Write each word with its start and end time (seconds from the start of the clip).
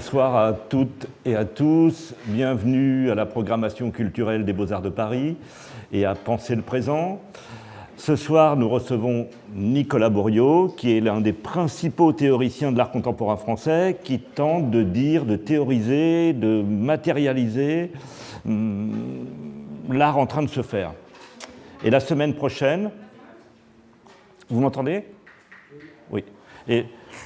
Bonsoir 0.00 0.34
à 0.34 0.54
toutes 0.54 1.08
et 1.26 1.36
à 1.36 1.44
tous. 1.44 2.14
Bienvenue 2.24 3.10
à 3.10 3.14
la 3.14 3.26
programmation 3.26 3.90
culturelle 3.90 4.46
des 4.46 4.54
Beaux-Arts 4.54 4.80
de 4.80 4.88
Paris 4.88 5.36
et 5.92 6.06
à 6.06 6.14
Penser 6.14 6.56
le 6.56 6.62
présent. 6.62 7.20
Ce 7.98 8.16
soir, 8.16 8.56
nous 8.56 8.70
recevons 8.70 9.28
Nicolas 9.54 10.08
Bourriot, 10.08 10.68
qui 10.68 10.96
est 10.96 11.00
l'un 11.00 11.20
des 11.20 11.34
principaux 11.34 12.14
théoriciens 12.14 12.72
de 12.72 12.78
l'art 12.78 12.92
contemporain 12.92 13.36
français, 13.36 13.98
qui 14.02 14.20
tente 14.20 14.70
de 14.70 14.82
dire, 14.82 15.26
de 15.26 15.36
théoriser, 15.36 16.32
de 16.32 16.62
matérialiser 16.62 17.92
hum, 18.46 19.26
l'art 19.90 20.16
en 20.16 20.24
train 20.24 20.42
de 20.42 20.48
se 20.48 20.62
faire. 20.62 20.94
Et 21.84 21.90
la 21.90 22.00
semaine 22.00 22.32
prochaine, 22.32 22.90
vous 24.48 24.62
m'entendez? 24.62 25.04
Oui. 26.10 26.24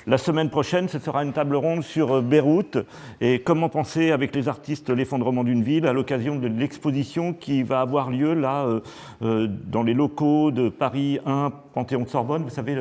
La 0.07 0.19
semaine 0.19 0.51
prochaine, 0.51 0.89
ce 0.89 0.99
sera 0.99 1.25
une 1.25 1.33
table 1.33 1.57
ronde 1.57 1.83
sur 1.83 2.17
euh, 2.17 2.21
Beyrouth 2.21 2.79
et 3.21 3.41
comment 3.41 3.69
penser 3.69 4.11
avec 4.11 4.35
les 4.35 4.49
artistes 4.49 4.91
l'effondrement 4.91 5.45
d'une 5.45 5.63
ville 5.63 5.87
à 5.87 5.93
l'occasion 5.93 6.37
de 6.37 6.47
l'exposition 6.47 7.33
qui 7.33 7.63
va 7.63 7.81
avoir 7.81 8.11
lieu 8.11 8.35
là 8.35 8.65
euh, 8.65 8.81
euh, 9.23 9.49
dans 9.49 9.83
les 9.83 9.95
locaux 9.95 10.51
de 10.51 10.69
Paris 10.69 11.19
1 11.25 11.53
Panthéon-Sorbonne, 11.75 12.43
vous 12.43 12.51
savez, 12.51 12.77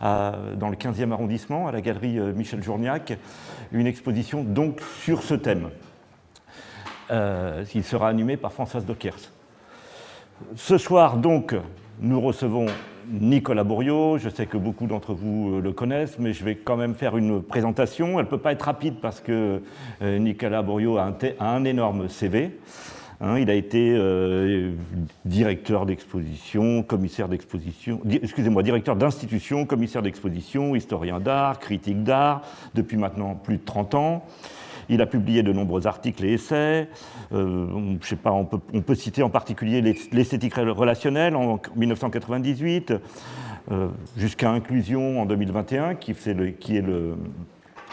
dans 0.00 0.70
le 0.70 0.76
15e 0.76 1.12
arrondissement, 1.12 1.68
à 1.68 1.72
la 1.72 1.82
galerie 1.82 2.18
Michel 2.34 2.62
Journiac, 2.62 3.18
une 3.70 3.86
exposition 3.86 4.42
donc 4.42 4.80
sur 5.02 5.22
ce 5.22 5.34
thème. 5.34 5.68
il 7.10 7.84
sera 7.84 8.08
animé 8.08 8.38
par 8.38 8.54
Françoise 8.54 8.86
Dockers. 8.86 9.30
Ce 10.56 10.78
soir 10.78 11.18
donc, 11.18 11.54
nous 12.00 12.18
recevons 12.18 12.64
Nicolas 13.10 13.64
Bourriot, 13.64 14.18
je 14.18 14.28
sais 14.28 14.46
que 14.46 14.56
beaucoup 14.56 14.86
d'entre 14.86 15.14
vous 15.14 15.56
euh, 15.56 15.60
le 15.60 15.72
connaissent, 15.72 16.18
mais 16.18 16.32
je 16.32 16.44
vais 16.44 16.54
quand 16.54 16.76
même 16.76 16.94
faire 16.94 17.16
une 17.16 17.42
présentation. 17.42 18.18
Elle 18.20 18.26
ne 18.26 18.30
peut 18.30 18.38
pas 18.38 18.52
être 18.52 18.62
rapide 18.62 18.96
parce 19.02 19.20
que 19.20 19.62
euh, 20.02 20.18
Nicolas 20.18 20.62
Bourriot 20.62 20.96
a 20.98 21.12
un, 21.40 21.64
énorme 21.64 22.08
CV. 22.08 22.56
Hein. 23.20 23.38
il 23.38 23.50
a 23.50 23.54
été 23.54 23.94
euh, 23.96 24.72
directeur 25.24 25.86
d'exposition, 25.86 26.82
commissaire 26.84 27.28
d'exposition, 27.28 28.00
excusez-moi, 28.08 28.62
directeur 28.62 28.94
d'institution, 28.94 29.66
commissaire 29.66 30.02
d'exposition, 30.02 30.76
historien 30.76 31.18
d'art, 31.18 31.58
critique 31.58 32.04
d'art, 32.04 32.42
depuis 32.74 32.96
maintenant 32.96 33.34
plus 33.34 33.56
de 33.56 33.64
30 33.64 33.94
ans. 33.94 34.24
Il 34.90 35.00
a 35.00 35.06
publié 35.06 35.42
de 35.44 35.52
nombreux 35.52 35.86
articles 35.86 36.24
et 36.24 36.32
essais. 36.32 36.88
Euh, 37.32 37.96
on 38.24 38.44
peut, 38.44 38.94
citer 38.96 39.22
en 39.22 39.30
particulier 39.30 39.80
l'esthétique 39.80 40.54
relationnelle 40.54 41.36
en 41.36 41.60
1998, 41.76 42.94
euh, 43.70 43.88
jusqu'à 44.16 44.50
Inclusion 44.50 45.22
en 45.22 45.26
2021, 45.26 45.94
qui, 45.94 46.10
est 46.10 46.82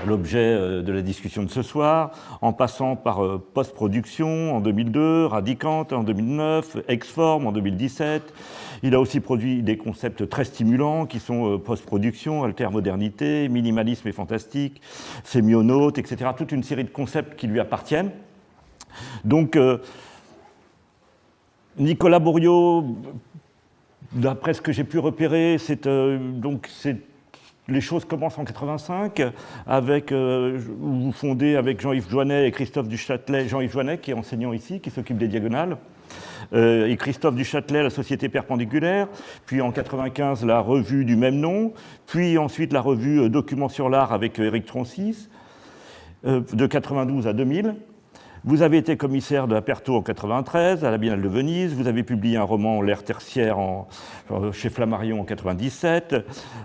l'objet 0.05 0.37
euh, 0.37 0.81
de 0.81 0.91
la 0.91 1.01
discussion 1.01 1.43
de 1.43 1.49
ce 1.49 1.61
soir, 1.61 2.11
en 2.41 2.53
passant 2.53 2.95
par 2.95 3.21
Post-Production 3.53 4.55
en 4.55 4.61
2002, 4.61 5.25
Radicante 5.25 5.93
en 5.93 6.03
2009, 6.03 6.77
Exform 6.87 7.47
en 7.47 7.51
2017, 7.51 8.33
il 8.83 8.93
a 8.93 8.99
aussi 8.99 9.19
produit 9.19 9.63
des 9.63 9.77
concepts 9.77 10.29
très 10.29 10.45
stimulants 10.45 11.05
qui 11.05 11.19
sont 11.19 11.53
euh, 11.53 11.57
post-production, 11.57 12.43
alter-modernité, 12.43 13.49
minimalisme 13.49 14.07
et 14.07 14.11
fantastique, 14.11 14.81
sémionaute, 15.23 15.97
etc. 15.97 16.31
Toute 16.37 16.51
une 16.51 16.63
série 16.63 16.83
de 16.83 16.89
concepts 16.89 17.35
qui 17.35 17.47
lui 17.47 17.59
appartiennent. 17.59 18.11
Donc, 19.25 19.55
euh, 19.55 19.79
Nicolas 21.77 22.19
Bourriot, 22.19 22.85
d'après 24.11 24.53
ce 24.53 24.61
que 24.61 24.71
j'ai 24.71 24.83
pu 24.83 24.99
repérer, 24.99 25.57
c'est 25.59 25.87
euh, 25.87 26.17
donc 26.19 26.69
les 27.67 27.81
choses 27.81 28.05
commencent 28.05 28.37
en 28.37 28.45
85 28.45 29.21
avec 29.65 30.13
vous 30.13 31.11
fondez 31.11 31.55
avec 31.55 31.81
Jean-Yves 31.81 32.09
Joannet 32.09 32.47
et 32.47 32.51
Christophe 32.51 32.87
Duchâtelet, 32.87 33.47
Jean-Yves 33.47 33.71
Joannet 33.71 33.97
qui 33.97 34.11
est 34.11 34.15
enseignant 34.15 34.53
ici, 34.53 34.79
qui 34.79 34.89
s'occupe 34.89 35.17
des 35.17 35.27
diagonales. 35.27 35.77
Euh, 36.53 36.87
et 36.87 36.95
Christophe 36.97 37.35
Duchâtelet, 37.35 37.83
la 37.83 37.89
Société 37.89 38.29
Perpendiculaire, 38.29 39.07
puis 39.45 39.61
en 39.61 39.71
95 39.71 40.45
la 40.45 40.59
revue 40.59 41.05
du 41.05 41.15
même 41.15 41.35
nom, 41.35 41.73
puis 42.05 42.37
ensuite 42.37 42.73
la 42.73 42.81
revue 42.81 43.21
euh, 43.21 43.29
Documents 43.29 43.69
sur 43.69 43.89
l'art 43.89 44.13
avec 44.13 44.39
euh, 44.39 44.59
Troncis, 44.65 45.29
de 46.23 46.65
92 46.65 47.27
à 47.27 47.33
2000. 47.33 47.75
Vous 48.47 48.61
avez 48.61 48.77
été 48.77 48.95
commissaire 48.95 49.45
de 49.45 49.53
la 49.53 49.61
Perto 49.61 49.97
en 49.97 50.01
93, 50.01 50.85
à 50.85 50.89
la 50.89 50.97
Biennale 50.97 51.21
de 51.21 51.27
Venise. 51.27 51.73
Vous 51.73 51.89
avez 51.89 52.03
publié 52.03 52.37
un 52.37 52.43
roman, 52.43 52.81
L'ère 52.81 53.03
tertiaire, 53.03 53.57
chez 54.53 54.69
Flammarion 54.69 55.19
en 55.19 55.25
97. 55.25 56.15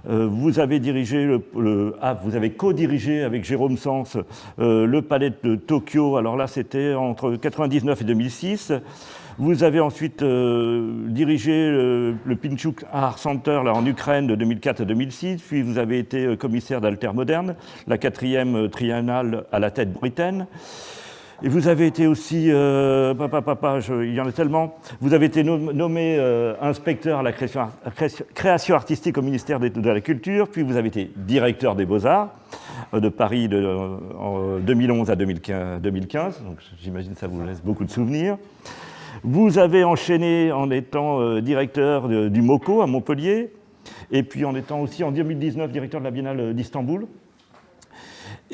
vous 0.04 0.60
avez 0.60 0.78
dirigé 0.78 1.24
le, 1.26 1.96
ah, 2.00 2.14
vous 2.14 2.36
avez 2.36 2.52
co-dirigé 2.52 3.24
avec 3.24 3.42
Jérôme 3.42 3.76
Sens 3.76 4.16
le 4.58 5.00
Palais 5.00 5.32
de 5.42 5.56
Tokyo. 5.56 6.16
Alors 6.16 6.36
là, 6.36 6.46
c'était 6.46 6.94
entre 6.94 7.34
99 7.34 8.00
et 8.00 8.04
2006. 8.04 8.72
Vous 9.38 9.64
avez 9.64 9.80
ensuite 9.80 10.22
euh, 10.22 11.08
dirigé 11.08 11.68
le, 11.68 12.36
Pinchuk 12.40 12.84
Art 12.92 13.18
Center 13.18 13.60
là, 13.64 13.72
en 13.74 13.84
Ukraine 13.84 14.28
de 14.28 14.36
2004 14.36 14.82
à 14.82 14.84
2006, 14.84 15.42
puis 15.42 15.62
vous 15.62 15.78
avez 15.78 15.98
été 15.98 16.26
euh, 16.26 16.36
commissaire 16.36 16.80
d'Alter 16.80 17.12
Moderne, 17.12 17.56
la 17.88 17.98
quatrième 17.98 18.54
euh, 18.54 18.68
triennale 18.68 19.44
à 19.50 19.58
la 19.58 19.70
tête 19.70 19.92
britaine. 19.92 20.46
Et 21.44 21.48
vous 21.48 21.66
avez 21.66 21.88
été 21.88 22.06
aussi, 22.06 22.50
papa, 23.18 23.42
papa, 23.42 23.80
il 24.02 24.14
y 24.14 24.20
en 24.20 24.26
a 24.26 24.32
tellement, 24.32 24.76
vous 25.00 25.12
avez 25.12 25.26
été 25.26 25.42
nommé 25.42 26.16
inspecteur 26.60 27.18
à 27.18 27.22
la 27.24 27.32
création, 27.32 28.74
artistique 28.76 29.18
au 29.18 29.22
ministère 29.22 29.58
de, 29.58 29.90
la 29.90 30.00
Culture, 30.00 30.48
puis 30.48 30.62
vous 30.62 30.76
avez 30.76 30.88
été 30.88 31.10
directeur 31.16 31.74
des 31.74 31.84
Beaux-Arts 31.84 32.30
de 32.92 33.08
Paris 33.08 33.48
de, 33.48 33.66
en 34.18 34.58
2011 34.58 35.10
à 35.10 35.16
2015, 35.16 36.44
donc 36.44 36.58
j'imagine 36.80 37.14
que 37.14 37.18
ça 37.18 37.26
vous 37.26 37.44
laisse 37.44 37.60
beaucoup 37.60 37.84
de 37.84 37.90
souvenirs. 37.90 38.36
Vous 39.24 39.58
avez 39.58 39.82
enchaîné 39.82 40.52
en 40.52 40.70
étant 40.70 41.20
euh, 41.20 41.40
directeur 41.40 42.08
du 42.08 42.42
MOCO 42.42 42.82
à 42.82 42.86
Montpellier, 42.86 43.52
et 44.10 44.22
puis 44.22 44.44
en 44.44 44.54
étant 44.54 44.80
aussi 44.80 45.04
en 45.04 45.10
2019 45.10 45.70
directeur 45.70 46.00
de 46.00 46.04
la 46.04 46.10
Biennale 46.10 46.54
d'Istanbul. 46.54 47.06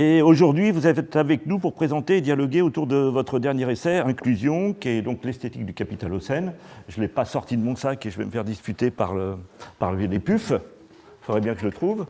Et 0.01 0.23
aujourd'hui, 0.23 0.71
vous 0.71 0.87
êtes 0.87 1.17
avec 1.17 1.47
nous 1.47 1.59
pour 1.59 1.75
présenter 1.75 2.19
et 2.19 2.21
dialoguer 2.21 2.63
autour 2.63 2.87
de 2.87 2.95
votre 2.95 3.41
dernier 3.41 3.69
essai, 3.69 3.99
Inclusion, 3.99 4.73
qui 4.73 4.91
est 4.91 5.03
donc 5.03 5.25
l'esthétique 5.25 5.67
du 5.67 5.75
capitalocène. 5.75 6.55
Je 6.87 6.99
ne 6.99 7.03
l'ai 7.03 7.09
pas 7.09 7.25
sorti 7.25 7.57
de 7.57 7.65
mon 7.65 7.75
sac 7.75 8.07
et 8.07 8.11
je 8.13 8.17
vais 8.17 8.25
me 8.25 8.31
faire 8.31 8.45
disputer 8.45 8.93
par, 8.93 9.13
le, 9.13 9.35
par 9.81 9.93
les 9.93 10.21
puffs. 10.21 10.53
Il 10.53 11.25
faudrait 11.25 11.41
bien 11.41 11.53
que 11.53 11.61
je 11.63 11.67
le 11.67 11.73
trouve. 11.73 12.07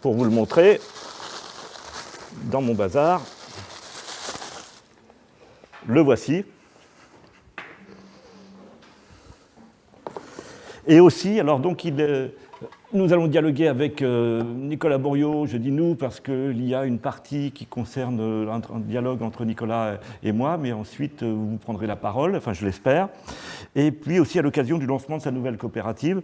Pour 0.00 0.14
vous 0.14 0.22
le 0.22 0.30
montrer, 0.30 0.80
dans 2.44 2.62
mon 2.62 2.76
bazar, 2.76 3.20
le 5.88 6.00
voici. 6.00 6.44
Et 10.86 11.00
aussi, 11.00 11.40
alors 11.40 11.58
donc, 11.58 11.84
euh, 11.84 12.28
nous 12.92 13.12
allons 13.12 13.26
dialoguer 13.26 13.68
avec 13.68 14.00
euh, 14.00 14.42
Nicolas 14.42 14.98
Bourriot, 14.98 15.46
je 15.46 15.56
dis 15.56 15.70
nous 15.70 15.94
parce 15.94 16.20
qu'il 16.20 16.64
y 16.66 16.74
a 16.74 16.84
une 16.84 16.98
partie 16.98 17.52
qui 17.52 17.66
concerne 17.66 18.18
euh, 18.20 18.50
un, 18.50 18.80
dialogue 18.80 19.22
entre 19.22 19.44
Nicolas 19.44 19.98
et 20.22 20.32
moi, 20.32 20.56
mais 20.56 20.72
ensuite 20.72 21.22
vous 21.22 21.58
prendrez 21.58 21.86
la 21.86 21.96
parole, 21.96 22.36
enfin 22.36 22.52
je 22.52 22.64
l'espère. 22.64 23.08
Et 23.74 23.92
puis 23.92 24.18
aussi 24.20 24.38
à 24.38 24.42
l'occasion 24.42 24.78
du 24.78 24.86
lancement 24.86 25.18
de 25.18 25.22
sa 25.22 25.30
nouvelle 25.30 25.58
coopérative 25.58 26.22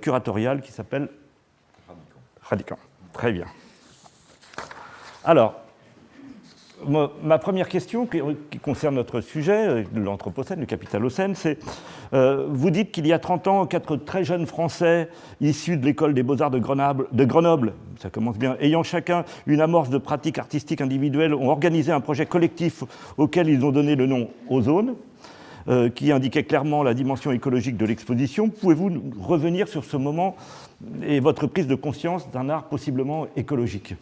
curatoriale 0.00 0.60
qui 0.60 0.72
s'appelle 0.72 1.08
Radicant. 2.42 2.78
Très 3.12 3.32
bien. 3.32 3.46
Alors, 5.24 5.61
ma 6.86 7.38
première 7.38 7.68
question 7.68 8.06
qui, 8.06 8.58
concerne 8.58 8.94
notre 8.94 9.20
sujet, 9.20 9.68
euh, 9.68 9.84
l'Anthropocène, 9.94 10.60
le 10.60 10.66
capitalocène, 10.66 11.34
c'est 11.34 11.58
euh, 12.14 12.46
vous 12.50 12.70
dites 12.70 12.92
qu'il 12.92 13.06
y 13.06 13.12
a 13.12 13.18
30 13.18 13.48
ans, 13.48 13.66
quatre 13.66 13.96
très 13.96 14.24
jeunes 14.24 14.46
Français 14.46 15.08
issus 15.40 15.76
de 15.76 15.84
l'école 15.84 16.14
des 16.14 16.22
beaux-arts 16.22 16.50
de 16.50 16.58
Grenoble, 16.58 17.72
ça 17.98 18.10
commence 18.10 18.38
bien, 18.38 18.56
ayant 18.60 18.82
chacun 18.82 19.24
une 19.46 19.60
amorce 19.60 19.90
de 19.90 19.98
pratique 19.98 20.38
artistique 20.38 20.80
individuelle, 20.80 21.34
ont 21.34 21.48
organisé 21.48 21.92
un 21.92 22.00
projet 22.00 22.26
collectif 22.26 22.84
auquel 23.16 23.48
ils 23.48 23.64
ont 23.64 23.72
donné 23.72 23.94
le 23.94 24.06
nom 24.06 24.28
Ozone, 24.48 24.94
euh, 25.68 25.88
qui 25.88 26.10
indiquait 26.10 26.42
clairement 26.42 26.82
la 26.82 26.92
dimension 26.92 27.30
écologique 27.30 27.76
de 27.76 27.86
l'exposition. 27.86 28.48
Pouvez-vous 28.48 28.90
revenir 29.20 29.68
sur 29.68 29.84
ce 29.84 29.96
moment 29.96 30.34
et 31.06 31.20
votre 31.20 31.46
prise 31.46 31.68
de 31.68 31.76
conscience 31.76 32.28
d'un 32.32 32.48
art 32.48 32.64
possiblement 32.64 33.28
écologique? 33.36 33.94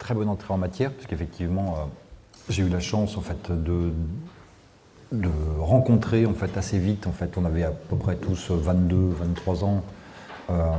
Très 0.00 0.14
bonne 0.14 0.28
entrée 0.28 0.52
en 0.52 0.58
matière, 0.58 0.90
puisqu'effectivement, 0.92 1.76
euh, 1.76 1.84
j'ai 2.48 2.64
eu 2.64 2.68
la 2.68 2.80
chance 2.80 3.16
en 3.16 3.20
fait, 3.20 3.52
de, 3.52 3.92
rencontrer 5.60 6.26
en 6.26 6.34
fait, 6.34 6.56
assez 6.56 6.78
vite, 6.78 7.06
en 7.06 7.12
fait, 7.12 7.36
on 7.36 7.44
avait 7.44 7.62
à 7.62 7.70
peu 7.70 7.96
près 7.96 8.16
tous 8.16 8.50
22, 8.50 8.96
23 9.20 9.64
ans, 9.64 9.84
euh, 10.50 10.70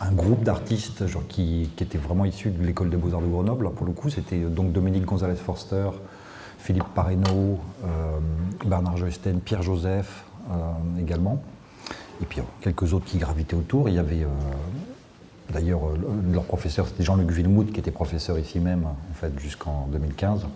un 0.00 0.12
groupe 0.12 0.42
d'artistes 0.42 1.04
qui, 1.28 1.70
qui 1.76 1.84
étaient 1.84 1.98
vraiment 1.98 2.24
issus 2.24 2.50
de 2.50 2.64
l'école 2.64 2.90
des 2.90 2.96
beaux-arts 2.96 3.20
de 3.20 3.28
Grenoble. 3.28 3.70
pour 3.70 3.86
le 3.86 3.92
coup, 3.92 4.10
c'était 4.10 4.40
donc 4.40 4.72
Dominique 4.72 5.04
Gonzalez 5.04 5.36
Forster, 5.36 5.90
Philippe 6.58 6.88
Pareno, 6.94 7.60
euh, 7.84 8.18
Bernard 8.64 8.96
Joesten, 8.96 9.40
Pierre 9.40 9.62
Joseph 9.62 10.24
également. 10.98 11.40
Et 12.20 12.24
puis 12.24 12.40
quelques 12.60 12.92
autres 12.92 13.04
qui 13.04 13.18
gravitaient 13.18 13.54
autour. 13.54 13.88
Il 13.88 13.94
y 13.94 13.98
avait 13.98 14.26
D'ailleurs, 15.52 15.80
leur 16.32 16.44
professeur, 16.44 16.86
c'était 16.88 17.02
Jean-Luc 17.02 17.30
Villemout, 17.30 17.64
qui 17.64 17.80
était 17.80 17.90
professeur 17.90 18.38
ici 18.38 18.58
même, 18.58 18.84
en 18.86 19.14
fait, 19.14 19.38
jusqu'en 19.38 19.86
2015. 19.92 20.46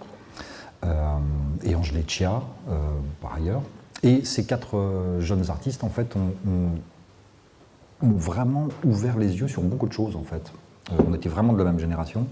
et 1.65 1.75
Angèle 1.75 2.05
Chia, 2.09 2.43
par 3.21 3.35
ailleurs. 3.35 3.63
Et 4.03 4.25
ces 4.25 4.47
quatre 4.47 5.19
jeunes 5.21 5.51
artistes, 5.51 5.85
en 5.85 5.91
fait, 5.91 6.15
ont, 6.17 6.71
vraiment 8.03 8.69
ouvert 8.85 9.19
les 9.19 9.39
yeux 9.39 9.49
sur 9.49 9.63
beaucoup 9.63 9.89
de 9.89 9.93
choses, 9.93 10.17
en 10.17 10.23
fait. 10.23 10.53
on 11.07 11.15
était 11.15 11.29
vraiment 11.29 11.53
de 11.53 11.59
la 11.59 11.65
même 11.65 11.79
génération. 11.79 12.27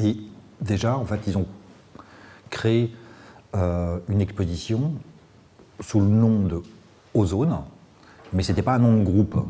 Et 0.00 0.16
déjà, 0.60 0.96
en 0.96 1.04
fait, 1.04 1.20
ils 1.26 1.38
ont 1.38 1.46
créé 2.50 2.94
une 3.54 4.20
exposition 4.20 4.92
sous 5.80 6.00
le 6.00 6.06
nom 6.06 6.40
de 6.40 6.62
Ozone, 7.14 7.56
mais 8.32 8.42
ce 8.42 8.52
n'était 8.52 8.62
pas 8.62 8.74
un 8.74 8.78
nom 8.78 8.98
de 8.98 9.04
groupe. 9.04 9.44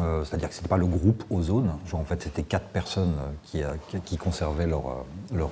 Euh, 0.00 0.24
c'est-à-dire 0.24 0.48
que 0.48 0.54
ce 0.54 0.60
n'était 0.60 0.68
pas 0.68 0.76
le 0.76 0.86
groupe 0.86 1.24
Ozone. 1.30 1.72
Genre, 1.86 2.00
en 2.00 2.04
fait, 2.04 2.22
c'était 2.22 2.42
quatre 2.42 2.66
personnes 2.66 3.14
qui, 3.44 3.62
euh, 3.62 3.74
qui 4.04 4.16
conservaient 4.16 4.66
leur, 4.66 5.04
euh, 5.34 5.46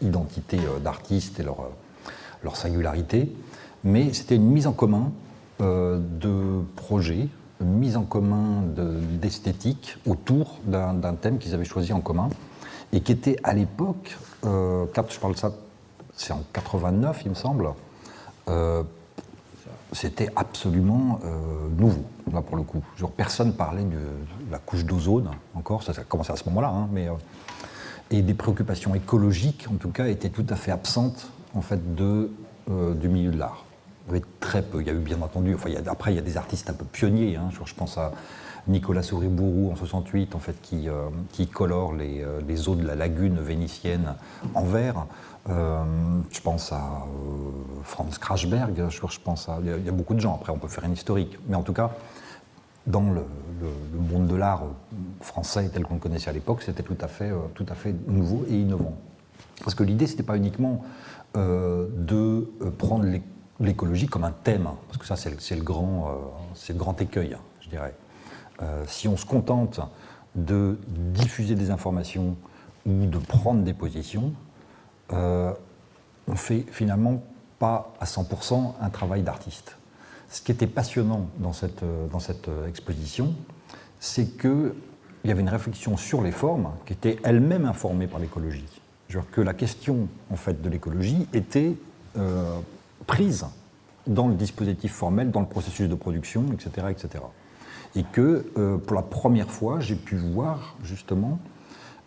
identité 0.00 0.58
d'artiste 0.82 1.40
et 1.40 1.42
leur, 1.42 2.56
singularité. 2.56 3.32
Mais 3.84 4.12
c'était 4.12 4.36
une 4.36 4.50
mise 4.50 4.66
en 4.66 4.72
commun 4.72 5.12
de 5.60 6.62
projets, 6.74 7.28
une 7.60 7.74
mise 7.74 7.98
en 7.98 8.04
commun 8.04 8.62
d'esthétique 9.20 9.98
autour 10.06 10.58
d'un 10.64 11.14
thème 11.20 11.38
qu'ils 11.38 11.52
avaient 11.52 11.66
choisi 11.66 11.92
en 11.92 12.00
commun 12.00 12.30
et 12.92 13.02
qui 13.02 13.12
était 13.12 13.36
à 13.44 13.52
l'époque, 13.52 14.16
je 14.42 15.18
parle 15.20 15.34
de 15.34 15.38
ça, 15.38 15.52
c'est 16.14 16.32
en 16.32 16.42
89, 16.54 17.22
il 17.26 17.30
me 17.30 17.34
semble, 17.34 17.68
c'était 19.92 20.28
absolument 20.36 21.20
euh, 21.24 21.68
nouveau, 21.76 22.04
là 22.32 22.42
pour 22.42 22.56
le 22.56 22.62
coup. 22.62 22.82
Genre, 22.96 23.10
personne 23.10 23.52
parlait 23.54 23.84
de, 23.84 23.98
la 24.50 24.58
couche 24.58 24.84
d'ozone 24.84 25.30
encore, 25.54 25.82
ça, 25.82 25.92
a 25.92 26.04
commencé 26.04 26.32
à 26.32 26.36
ce 26.36 26.44
moment-là, 26.44 26.68
hein, 26.68 26.88
mais. 26.92 27.08
Euh, 27.08 27.12
et 28.12 28.22
des 28.22 28.34
préoccupations 28.34 28.94
écologiques, 28.94 29.68
en 29.72 29.76
tout 29.76 29.90
cas, 29.90 30.08
étaient 30.08 30.30
tout 30.30 30.46
à 30.48 30.56
fait 30.56 30.72
absentes, 30.72 31.30
en 31.54 31.60
fait, 31.60 31.80
euh, 32.00 32.94
du 32.94 33.08
milieu 33.08 33.30
de 33.30 33.38
l'art. 33.38 33.64
Il 34.12 34.20
très 34.40 34.62
peu, 34.62 34.80
il 34.80 34.88
y 34.88 34.90
a 34.90 34.92
eu 34.92 34.98
bien 34.98 35.22
entendu, 35.22 35.56
après, 35.86 36.12
il 36.12 36.16
y 36.16 36.18
a 36.18 36.22
des 36.22 36.36
artistes 36.36 36.68
un 36.68 36.72
peu 36.72 36.84
pionniers, 36.84 37.36
hein, 37.36 37.50
je 37.64 37.74
pense 37.74 37.96
à 37.96 38.12
Nicolas 38.66 39.04
Souribourou 39.04 39.70
en 39.70 39.76
68, 39.76 40.34
en 40.34 40.40
fait, 40.40 40.56
qui, 40.60 41.46
colore 41.46 41.94
les, 41.94 42.68
eaux 42.68 42.74
de 42.74 42.84
la 42.84 42.96
lagune 42.96 43.38
vénitienne 43.38 44.16
en 44.54 44.64
vert. 44.64 45.06
Euh, 45.48 45.84
je 46.30 46.40
pense 46.40 46.72
à 46.72 46.76
euh, 46.76 47.50
Franz 47.82 48.18
Krachberg, 48.18 48.88
je, 48.88 49.18
pense 49.20 49.48
à. 49.48 49.58
Il 49.62 49.84
y, 49.84 49.88
a 49.88 49.92
beaucoup 49.92 50.14
de 50.14 50.20
gens, 50.20 50.34
après 50.34 50.52
on 50.52 50.58
peut 50.58 50.68
faire 50.68 50.84
un 50.84 50.92
historique. 50.92 51.38
Mais 51.48 51.56
en 51.56 51.62
tout 51.62 51.72
cas, 51.72 51.92
dans 52.86 53.10
le, 53.10 53.24
monde 53.98 54.26
de 54.26 54.36
l'art 54.36 54.64
français 55.20 55.70
tel 55.72 55.84
qu'on 55.84 55.94
le 55.94 56.00
connaissait 56.00 56.30
à 56.30 56.32
l'époque, 56.32 56.62
c'était 56.62 56.82
tout, 56.82 56.96
à 57.00 57.08
fait, 57.08 57.30
euh, 57.30 57.92
nouveau 58.06 58.44
et 58.48 58.54
innovant. 58.54 58.96
Parce 59.64 59.74
que 59.74 59.82
l'idée, 59.82 60.06
ce 60.06 60.12
n'était 60.12 60.22
pas 60.22 60.36
uniquement 60.36 60.82
de 61.34 62.50
prendre 62.78 63.06
l'écologie 63.60 64.08
comme 64.08 64.24
un 64.24 64.32
thème, 64.32 64.68
parce 64.88 64.98
que 64.98 65.06
ça, 65.06 65.14
c'est 65.16 65.54
le, 65.54 65.62
grand, 65.62 66.10
le 66.68 66.74
grand 66.74 67.00
écueil, 67.00 67.36
je 67.60 67.68
dirais. 67.68 67.94
si 68.86 69.06
on 69.06 69.16
se 69.16 69.26
contente 69.26 69.80
de 70.34 70.78
diffuser 70.88 71.54
des 71.54 71.70
informations 71.70 72.36
ou 72.86 73.06
de 73.06 73.18
prendre 73.18 73.62
des 73.62 73.74
positions, 73.74 74.32
euh, 75.12 75.52
on 76.28 76.34
fait 76.34 76.64
finalement 76.70 77.22
pas 77.58 77.92
à 78.00 78.04
100% 78.04 78.74
un 78.80 78.90
travail 78.90 79.22
d'artiste. 79.22 79.76
Ce 80.30 80.40
qui 80.40 80.52
était 80.52 80.66
passionnant 80.66 81.26
dans 81.38 81.52
cette, 81.52 81.82
euh, 81.82 82.06
euh, 82.48 82.68
exposition, 82.68 83.34
c'est 83.98 84.38
qu'il 84.38 84.72
y 85.24 85.30
avait 85.30 85.40
une 85.40 85.48
réflexion 85.48 85.96
sur 85.96 86.22
les 86.22 86.32
formes 86.32 86.70
qui 86.86 86.92
était 86.92 87.18
elle-même 87.24 87.64
informée 87.64 88.06
par 88.06 88.20
l'écologie. 88.20 88.64
Que 89.32 89.40
la 89.40 89.54
question 89.54 90.06
en 90.30 90.36
fait, 90.36 90.62
de 90.62 90.68
l'écologie 90.68 91.26
était 91.32 91.74
prise 93.08 93.44
dans 94.06 94.28
le 94.28 94.34
dispositif 94.34 94.92
formel, 94.92 95.32
dans 95.32 95.40
le 95.40 95.48
processus 95.48 95.88
de 95.88 95.96
production, 95.96 96.44
etc. 96.52 96.86
etc. 96.90 97.24
Et 97.96 98.04
que 98.04 98.46
pour 98.86 98.94
la 98.94 99.02
première 99.02 99.50
fois, 99.50 99.80
j'ai 99.80 99.96
pu 99.96 100.14
voir 100.14 100.76
justement 100.84 101.40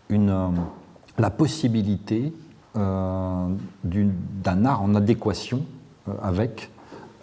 la 0.10 1.30
possibilité 1.30 2.28
euh, 2.28 2.43
d'un 2.76 4.66
art 4.66 4.82
en 4.82 4.96
adéquation 4.96 5.66
euh, 6.08 6.14
avec 6.22 6.72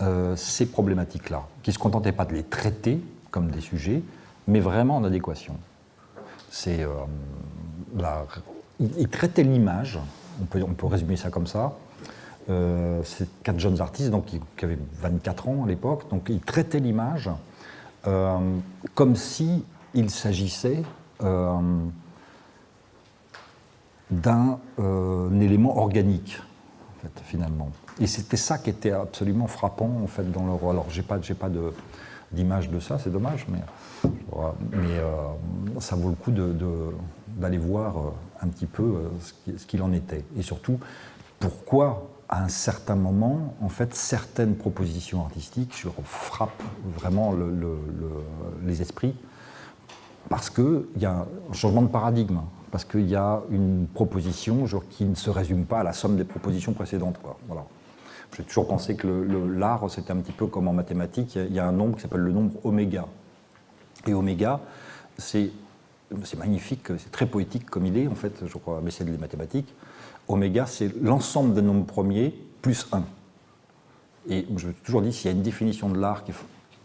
euh, 0.02 0.36
ces 0.36 0.66
problématiques-là, 0.66 1.42
qui 1.62 1.70
ne 1.70 1.74
se 1.74 1.78
contentaient 1.78 2.12
pas 2.12 2.24
de 2.24 2.34
les 2.34 2.42
traiter 2.42 3.00
comme 3.30 3.50
des 3.50 3.60
sujets, 3.60 4.02
mais 4.48 4.60
vraiment 4.60 4.96
en 4.96 5.04
adéquation. 5.04 5.56
C'est 6.50 6.84
il, 8.80 9.08
traitait 9.08 9.44
l'image, 9.44 10.00
on 10.40 10.46
peut, 10.46 10.64
on 10.66 10.72
peut 10.72 10.86
résumer 10.86 11.16
ça 11.16 11.30
comme 11.30 11.46
ça. 11.46 11.74
c'est 12.48 13.28
quatre 13.44 13.60
jeunes 13.60 13.80
artistes 13.80 14.10
donc, 14.10 14.26
qui, 14.26 14.40
avaient 14.64 14.78
24 15.00 15.48
ans 15.48 15.64
à 15.64 15.68
l'époque, 15.68 16.10
donc 16.10 16.26
ils 16.28 16.40
traitaient 16.40 16.80
l'image 16.80 17.30
comme 18.02 19.14
si 19.14 19.64
il 19.94 20.10
s'agissait 20.10 20.82
d'un 24.10 24.58
euh, 24.78 25.40
élément 25.40 25.78
organique, 25.78 26.40
en 26.90 27.02
fait, 27.02 27.22
finalement. 27.24 27.70
Et 28.00 28.06
c'était 28.06 28.36
ça 28.36 28.58
qui 28.58 28.70
était 28.70 28.92
absolument 28.92 29.46
frappant 29.46 29.90
en 30.02 30.06
fait 30.06 30.30
dans. 30.30 30.44
Alors 30.68 30.86
j'ai 30.90 31.02
pas, 31.02 31.18
pas 31.18 31.48
de, 31.48 31.72
d'image 32.32 32.70
de 32.70 32.80
ça, 32.80 32.98
c'est 32.98 33.10
dommage, 33.10 33.46
mais, 33.48 33.60
mais 34.72 34.98
euh, 34.98 35.28
ça 35.80 35.96
vaut 35.96 36.08
le 36.08 36.14
coup 36.14 36.30
de, 36.30 36.54
d'aller 37.36 37.58
voir 37.58 37.98
euh, 37.98 38.10
un 38.42 38.48
petit 38.48 38.66
peu 38.66 39.10
ce 39.56 39.66
qu'il 39.66 39.82
en 39.82 39.92
était. 39.92 40.24
Et 40.36 40.42
surtout, 40.42 40.78
pourquoi 41.38 42.08
à 42.28 42.44
un 42.44 42.48
certain 42.48 42.94
moment, 42.94 43.54
en 43.60 43.68
fait, 43.68 43.92
certaines 43.92 44.54
propositions 44.54 45.22
artistiques 45.22 45.84
frappent 46.04 46.62
vraiment 46.96 47.32
le, 47.32 47.52
les 48.64 48.82
esprits, 48.82 49.16
parce 50.28 50.48
qu'il 50.48 50.84
y 50.96 51.06
a 51.06 51.26
un 51.50 51.52
changement 51.52 51.82
de 51.82 51.88
paradigme 51.88 52.38
parce 52.70 52.84
qu'il 52.84 53.08
y 53.08 53.16
a 53.16 53.42
une 53.50 53.86
proposition 53.86 54.64
qui 54.90 55.04
ne 55.04 55.14
se 55.14 55.30
résume 55.30 55.64
pas 55.64 55.80
à 55.80 55.82
la 55.82 55.92
somme 55.92 56.16
des 56.16 56.24
propositions 56.24 56.72
précédentes. 56.72 57.16
Voilà. 57.46 57.64
J'ai 58.36 58.44
toujours 58.44 58.68
pensé 58.68 58.94
que 58.94 59.08
l'art, 59.08 59.90
c'était 59.90 60.12
un 60.12 60.16
petit 60.16 60.32
peu 60.32 60.46
comme 60.46 60.68
en 60.68 60.72
mathématiques, 60.72 61.34
il 61.34 61.52
y 61.52 61.58
a 61.58 61.66
un 61.66 61.72
nombre 61.72 61.96
qui 61.96 62.02
s'appelle 62.02 62.20
le 62.20 62.32
nombre 62.32 62.54
oméga. 62.64 63.06
Et 64.06 64.14
oméga, 64.14 64.60
c'est 65.18 65.50
magnifique, 66.38 66.86
c'est 66.98 67.10
très 67.10 67.26
poétique 67.26 67.68
comme 67.68 67.86
idée, 67.86 68.06
en 68.06 68.14
fait, 68.14 68.46
je 68.46 68.58
crois, 68.58 68.80
mais 68.82 68.92
c'est 68.92 69.04
des 69.04 69.18
mathématiques. 69.18 69.74
Oméga, 70.28 70.66
c'est 70.66 70.94
l'ensemble 71.02 71.54
des 71.54 71.62
nombres 71.62 71.86
premiers 71.86 72.32
plus 72.62 72.86
1. 72.92 73.02
Et 74.28 74.46
je 74.56 74.68
me 74.68 74.72
toujours 74.72 75.02
dit, 75.02 75.12
s'il 75.12 75.26
y 75.26 75.34
a 75.34 75.36
une 75.36 75.42
définition 75.42 75.88
de 75.88 75.98
l'art 75.98 76.22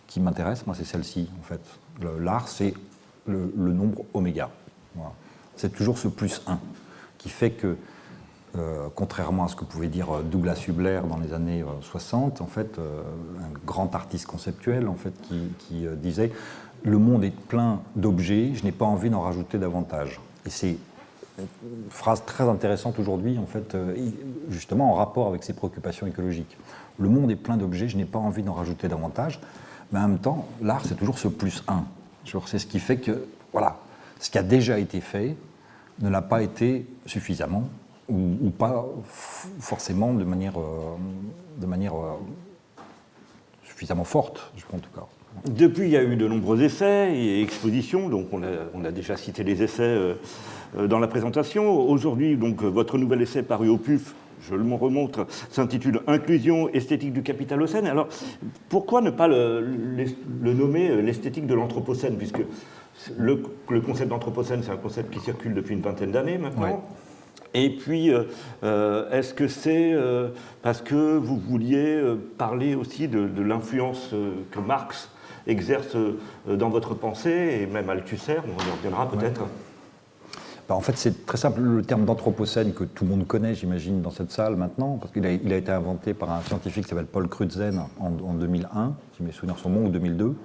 qui, 0.07 0.19
m'intéresse, 0.19 0.65
moi, 0.65 0.75
c'est 0.75 0.85
celle-ci, 0.85 1.29
en 1.39 1.43
fait. 1.43 1.61
L'art, 2.19 2.47
c'est 2.47 2.73
le, 3.27 3.51
nombre 3.55 4.03
oméga. 4.13 4.49
Voilà 4.95 5.11
c'est 5.57 5.73
toujours 5.73 5.97
ce 5.97 6.07
plus 6.07 6.41
1 6.47 6.59
qui 7.17 7.29
fait 7.29 7.51
que, 7.51 7.75
euh, 8.57 8.87
contrairement 8.93 9.45
à 9.45 9.47
ce 9.47 9.55
que 9.55 9.65
pouvait 9.65 9.87
dire 9.87 10.15
euh, 10.15 10.21
Douglas 10.21 10.63
Hubler 10.67 11.01
dans 11.09 11.17
les 11.17 11.33
années 11.33 11.63
60, 11.81 12.39
euh, 12.39 12.43
en 12.43 12.47
fait, 12.47 12.77
un 12.77 13.65
grand 13.65 13.93
artiste 13.95 14.27
conceptuel 14.27 14.87
en 14.87 14.93
fait, 14.93 15.13
qui, 15.57 15.87
disait 15.97 16.31
Le 16.83 16.97
monde 16.97 17.23
est 17.23 17.35
plein 17.35 17.79
d'objets, 17.95 18.51
je 18.53 18.63
n'ai 18.63 18.71
pas 18.71 18.85
envie 18.85 19.09
d'en 19.09 19.21
rajouter 19.21 19.57
davantage. 19.57 20.19
Et 20.45 20.49
c'est 20.49 20.77
une 21.39 21.47
phrase 21.89 22.23
très 22.25 22.47
intéressante 22.47 22.99
aujourd'hui, 22.99 23.37
en 23.39 23.45
fait, 23.45 23.75
justement 24.49 24.91
en 24.91 24.93
rapport 24.93 25.27
avec 25.27 25.43
ses 25.43 25.53
préoccupations 25.53 26.07
écologiques. 26.07 26.55
Le 26.97 27.09
monde 27.09 27.31
est 27.31 27.35
plein 27.35 27.57
d'objets, 27.57 27.89
je 27.89 27.97
n'ai 27.97 28.05
pas 28.05 28.19
envie 28.19 28.43
d'en 28.43 28.53
rajouter 28.53 28.87
davantage, 28.87 29.41
mais 29.91 29.99
en 29.99 30.07
même 30.07 30.19
temps, 30.19 30.47
l'art, 30.61 30.85
c'est 30.85 30.95
toujours 30.95 31.17
ce 31.17 31.27
plus 31.27 31.63
1. 31.67 31.83
C'est 32.45 32.59
ce 32.59 32.67
qui 32.67 32.79
fait 32.79 32.97
que, 32.97 33.25
voilà, 33.51 33.77
ce 34.19 34.29
qui 34.29 34.37
a 34.37 34.43
déjà 34.43 34.79
été 34.79 35.01
fait 35.01 35.35
ne 36.01 36.09
l'a 36.09 36.21
pas 36.21 36.41
été 36.41 36.85
suffisamment, 37.05 37.69
ou, 38.09 38.51
pas 38.51 38.85
forcément 39.59 40.13
de 40.13 40.23
manière, 40.23 40.59
euh, 40.59 40.95
de 41.57 41.65
manière 41.65 41.95
euh, 41.95 42.13
suffisamment 43.63 44.03
forte, 44.03 44.51
je 44.57 44.63
crois 44.63 44.77
en 44.77 44.81
tout 44.81 44.89
cas. 44.93 45.05
Depuis, 45.49 45.83
il 45.83 45.89
y 45.89 45.97
a 45.97 46.03
eu 46.03 46.15
de 46.15 46.27
nombreux 46.27 46.61
essais 46.61 47.13
et 47.13 47.41
expositions, 47.41 48.09
donc 48.09 48.27
on 48.31 48.41
a, 48.85 48.91
déjà 48.91 49.17
cité 49.17 49.43
les 49.43 49.63
essais 49.63 49.83
euh, 49.83 50.15
dans 50.87 50.99
la 50.99 51.07
présentation. 51.07 51.89
Aujourd'hui, 51.89 52.37
donc 52.37 52.61
votre 52.61 52.97
nouvel 52.97 53.21
essai 53.21 53.43
paru 53.43 53.67
au 53.67 53.77
PUF, 53.77 54.13
je 54.47 54.55
le 54.55 54.75
remontre, 54.75 55.25
s'intitule 55.49 56.01
Inclusion 56.07 56.69
esthétique 56.69 57.11
du 57.11 57.23
capitalocène. 57.23 57.87
Alors, 57.87 58.07
pourquoi 58.69 59.01
ne 59.01 59.09
pas 59.09 59.27
le, 59.27 59.61
le 59.61 60.53
nommer 60.53 61.01
l'esthétique 61.01 61.47
de 61.47 61.53
l'anthropocène, 61.53 62.17
puisque 62.17 62.41
le, 63.17 63.81
concept 63.81 64.09
d'anthropocène, 64.09 64.61
c'est 64.63 64.71
un 64.71 64.77
concept 64.77 65.13
qui 65.13 65.19
circule 65.19 65.53
depuis 65.53 65.75
une 65.75 65.81
vingtaine 65.81 66.11
d'années 66.11 66.37
maintenant. 66.37 66.83
Et 67.53 67.69
puis, 67.69 68.13
euh, 68.13 68.23
euh, 68.63 69.09
est-ce 69.11 69.33
que 69.33 69.47
c'est 69.47 69.93
euh, 69.93 70.29
parce 70.61 70.81
que 70.81 71.17
vous 71.17 71.37
vouliez 71.37 72.03
parler 72.37 72.75
aussi 72.75 73.07
de, 73.07 73.41
l'influence 73.41 74.13
que 74.51 74.59
Marx 74.59 75.09
exerce 75.47 75.95
dans 76.47 76.69
votre 76.69 76.95
pensée 76.95 77.59
et 77.61 77.65
même 77.67 77.89
Althusser, 77.89 78.37
on 78.45 78.61
y 78.61 78.71
reviendra 78.71 79.09
peut-être. 79.09 79.41
Bah, 80.67 80.75
en 80.75 80.81
fait, 80.81 80.97
c'est 80.97 81.25
très 81.25 81.37
simple. 81.37 81.61
Le 81.61 81.83
terme 81.83 82.05
d'anthropocène 82.05 82.73
que 82.73 82.83
tout 82.83 83.03
le 83.03 83.11
monde 83.11 83.27
connaît, 83.27 83.53
j'imagine, 83.53 84.01
dans 84.01 84.09
cette 84.09 84.31
salle 84.31 84.55
maintenant, 84.55 84.97
parce 84.99 85.13
qu'il 85.13 85.25
a, 85.25 85.31
il 85.31 85.53
a, 85.53 85.57
été 85.57 85.71
inventé 85.71 86.13
par 86.13 86.31
un 86.31 86.41
scientifique 86.41 86.83
qui 86.85 86.89
s'appelle 86.89 87.05
Paul 87.05 87.27
Crutzen 87.27 87.79
en, 87.99 88.09
2001, 88.09 88.93
si 89.15 89.23
mes 89.23 89.31
souvenirs 89.31 89.59
sont 89.59 89.69
bons, 89.69 89.85
ou 89.85 89.89
2002. 89.89 90.35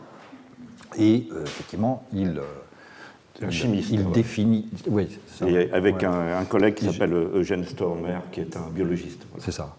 Et 0.99 1.29
euh, 1.33 1.45
effectivement, 1.45 2.05
il. 2.13 2.39
Euh, 2.39 3.43
un 3.43 3.51
chimiste. 3.51 3.89
Il 3.91 4.11
définit. 4.11 4.69
Oui, 4.87 5.19
ça. 5.27 5.49
Et 5.49 5.73
avec 5.73 6.05
un, 6.05 6.45
collègue 6.45 6.75
qui 6.75 6.85
s'appelle 6.85 7.15
Eugène 7.15 7.65
Stormer, 7.65 8.19
qui 8.33 8.41
est 8.41 8.55
un 8.55 8.69
biologiste. 8.69 9.23
C'est 9.39 9.53
ça. 9.53 9.75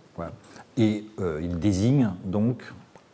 Et 0.77 1.03
euh, 1.19 1.39
il 1.43 1.59
désigne 1.59 2.09
donc 2.25 2.63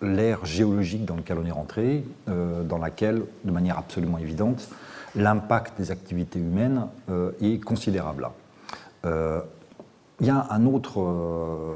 l'ère 0.01 0.45
géologique 0.45 1.03
dans 1.03 1.17
laquelle 1.17 1.39
on 1.43 1.45
est 1.45 1.51
rentré, 1.51 2.03
dans 2.27 2.77
laquelle, 2.77 3.23
de 3.43 3.51
manière 3.51 3.77
absolument 3.77 4.19
évidente, 4.19 4.69
l'impact 5.17 5.77
des 5.77 5.91
activités 5.91 6.39
humaines 6.39 6.87
euh, 7.09 7.31
est 7.41 7.59
considérable. 7.63 8.29
Euh, 9.05 9.41
il 10.19 10.27
y 10.27 10.29
a 10.29 10.47
un 10.49 10.65
autre, 10.65 11.01
euh, 11.01 11.73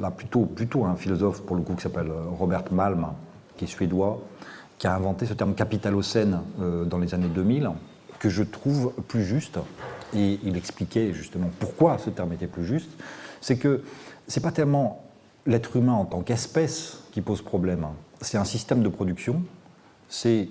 là 0.00 0.10
plutôt, 0.10 0.44
plutôt 0.44 0.84
un 0.84 0.94
philosophe 0.94 1.42
pour 1.42 1.56
le 1.56 1.62
coup 1.62 1.74
qui 1.74 1.82
s'appelle 1.82 2.10
Robert 2.38 2.64
Malm, 2.70 3.08
qui 3.56 3.64
est 3.64 3.68
suédois, 3.68 4.20
qui 4.82 4.88
a 4.88 4.96
inventé 4.96 5.26
ce 5.26 5.34
terme 5.34 5.54
capitalocène 5.54 6.40
dans 6.58 6.98
les 6.98 7.14
années 7.14 7.28
2000, 7.28 7.70
que 8.18 8.28
je 8.28 8.42
trouve 8.42 8.92
plus 9.06 9.24
juste. 9.24 9.60
Et 10.12 10.40
il 10.42 10.56
expliquait 10.56 11.12
justement 11.12 11.50
pourquoi 11.60 11.98
ce 11.98 12.10
terme 12.10 12.32
était 12.32 12.48
plus 12.48 12.64
juste. 12.64 12.90
C'est 13.40 13.58
que 13.58 13.84
c'est 14.26 14.42
pas 14.42 14.50
tellement 14.50 15.04
l'être 15.46 15.76
humain 15.76 15.92
en 15.92 16.04
tant 16.04 16.22
qu'espèce 16.22 16.98
qui 17.12 17.20
pose 17.20 17.42
problème, 17.42 17.86
c'est 18.22 18.38
un 18.38 18.44
système 18.44 18.82
de 18.82 18.88
production, 18.88 19.44
c'est 20.08 20.48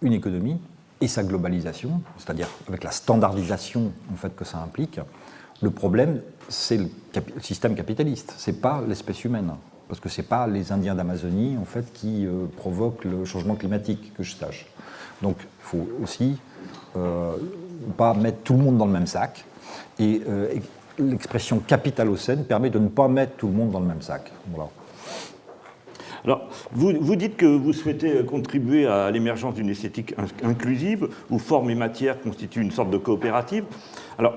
une 0.00 0.12
économie, 0.12 0.60
et 1.00 1.08
sa 1.08 1.24
globalisation, 1.24 2.02
c'est-à-dire 2.18 2.48
avec 2.68 2.84
la 2.84 2.92
standardisation 2.92 3.90
en 4.12 4.16
fait, 4.16 4.36
que 4.36 4.44
ça 4.44 4.58
implique, 4.58 5.00
le 5.60 5.70
problème, 5.70 6.20
c'est 6.48 6.76
le, 6.76 6.88
système 7.40 7.74
capitaliste, 7.74 8.32
c'est 8.36 8.60
pas 8.60 8.80
l'espèce 8.86 9.24
humaine. 9.24 9.54
Parce 9.92 10.00
que 10.00 10.08
c'est 10.08 10.22
pas 10.22 10.46
les 10.46 10.72
Indiens 10.72 10.94
d'Amazonie 10.94 11.58
en 11.60 11.66
fait, 11.66 11.92
qui 11.92 12.24
euh, 12.24 12.46
provoquent 12.56 13.04
le 13.04 13.26
changement 13.26 13.56
climatique, 13.56 14.14
que 14.16 14.22
je 14.22 14.34
sache. 14.34 14.64
Donc 15.20 15.36
il 15.40 15.46
faut 15.58 15.86
aussi 16.02 16.38
euh, 16.96 17.32
pas 17.98 18.14
mettre 18.14 18.38
tout 18.38 18.54
le 18.54 18.60
monde 18.60 18.78
dans 18.78 18.86
le 18.86 18.92
même 18.92 19.06
sac. 19.06 19.44
Et 19.98 20.22
euh, 20.26 20.48
l'expression 20.98 21.58
capitalocène 21.58 22.46
permet 22.46 22.70
de 22.70 22.78
ne 22.78 22.88
pas 22.88 23.06
mettre 23.06 23.36
tout 23.36 23.48
le 23.48 23.52
monde 23.52 23.70
dans 23.70 23.80
le 23.80 23.86
même 23.86 24.00
sac. 24.00 24.32
Voilà. 24.54 24.70
Alors, 26.24 26.48
vous, 26.70 27.16
dites 27.16 27.36
que 27.36 27.44
vous 27.44 27.74
souhaitez 27.74 28.24
contribuer 28.24 28.86
à 28.86 29.10
l'émergence 29.10 29.52
d'une 29.56 29.68
esthétique 29.68 30.14
inclusive, 30.42 31.08
où 31.28 31.38
forme 31.38 31.68
et 31.68 31.74
matière 31.74 32.18
constituent 32.18 32.62
une 32.62 32.70
sorte 32.70 32.88
de 32.88 32.96
coopérative. 32.96 33.64
Alors, 34.18 34.36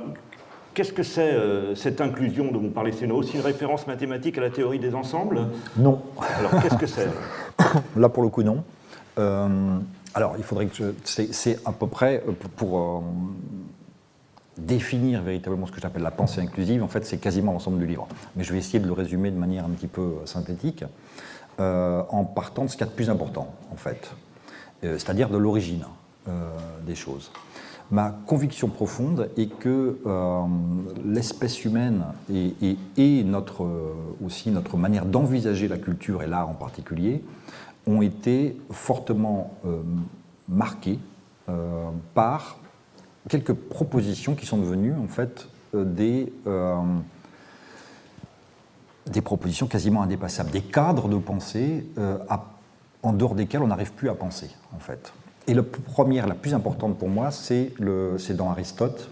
qu'est-ce 0.76 0.94
que 0.94 1.02
c'est 1.02 1.34
euh, 1.34 1.74
cette 1.74 2.02
inclusion 2.02 2.52
dont 2.52 2.60
vous 2.60 2.70
parlez 2.70 2.92
C'est 2.92 3.10
aussi 3.10 3.38
une 3.38 3.44
référence 3.44 3.88
mathématique 3.88 4.38
à 4.38 4.42
la 4.42 4.52
théorie 4.52 4.78
des 4.78 4.94
ensembles? 4.94 5.48
Non. 5.78 6.02
Alors, 6.38 6.62
qu'est-ce 6.62 6.78
que 6.78 6.86
c'est? 6.86 7.08
Là, 7.96 8.10
pour 8.10 8.22
le 8.22 8.30
coup, 8.30 8.44
non. 8.44 8.64
Euh, 9.18 9.78
alors, 10.14 10.36
il 10.38 10.44
faudrait 10.44 10.68
que 10.68 10.94
C'est 11.04 11.66
à 11.66 11.72
peu 11.72 11.88
près 11.88 12.24
euh, 12.28 12.34
pour. 12.58 13.04
définir 14.58 15.22
véritablement 15.22 15.66
ce 15.66 15.72
que 15.72 15.82
j'appelle 15.82 16.04
la 16.04 16.12
pensée 16.12 16.42
inclusive, 16.42 16.84
en 16.84 16.88
fait, 16.88 17.06
c'est 17.06 17.18
quasiment 17.18 17.54
l'ensemble 17.54 17.80
du 17.80 17.88
livre. 17.88 18.08
Mais 18.36 18.44
je 18.44 18.54
vais 18.54 18.60
essayer 18.60 18.80
de 18.80 18.88
le 18.88 18.94
résumer 18.94 19.32
de 19.32 19.38
manière 19.38 19.66
un 19.66 19.70
petit 19.70 19.88
peu 19.88 20.16
synthétique. 20.26 20.84
En 21.58 22.26
partant 22.26 22.66
de 22.66 22.70
ce 22.70 22.76
qu'il 22.76 22.86
y 22.86 22.90
a 22.90 22.92
de 22.92 22.96
plus 22.96 23.10
important, 23.10 23.54
en 23.72 23.78
fait, 23.78 24.12
c'est-à-dire 24.82 25.30
de 25.30 25.38
l'origine 25.38 25.86
des 26.86 26.96
choses. 26.96 27.32
Ma 27.92 28.10
conviction 28.26 28.68
profonde 28.68 29.30
est 29.38 29.48
que 29.48 30.00
l'espèce 31.06 31.64
humaine 31.66 32.04
et, 32.30 33.24
notre, 33.24 33.68
aussi 34.26 34.50
notre 34.50 34.76
manière 34.76 35.06
d'envisager 35.06 35.68
la 35.68 35.78
culture 35.78 36.24
et 36.24 36.28
l'art 36.28 36.50
en 36.50 36.56
particulier 36.56 37.24
ont 37.86 38.02
été 38.02 38.60
fortement 38.72 39.54
marquées 40.50 40.98
par 42.16 42.58
quelques 43.30 43.54
propositions 43.54 44.34
qui 44.34 44.48
sont 44.48 44.58
devenues 44.58 44.96
en 44.96 45.08
fait 45.08 45.48
des 45.76 46.34
des 49.08 49.22
propositions 49.22 49.68
quasiment 49.68 50.02
indépassables, 50.02 50.52
des 50.52 50.62
cadres 50.62 51.08
de 51.08 51.18
pensée 51.18 51.86
euh, 51.98 52.18
en 53.04 53.14
dehors 53.14 53.36
desquels 53.36 53.62
on 53.62 53.68
n'arrive 53.68 53.94
plus 53.94 54.10
à 54.10 54.16
penser, 54.16 54.50
en 54.76 54.80
fait. 54.80 55.14
Et 55.48 55.54
la 55.54 55.64
première, 55.64 56.28
la 56.28 56.36
plus 56.36 56.54
importante 56.54 56.98
pour 56.98 57.10
moi, 57.10 57.32
c'est 57.32 57.74
dans 57.80 58.50
Aristote. 58.50 59.10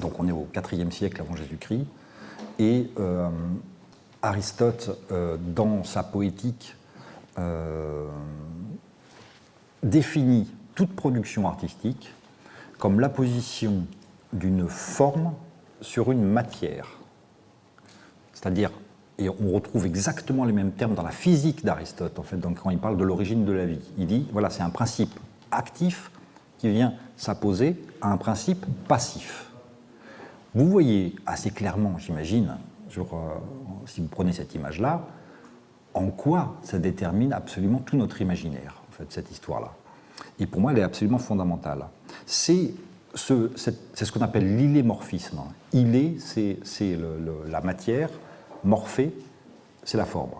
Donc 0.00 0.18
on 0.18 0.28
est 0.28 0.32
au 0.32 0.48
IVe 0.72 0.90
siècle 0.90 1.20
avant 1.20 1.36
Jésus-Christ. 1.36 1.84
Et 2.58 2.90
euh, 2.98 3.28
Aristote, 4.22 4.98
euh, 5.12 5.36
dans 5.38 5.84
sa 5.84 6.02
poétique, 6.02 6.74
définit 9.84 10.50
toute 10.74 10.92
production 10.96 11.46
artistique 11.46 12.12
comme 12.78 12.98
la 12.98 13.08
position 13.08 13.84
d'une 14.32 14.68
forme 14.68 15.34
sur 15.80 16.10
une 16.10 16.24
matière. 16.24 16.98
C'est-à-dire 18.32 18.72
et 19.18 19.28
on 19.28 19.52
retrouve 19.52 19.84
exactement 19.84 20.44
les 20.44 20.52
mêmes 20.52 20.70
termes 20.70 20.94
dans 20.94 21.02
la 21.02 21.10
physique 21.10 21.64
d'Aristote, 21.64 22.18
en 22.18 22.22
fait, 22.22 22.36
donc, 22.36 22.60
quand 22.62 22.70
il 22.70 22.78
parle 22.78 22.96
de 22.96 23.02
l'origine 23.02 23.44
de 23.44 23.52
la 23.52 23.66
vie. 23.66 23.80
Il 23.98 24.06
dit, 24.06 24.26
voilà, 24.32 24.48
c'est 24.48 24.62
un 24.62 24.70
principe 24.70 25.10
actif 25.50 26.10
qui 26.58 26.70
vient 26.70 26.94
s'apposer 27.16 27.80
à 28.00 28.10
un 28.10 28.16
principe 28.16 28.64
passif. 28.86 29.50
Vous 30.54 30.68
voyez 30.68 31.14
assez 31.26 31.50
clairement, 31.50 31.98
j'imagine, 31.98 32.56
si 33.86 34.00
vous 34.00 34.08
prenez 34.08 34.32
cette 34.32 34.54
image-là, 34.54 35.06
en 35.94 36.10
quoi 36.10 36.56
ça 36.62 36.78
détermine 36.78 37.32
absolument 37.32 37.78
tout 37.78 37.96
notre 37.96 38.20
imaginaire, 38.22 38.82
en 38.88 38.92
fait, 38.92 39.06
cette 39.10 39.30
histoire-là. 39.30 39.72
Et 40.38 40.46
pour 40.46 40.60
moi, 40.60 40.72
elle 40.72 40.78
est 40.78 40.82
absolument 40.82 41.18
fondamentale. 41.18 41.84
C'est 42.26 42.72
ce, 43.14 44.10
qu'on 44.10 44.20
appelle 44.20 44.56
l'illémorphisme. 44.56 45.40
est, 45.72 46.18
c'est 46.64 46.98
la 47.48 47.60
matière 47.60 48.10
morphée, 48.64 49.12
c'est 49.84 49.98
la 49.98 50.04
forme. 50.04 50.30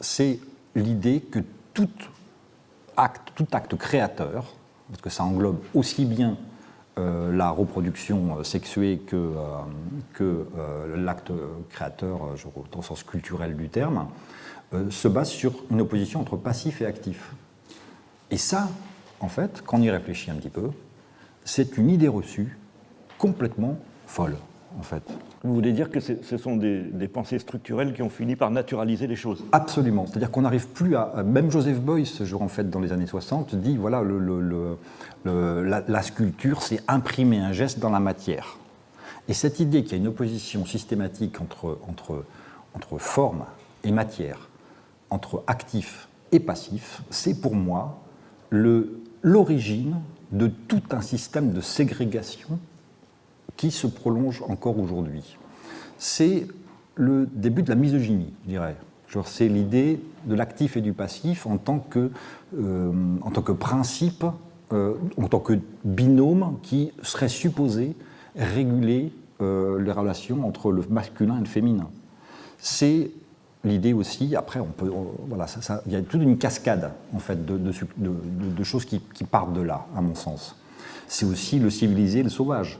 C'est 0.00 0.38
l'idée 0.74 1.20
que 1.20 1.40
tout 1.72 1.88
tout 3.34 3.46
acte 3.52 3.76
créateur, 3.76 4.54
parce 4.88 5.02
que 5.02 5.10
ça 5.10 5.24
englobe 5.24 5.58
aussi 5.74 6.04
bien 6.04 6.36
euh, 6.98 7.30
la 7.30 7.50
reproduction 7.50 8.38
euh, 8.38 8.42
sexuée 8.42 8.98
que, 9.06 9.34
euh, 10.18 10.96
l'acte 10.96 11.30
créateur, 11.68 12.36
je 12.36 12.46
au 12.46 12.82
sens 12.82 13.02
culturel 13.02 13.54
du 13.56 13.68
terme, 13.68 14.08
se 14.90 15.06
base 15.06 15.28
sur 15.28 15.52
une 15.70 15.80
opposition 15.80 16.20
entre 16.20 16.36
passif 16.36 16.80
et 16.80 16.86
actif. 16.86 17.32
Et 18.30 18.36
ça, 18.36 18.68
en 19.20 19.28
fait, 19.28 19.62
quand 19.64 19.78
on 19.78 19.82
y 19.82 19.90
réfléchit 19.90 20.30
un 20.30 20.34
petit 20.34 20.50
peu, 20.50 20.70
c'est 21.44 21.76
une 21.76 21.88
idée 21.88 22.08
reçue 22.08 22.58
complètement 23.18 23.78
folle, 24.06 24.36
en 24.78 24.82
fait. 24.82 25.02
Vous 25.42 25.54
voulez 25.54 25.72
dire 25.72 25.90
que 25.90 26.00
ce 26.00 26.36
sont 26.36 26.56
des, 26.56 27.08
pensées 27.08 27.38
structurelles 27.38 27.94
qui 27.94 28.02
ont 28.02 28.10
fini 28.10 28.36
par 28.36 28.50
naturaliser 28.50 29.06
les 29.06 29.16
choses? 29.16 29.44
Absolument. 29.52 30.06
C'est-à-dire 30.06 30.30
qu'on 30.30 30.42
n'arrive 30.42 30.68
plus 30.68 30.96
à. 30.96 31.22
Même 31.24 31.50
Joseph 31.50 31.80
Beuys, 31.80 32.04
jour 32.24 32.42
en 32.42 32.48
fait 32.48 32.68
dans 32.68 32.80
les 32.80 32.92
années 32.92 33.06
60, 33.06 33.54
dit 33.54 33.76
voilà, 33.76 34.02
le, 34.02 34.76
la, 35.24 36.02
sculpture, 36.02 36.62
c'est 36.62 36.82
imprimer 36.88 37.38
un 37.38 37.52
geste 37.52 37.78
dans 37.78 37.90
la 37.90 38.00
matière. 38.00 38.58
Et 39.28 39.34
cette 39.34 39.60
idée 39.60 39.82
qu'il 39.82 39.92
y 39.92 39.94
a 39.94 39.98
une 39.98 40.08
opposition 40.08 40.64
systématique 40.66 41.40
entre, 41.40 41.78
entre, 41.88 42.24
entre 42.74 42.98
forme 42.98 43.44
et 43.82 43.90
matière, 43.90 44.48
entre 45.10 45.42
actif 45.46 46.08
et 46.32 46.40
passif, 46.40 47.02
c'est 47.10 47.40
pour 47.40 47.54
moi 47.54 48.00
l'origine 49.22 49.96
de 50.32 50.48
tout 50.48 50.82
un 50.90 51.00
système 51.00 51.52
de 51.52 51.60
ségrégation 51.60 52.58
qui 53.56 53.70
se 53.70 53.86
prolonge 53.86 54.42
encore 54.48 54.78
aujourd'hui. 54.78 55.36
C'est 55.98 56.46
le 56.94 57.26
début 57.26 57.62
de 57.62 57.68
la 57.68 57.74
misogynie, 57.74 58.32
je 58.44 58.50
dirais. 58.50 58.76
C'est 59.24 59.48
l'idée 59.48 60.00
de 60.26 60.34
l'actif 60.34 60.76
et 60.76 60.80
du 60.80 60.92
passif 60.92 61.46
en 61.46 61.56
tant 61.56 61.78
que, 61.78 62.10
euh, 62.58 62.92
en 63.22 63.30
tant 63.30 63.42
que 63.42 63.52
principe, 63.52 64.24
euh, 64.72 64.94
en 65.16 65.28
tant 65.28 65.38
que 65.38 65.58
binôme 65.84 66.58
qui 66.62 66.92
serait 67.02 67.28
supposé 67.28 67.96
réguler 68.36 69.12
euh, 69.40 69.80
les 69.80 69.92
relations 69.92 70.46
entre 70.46 70.70
le 70.70 70.82
masculin 70.90 71.36
et 71.36 71.40
le 71.40 71.46
féminin. 71.46 71.88
C'est 72.58 73.10
l'idée 73.64 73.92
aussi, 73.92 74.36
après, 74.36 74.60
on 74.60 74.66
peut, 74.66 74.90
voilà, 75.28 75.46
il 75.86 75.92
y 75.92 75.96
a 75.96 76.02
toute 76.02 76.22
une 76.22 76.36
cascade 76.36 76.92
en 77.14 77.18
fait 77.18 77.44
de 77.46 78.64
choses 78.64 78.84
qui, 78.84 79.00
qui, 79.14 79.24
partent 79.24 79.52
de 79.52 79.62
là, 79.62 79.86
à 79.96 80.00
mon 80.00 80.14
sens. 80.14 80.56
C'est 81.08 81.26
aussi 81.26 81.58
le 81.58 81.70
civilisé 81.70 82.20
et 82.20 82.22
le 82.22 82.28
sauvage. 82.28 82.78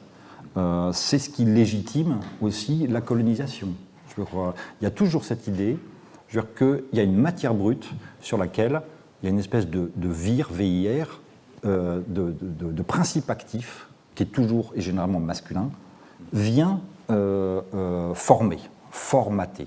Euh, 0.57 0.93
c'est 0.93 1.19
ce 1.19 1.31
qui 1.31 1.45
légitime 1.45 2.21
aussi 2.41 2.87
la 2.87 3.01
colonisation. 3.01 3.69
Je. 4.17 4.23
Il 4.81 4.85
y 4.85 4.87
a 4.87 4.91
toujours 4.91 5.25
cette 5.25 5.47
idée 5.47 5.79
qu'il 6.57 6.83
y 6.93 7.01
a 7.01 7.03
une 7.03 7.17
matière 7.17 7.55
brute 7.55 7.89
sur 8.21 8.39
laquelle 8.39 8.83
il 9.23 9.27
y 9.27 9.29
a 9.29 9.31
une 9.31 9.39
espèce 9.39 9.67
de, 9.69 9.91
de 9.97 10.09
VIR, 10.09 11.21
euh, 11.65 12.01
de, 12.07 12.35
de, 12.41 12.83
principe 12.83 13.31
actif, 13.31 13.87
qui 14.15 14.25
est 14.25 14.27
toujours 14.27 14.73
et 14.75 14.81
généralement 14.81 15.21
masculin, 15.21 15.71
vient 16.33 16.81
euh, 17.11 18.13
former, 18.15 18.59
formater. 18.91 19.67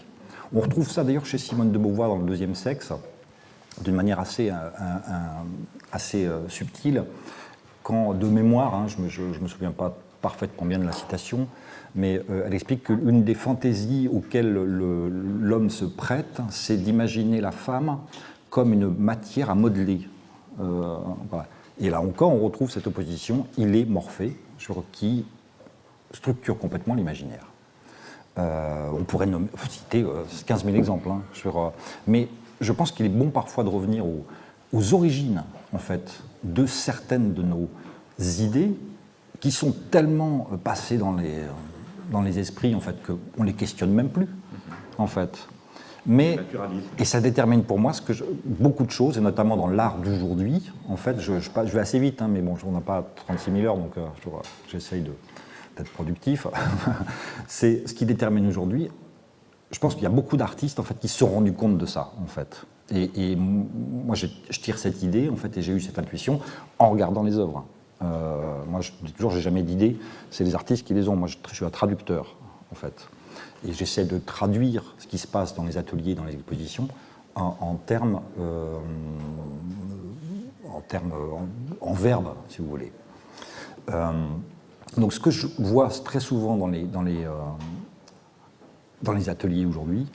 On 0.54 0.62
retrouve 0.62 0.90
ça 0.90 1.04
d'ailleurs 1.04 1.26
chez 1.26 1.38
Simone 1.38 1.72
de 1.72 1.78
Beauvoir 1.78 2.10
dans 2.10 2.18
le 2.18 2.26
deuxième 2.26 2.56
sexe, 2.56 2.92
d'une 3.82 3.96
manière 3.96 4.20
assez, 4.20 4.52
subtile, 6.48 7.06
quand 7.84 8.14
de 8.14 8.28
mémoire, 8.28 8.76
hein, 8.76 8.88
je 8.88 8.98
ne 8.98 9.40
me, 9.40 9.48
souviens 9.48 9.72
pas 9.72 9.98
parfaitement 10.22 10.66
bien 10.66 10.80
de 10.80 10.86
la 10.86 10.92
citation, 10.92 11.48
mais 11.96 12.22
euh, 12.30 12.44
elle 12.46 12.54
explique 12.54 12.84
qu'une 12.84 13.24
des 13.24 13.34
fantaisies 13.34 14.10
auxquelles 14.12 14.54
l'homme 14.54 15.70
se 15.70 15.86
prête, 15.86 16.42
c'est 16.50 16.78
d'imaginer 16.78 17.42
la 17.42 17.52
femme 17.52 18.00
comme 18.50 18.74
une 18.74 18.88
matière 18.88 19.50
à 19.50 19.56
modeler. 19.56 20.02
Euh. 20.60 20.98
Et 21.80 21.90
là 21.90 22.02
encore, 22.02 22.34
on 22.34 22.40
retrouve 22.40 22.70
cette 22.70 22.88
opposition, 22.88 23.48
il 23.58 23.76
est 23.76 23.86
morphé, 23.86 24.38
sur 24.58 24.84
qui 24.92 25.26
structure 26.12 26.58
complètement 26.58 26.96
l'imaginaire. 26.96 27.46
Euh, 28.38 28.90
on 28.94 29.04
pourrait 29.04 29.30
citer 29.70 30.06
15 30.46 30.66
000 30.66 30.76
exemples, 30.76 31.10
hein, 31.10 31.22
sur, 31.34 31.72
mais 32.08 32.28
je 32.60 32.72
pense 32.74 32.92
qu'il 32.92 33.06
est 33.06 33.10
bon 33.10 33.30
parfois 33.30 33.64
de 33.64 33.70
revenir 33.70 34.06
aux, 34.06 34.26
aux, 34.74 34.94
origines, 34.94 35.44
en 35.74 35.78
fait, 35.78 36.22
de 36.44 36.66
certaines 36.66 37.34
de 37.34 37.44
nos 37.44 37.70
idées 38.20 38.74
qui 39.40 39.52
sont 39.52 39.74
tellement 39.92 40.50
passées 40.64 40.98
dans 40.98 41.14
les, 41.14 41.36
dans 42.12 42.22
les 42.22 42.40
esprits, 42.40 42.76
en 42.76 42.80
fait, 42.80 42.96
qu'on 43.06 43.44
ne 43.44 43.48
les 43.48 43.54
questionne 43.54 43.92
même 43.92 44.10
plus, 44.10 44.28
en 44.98 45.08
fait. 45.08 45.48
Mais, 46.06 46.40
et 46.98 47.06
ça 47.06 47.22
détermine 47.22 47.64
pour 47.64 47.78
moi 47.78 47.94
ce 47.94 48.02
que 48.02 48.14
beaucoup 48.46 48.86
de 48.86 48.92
choses, 48.92 49.18
et 49.18 49.22
notamment 49.22 49.58
dans 49.58 49.68
l'art 49.68 49.98
d'aujourd'hui, 49.98 50.72
en 50.88 50.96
fait, 50.96 51.20
je, 51.20 51.40
je, 51.40 51.72
vais 51.72 51.80
assez 51.80 52.00
vite, 52.00 52.22
hein, 52.22 52.28
mais 52.30 52.42
bon, 52.42 52.56
on 52.66 52.72
n'a 52.72 52.82
pas 52.82 53.08
36 53.28 53.52
000 53.52 53.66
heures, 53.66 53.78
donc 53.78 53.98
euh, 53.98 54.08
j'essaye 54.70 55.04
d'être 55.78 55.92
productif. 55.92 56.48
c'est 57.48 57.88
ce 57.88 57.94
qui 57.94 58.06
détermine 58.06 58.48
aujourd'hui. 58.48 58.90
Je 59.72 59.78
pense 59.78 59.94
qu'il 59.94 60.04
y 60.04 60.08
a 60.08 60.12
beaucoup 60.12 60.36
d'artistes 60.36 60.80
en 60.80 60.84
fait 60.84 60.98
qui 60.98 61.08
se 61.08 61.20
sont 61.20 61.28
rendus 61.28 61.54
compte 61.54 61.78
de 61.78 61.86
ça, 61.86 62.14
en 62.24 62.28
fait. 62.28 62.66
Et, 62.92 63.32
et 63.32 63.36
moi, 63.36 64.16
je, 64.16 64.26
je, 64.50 64.60
tire 64.62 64.80
cette 64.80 65.04
idée, 65.04 65.30
en 65.30 65.36
fait, 65.36 65.56
et 65.58 65.62
j'ai 65.62 65.74
eu 65.74 65.80
cette 65.80 66.00
intuition 66.00 66.40
en 66.80 66.90
regardant 66.90 67.22
les 67.22 67.38
œuvres. 67.38 67.66
Euh, 68.02 68.64
moi, 68.68 68.82
je 68.82 68.92
dis 69.04 69.14
toujours, 69.14 69.32
j'ai 69.32 69.42
jamais 69.42 69.64
d'idées, 69.64 69.98
c'est 70.32 70.44
les 70.44 70.56
artistes 70.56 70.86
qui 70.86 70.94
les 70.94 71.08
ont. 71.10 71.16
Moi, 71.16 71.28
je, 71.28 71.38
suis 71.54 71.66
un 71.66 71.70
traducteur, 71.70 72.36
en 72.72 72.76
fait. 72.76 73.10
Et 73.68 73.74
j'essaie 73.74 74.06
de 74.06 74.18
traduire 74.18 74.96
ce 74.98 75.08
qui 75.08 75.18
se 75.18 75.28
passe 75.28 75.54
dans 75.56 75.64
les 75.64 75.78
ateliers, 75.78 76.16
dans 76.16 76.24
les 76.24 76.34
expositions, 76.34 76.88
en, 77.36 77.58
en 77.60 77.76
termes, 77.76 78.22
euh, 78.40 78.78
en, 80.74 80.82
termes 80.82 81.14
en, 81.82 81.94
verbes, 81.94 82.34
si 82.48 82.60
vous 82.60 82.70
voulez. 82.70 82.92
Euh, 83.90 84.12
donc, 84.98 85.14
ce 85.14 85.20
que 85.20 85.32
je 85.32 85.48
vois 85.58 85.90
très 85.90 86.20
souvent 86.20 86.56
dans 86.56 86.68
les, 86.68 86.84
dans 86.84 87.02
les, 87.02 87.26
euh, 87.26 87.32
dans 89.02 89.14
les 89.14 89.30
ateliers 89.30 89.66
aujourd'hui, 89.66 90.08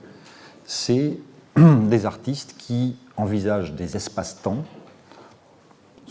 c'est 0.65 1.19
des 1.57 2.07
artistes 2.07 2.57
qui 2.59 2.97
envisagent 3.17 3.75
des 3.75 3.97
espaces-temps 3.97 4.65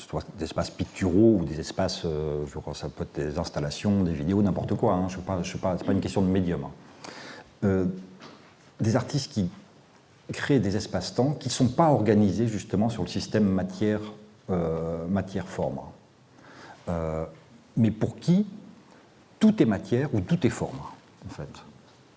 soit 0.07 0.25
des 0.37 0.45
espaces 0.45 0.69
picturaux 0.69 1.39
ou 1.41 1.45
des 1.45 1.59
espaces, 1.59 2.03
euh, 2.05 2.45
ça 2.73 2.89
peut 2.89 3.03
être 3.03 3.15
des 3.15 3.37
installations, 3.39 4.03
des 4.03 4.13
vidéos, 4.13 4.41
n'importe 4.41 4.75
quoi. 4.75 4.93
Hein, 4.93 5.07
je 5.09 5.17
pas, 5.17 5.41
je 5.43 5.57
pas, 5.57 5.77
une 5.89 6.01
question 6.01 6.21
de 6.21 6.27
médium. 6.27 6.65
Hein. 6.65 6.71
Euh, 7.63 7.85
des 8.79 8.95
artistes 8.95 9.31
qui 9.31 9.49
créent 10.31 10.59
des 10.59 10.75
espaces-temps 10.75 11.33
qui 11.33 11.47
ne 11.47 11.53
sont 11.53 11.69
pas 11.69 11.89
organisés 11.89 12.47
justement 12.47 12.89
sur 12.89 13.03
le 13.03 13.07
système 13.07 13.61
euh, 14.49 15.07
matière 15.07 15.47
forme, 15.47 15.79
euh, 16.89 17.25
mais 17.77 17.91
pour 17.91 18.17
qui 18.17 18.45
tout 19.39 19.61
est 19.61 19.65
matière 19.65 20.13
ou 20.13 20.19
tout 20.21 20.45
est 20.45 20.49
forme, 20.49 20.79
en 21.25 21.29
fait. 21.29 21.49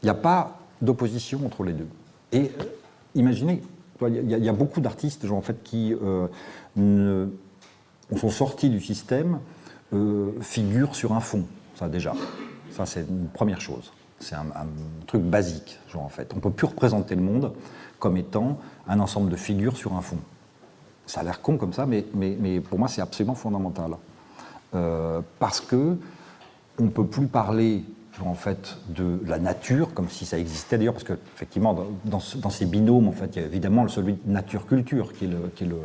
Il 0.03 0.07
n'y 0.07 0.11
a 0.11 0.14
pas 0.14 0.59
d'opposition 0.81 1.40
entre 1.44 1.62
les 1.62 1.72
deux. 1.72 1.88
Et 2.33 2.51
imaginez, 3.14 3.62
il 4.03 4.31
y, 4.31 4.44
y, 4.44 4.49
a 4.49 4.53
beaucoup 4.53 4.81
d'artistes 4.81 5.25
en 5.31 5.40
fait, 5.40 5.62
qui 5.62 5.94
ne 6.77 7.29
sont 8.14 8.31
sortis 8.31 8.71
du 8.71 8.81
système 8.81 9.40
euh, 9.92 10.33
figurent 10.40 10.95
sur 10.95 11.12
un 11.12 11.21
fond, 11.21 11.45
ça 11.75 11.88
déjà. 11.88 12.12
Ça, 12.71 12.87
c'est 12.87 13.07
une 13.09 13.29
première 13.29 13.61
chose. 13.61 13.92
C'est 14.19 14.35
un, 14.35 14.47
truc 15.07 15.23
basique, 15.23 15.79
en 15.95 16.09
fait. 16.09 16.31
On 16.33 16.37
ne 16.37 16.40
peut 16.40 16.51
plus 16.51 16.66
représenter 16.66 17.14
le 17.14 17.23
monde 17.23 17.53
comme 17.99 18.16
étant 18.16 18.59
un 18.87 19.01
ensemble 19.01 19.31
de 19.31 19.37
figures 19.37 19.77
sur 19.77 19.95
un 19.95 20.01
fond. 20.01 20.19
Ça 21.07 21.21
a 21.21 21.23
l'air 21.23 21.40
con 21.40 21.57
comme 21.57 21.73
ça, 21.73 21.87
mais, 21.87 22.03
pour 22.61 22.79
moi, 22.79 22.88
c'est 22.88 23.01
absolument 23.01 23.35
fondamental. 23.35 23.92
Euh, 24.75 25.21
parce 25.38 25.61
que 25.61 25.97
on 26.79 26.85
ne 26.85 26.90
peut 26.90 27.07
plus 27.07 27.27
parler 27.27 27.85
en 28.25 28.35
fait 28.35 28.79
de 28.88 29.21
la 29.27 29.38
nature 29.38 29.92
comme 29.95 30.09
si 30.09 30.25
ça 30.25 30.38
existait 30.38 30.79
d'ailleurs 30.79 30.95
parce 30.95 31.05
qu'effectivement 31.05 31.75
dans, 32.05 32.21
dans, 32.37 32.51
ces 32.51 32.64
binômes 32.64 33.09
en 33.09 33.12
fait 33.12 33.37
il 33.37 33.42
y 33.42 33.45
a 33.45 33.47
évidemment 33.47 33.87
celui 33.88 34.16
nature-culture 34.25 35.12
qui 35.12 35.27
est 35.27 35.29
le, 35.29 35.51
qui 35.55 35.64
est 35.64 35.66
le, 35.66 35.77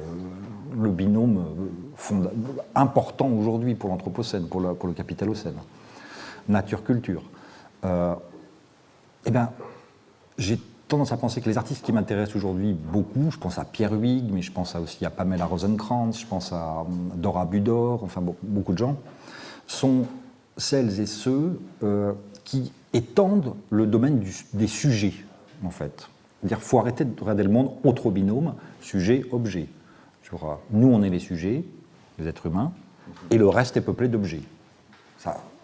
le 0.75 0.89
binôme 0.89 1.43
euh, 2.11 2.27
important 2.75 3.27
aujourd'hui 3.27 3.75
pour 3.75 3.89
l'Anthropocène, 3.89 4.47
pour, 4.47 4.61
le 4.61 4.93
Capitalocène. 4.93 5.55
Nature-culture. 6.49 7.23
Euh, 7.85 8.15
eh 9.25 9.31
bien, 9.31 9.51
j'ai 10.37 10.59
tendance 10.87 11.11
à 11.11 11.17
penser 11.17 11.39
que 11.41 11.49
les 11.49 11.57
artistes 11.57 11.85
qui 11.85 11.93
m'intéressent 11.93 12.35
aujourd'hui 12.35 12.73
beaucoup, 12.73 13.31
je 13.31 13.37
pense 13.37 13.57
à 13.57 13.65
Pierre 13.65 13.93
Huyghe, 13.93 14.31
mais 14.31 14.41
je 14.41 14.51
pense 14.51 14.75
aussi 14.75 15.05
à 15.05 15.09
Pamela 15.09 15.45
Rosenkrantz, 15.45 16.19
je 16.19 16.25
pense 16.25 16.51
à 16.51 16.85
Dora 17.15 17.45
Budor, 17.45 18.03
enfin 18.03 18.21
beaucoup 18.43 18.73
de 18.73 18.77
gens, 18.77 18.97
sont 19.67 20.05
celles 20.57 20.99
et 20.99 21.05
ceux 21.05 21.59
euh, 21.83 22.13
qui 22.43 22.73
étendent 22.93 23.55
le 23.69 23.85
domaine 23.85 24.21
des 24.53 24.67
sujets, 24.67 25.13
en 25.63 25.71
fait. 25.71 26.09
C'est-à-dire 26.39 26.61
faut 26.61 26.79
arrêter 26.79 27.05
de 27.05 27.19
regarder 27.21 27.43
le 27.43 27.49
monde 27.49 27.71
autre 27.83 28.09
binôme, 28.09 28.55
sujet-objet. 28.81 29.69
Nous, 30.71 30.87
on 30.87 31.03
est 31.03 31.09
les 31.09 31.19
sujets, 31.19 31.63
les 32.19 32.27
êtres 32.27 32.45
humains, 32.47 32.71
et 33.29 33.37
le 33.37 33.47
reste 33.47 33.77
est 33.77 33.81
peuplé 33.81 34.07
d'objets. 34.07 34.41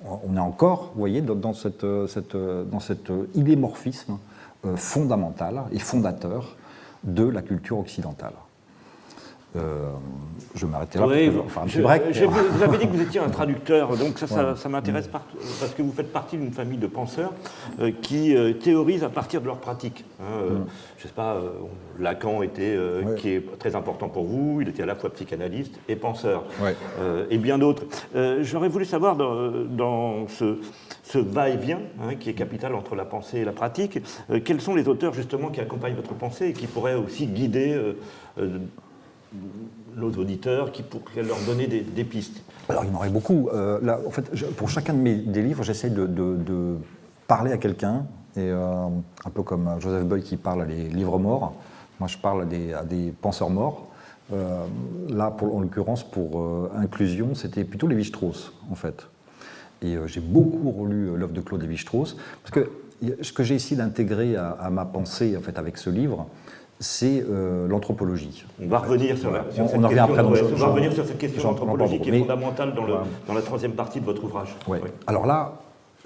on 0.05 0.35
est 0.35 0.39
encore, 0.39 0.91
vous 0.93 0.99
voyez, 0.99 1.21
dans, 1.21 1.35
dans 1.35 1.53
cet 1.53 3.11
idémorphisme 3.35 4.17
euh, 4.65 4.75
fondamental 4.75 5.63
et 5.71 5.79
fondateur 5.79 6.55
de 7.03 7.23
la 7.23 7.41
culture 7.41 7.77
occidentale. 7.77 8.33
Euh, 9.57 9.89
je 10.55 10.65
vais 10.65 10.71
m'arrêter 10.71 10.97
là. 10.97 11.07
Oui, 11.07 11.31
enfin, 11.45 11.61
je, 11.67 11.81
break. 11.81 12.03
Je, 12.11 12.25
vous 12.25 12.63
avez 12.63 12.77
dit 12.77 12.87
que 12.87 12.91
vous 12.91 13.01
étiez 13.01 13.19
un 13.19 13.29
traducteur, 13.29 13.95
donc 13.95 14.17
ça, 14.17 14.27
ça, 14.27 14.55
ça 14.55 14.69
m'intéresse 14.69 15.07
par, 15.07 15.21
parce 15.59 15.73
que 15.73 15.81
vous 15.81 15.91
faites 15.91 16.11
partie 16.11 16.37
d'une 16.37 16.51
famille 16.51 16.79
de 16.79 16.87
penseurs 16.87 17.31
euh, 17.79 17.91
qui 18.01 18.35
euh, 18.35 18.53
théorisent 18.53 19.03
à 19.03 19.09
partir 19.09 19.41
de 19.41 19.45
leur 19.45 19.57
pratique. 19.57 20.03
Hein, 20.19 20.23
mm. 20.23 20.65
Je 20.97 21.03
ne 21.03 21.07
sais 21.07 21.13
pas, 21.13 21.39
Lacan 21.99 22.41
était, 22.41 22.75
ouais. 22.77 23.15
qui 23.17 23.29
est 23.29 23.59
très 23.59 23.75
important 23.75 24.09
pour 24.09 24.23
vous, 24.23 24.61
il 24.61 24.69
était 24.69 24.83
à 24.83 24.87
la 24.87 24.95
fois 24.95 25.11
psychanalyste 25.11 25.79
et 25.87 25.95
penseur, 25.95 26.43
ouais. 26.61 26.75
et 27.29 27.37
bien 27.37 27.59
d'autres. 27.59 27.83
J'aurais 28.41 28.69
voulu 28.69 28.85
savoir 28.85 29.15
dans, 29.15 29.51
dans 29.51 30.27
ce, 30.27 30.57
ce 31.03 31.19
va-et-vient 31.19 31.81
hein, 32.01 32.15
qui 32.15 32.31
est 32.31 32.33
capital 32.33 32.73
entre 32.73 32.95
la 32.95 33.05
pensée 33.05 33.39
et 33.39 33.45
la 33.45 33.51
pratique, 33.51 33.99
quels 34.43 34.59
sont 34.59 34.73
les 34.73 34.87
auteurs 34.87 35.13
justement 35.13 35.49
qui 35.49 35.61
accompagnent 35.61 35.95
votre 35.95 36.15
pensée 36.15 36.47
et 36.47 36.53
qui 36.53 36.65
pourraient 36.65 36.95
aussi 36.95 37.27
guider 37.27 37.79
nos 39.95 40.11
auditeurs 40.11 40.71
qui 40.71 40.83
pourraient 40.83 41.23
leur 41.23 41.39
donner 41.45 41.67
des, 41.67 42.03
pistes 42.03 42.41
Alors, 42.69 42.83
il 42.85 42.91
y 42.91 42.93
en 42.93 42.95
aurait 42.95 43.09
beaucoup. 43.09 43.49
Euh, 43.53 43.79
là, 43.81 43.99
en 44.05 44.11
fait, 44.11 44.29
pour 44.55 44.69
chacun 44.69 44.93
de 44.93 44.99
mes 44.99 45.15
des 45.15 45.41
livres, 45.41 45.63
j'essaie 45.63 45.89
de, 45.89 46.77
parler 47.27 47.51
à 47.51 47.57
quelqu'un, 47.57 48.05
et 48.37 48.39
euh, 48.39 48.85
un 49.25 49.29
peu 49.29 49.43
comme 49.43 49.69
Joseph 49.79 50.05
Boy 50.05 50.21
qui 50.21 50.37
parle 50.37 50.61
à 50.61 50.65
des 50.65 50.87
livres 50.87 51.19
morts. 51.19 51.53
Moi, 51.99 52.07
je 52.07 52.17
parle 52.17 52.43
à 52.43 52.83
des, 52.83 53.13
penseurs 53.21 53.49
morts. 53.49 53.87
Euh, 54.31 54.65
là, 55.09 55.31
pour, 55.31 55.55
en 55.55 55.61
l'occurrence, 55.61 56.03
pour 56.03 56.69
inclusion, 56.75 57.35
c'était 57.35 57.63
plutôt 57.63 57.87
Lévi-Strauss, 57.87 58.53
en 58.71 58.75
fait. 58.75 59.07
Et 59.81 59.97
j'ai 60.05 60.21
beaucoup 60.21 60.71
relu 60.71 61.17
l'œuvre 61.17 61.33
de 61.33 61.41
Claude 61.41 61.61
Lévi-Strauss, 61.61 62.15
parce 62.43 62.51
que 62.51 62.71
ce 63.21 63.31
que 63.31 63.43
j'ai 63.43 63.55
essayé 63.55 63.75
d'intégrer 63.75 64.35
à, 64.35 64.51
à, 64.51 64.69
ma 64.69 64.85
pensée, 64.85 65.35
en 65.37 65.41
fait, 65.41 65.59
avec 65.59 65.77
ce 65.77 65.89
livre, 65.89 66.27
c'est 66.79 67.23
euh, 67.27 67.67
l'anthropologie. 67.67 68.45
On 68.61 68.67
va 68.67 68.79
revenir 68.79 69.17
sur, 69.17 69.31
cette 69.31 69.59
on 69.59 69.81
question, 69.81 70.03
après, 70.03 70.23
on 70.23 70.55
va 70.55 70.67
revenir 70.67 70.93
sur 70.93 71.05
cette 71.05 71.17
question 71.17 71.49
anthropologique 71.49 72.03
qui 72.03 72.09
est 72.09 72.19
fondamentale 72.19 72.75
dans, 72.75 72.85
le, 72.85 72.93
dans, 73.27 73.33
la 73.33 73.41
troisième 73.41 73.73
partie 73.73 73.99
de 73.99 74.05
votre 74.05 74.23
ouvrage. 74.23 74.55
Ouais. 74.67 74.79
Oui. 74.83 74.89
Alors 75.07 75.25
là, 75.25 75.53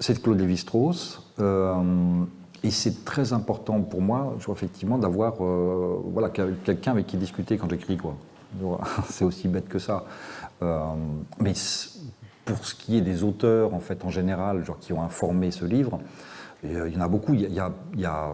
c'est 0.00 0.20
Claude 0.22 0.40
Lévi-Strauss, 0.40 1.30
euh, 1.40 1.74
et 2.62 2.70
c'est 2.70 3.04
très 3.04 3.32
important 3.32 3.80
pour 3.82 4.00
moi, 4.00 4.34
je 4.38 4.46
vois 4.46 4.54
effectivement, 4.54 4.96
d'avoir 4.96 5.34
euh, 5.40 6.00
voilà, 6.06 6.30
quelqu'un 6.30 6.92
avec 6.92 7.06
qui 7.06 7.16
discuter 7.16 7.58
quand 7.58 7.68
j'écris. 7.68 7.98
quoi. 7.98 8.14
C'est 9.08 9.24
aussi 9.24 9.48
bête 9.48 9.68
que 9.68 9.78
ça. 9.78 10.04
Mais 11.40 11.54
pour 12.44 12.64
ce 12.66 12.74
qui 12.74 12.98
est 12.98 13.00
des 13.00 13.24
auteurs, 13.24 13.74
en 13.74 13.80
fait, 13.80 14.04
en 14.04 14.10
général, 14.10 14.64
genre, 14.64 14.78
qui 14.78 14.92
ont 14.92 15.02
informé 15.02 15.50
ce 15.50 15.64
livre, 15.64 16.00
il 16.62 16.94
y 16.94 16.96
en 16.96 17.00
a 17.00 17.08
beaucoup. 17.08 17.34
Il 17.34 17.40
y 17.52 17.58
a, 17.58 17.72
il 17.94 18.00
y 18.00 18.04
a 18.04 18.32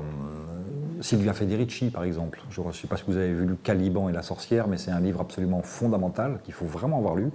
Silvia 1.01 1.33
Federici, 1.33 1.91
par 1.91 2.05
exemple. 2.05 2.41
Je 2.51 2.61
ne 2.61 2.73
sais 2.73 2.87
pas 2.87 2.97
si 2.97 3.05
vous 3.07 3.17
avez 3.17 3.33
vu 3.33 3.57
Caliban 3.63 4.09
et 4.09 4.13
la 4.13 4.23
sorcière, 4.23 4.69
mais 4.69 4.79
c'est 4.79 4.91
un 4.91 5.01
livre 5.01 5.21
absolument 5.21 5.63
fondamental 5.63 6.41
qu'il 6.45 6.55
faut 6.55 6.67
vraiment 6.67 6.99
avoir 6.99 7.15
lu. 7.15 7.31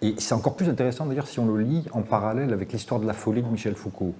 Et 0.00 0.14
c'est 0.18 0.34
encore 0.34 0.56
plus 0.56 0.68
intéressant 0.68 1.06
d'ailleurs 1.06 1.28
si 1.28 1.38
on 1.38 1.46
le 1.46 1.62
lit 1.62 1.84
en 1.92 2.02
parallèle 2.02 2.52
avec 2.52 2.72
l'histoire 2.72 3.00
de 3.00 3.06
la 3.06 3.12
folie 3.12 3.42
de 3.42 3.48
Michel 3.48 3.76
Foucault. 3.76 4.14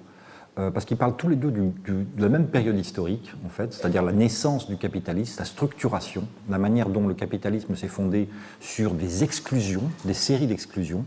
Euh, 0.58 0.70
parce 0.70 0.84
qu'ils 0.84 0.98
parlent 0.98 1.16
tous 1.16 1.28
les 1.28 1.36
deux 1.36 1.50
de 1.50 2.04
la 2.18 2.28
même 2.28 2.46
période 2.46 2.78
historique, 2.78 3.32
en 3.46 3.48
fait, 3.48 3.72
c'est-à-dire 3.72 4.02
la 4.02 4.12
naissance 4.12 4.68
du 4.68 4.76
capitalisme, 4.76 5.38
sa 5.38 5.46
structuration, 5.46 6.24
la 6.50 6.58
manière 6.58 6.90
dont 6.90 7.08
le 7.08 7.14
capitalisme 7.14 7.74
s'est 7.74 7.88
fondé 7.88 8.28
sur 8.60 8.92
des 8.92 9.24
exclusions, 9.24 9.84
des 10.04 10.12
séries 10.12 10.46
d'exclusions, 10.46 11.06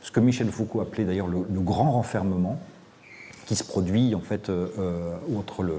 ce 0.00 0.10
que 0.10 0.20
Michel 0.20 0.48
Foucault 0.48 0.80
appelait 0.80 1.04
d'ailleurs 1.04 1.26
le, 1.26 1.44
grand 1.60 1.92
renfermement, 1.92 2.58
qui 3.44 3.54
se 3.54 3.64
produit 3.64 4.14
en 4.14 4.20
fait 4.20 4.48
euh, 4.48 4.68
euh, 4.78 5.16
entre 5.36 5.62
le, 5.62 5.76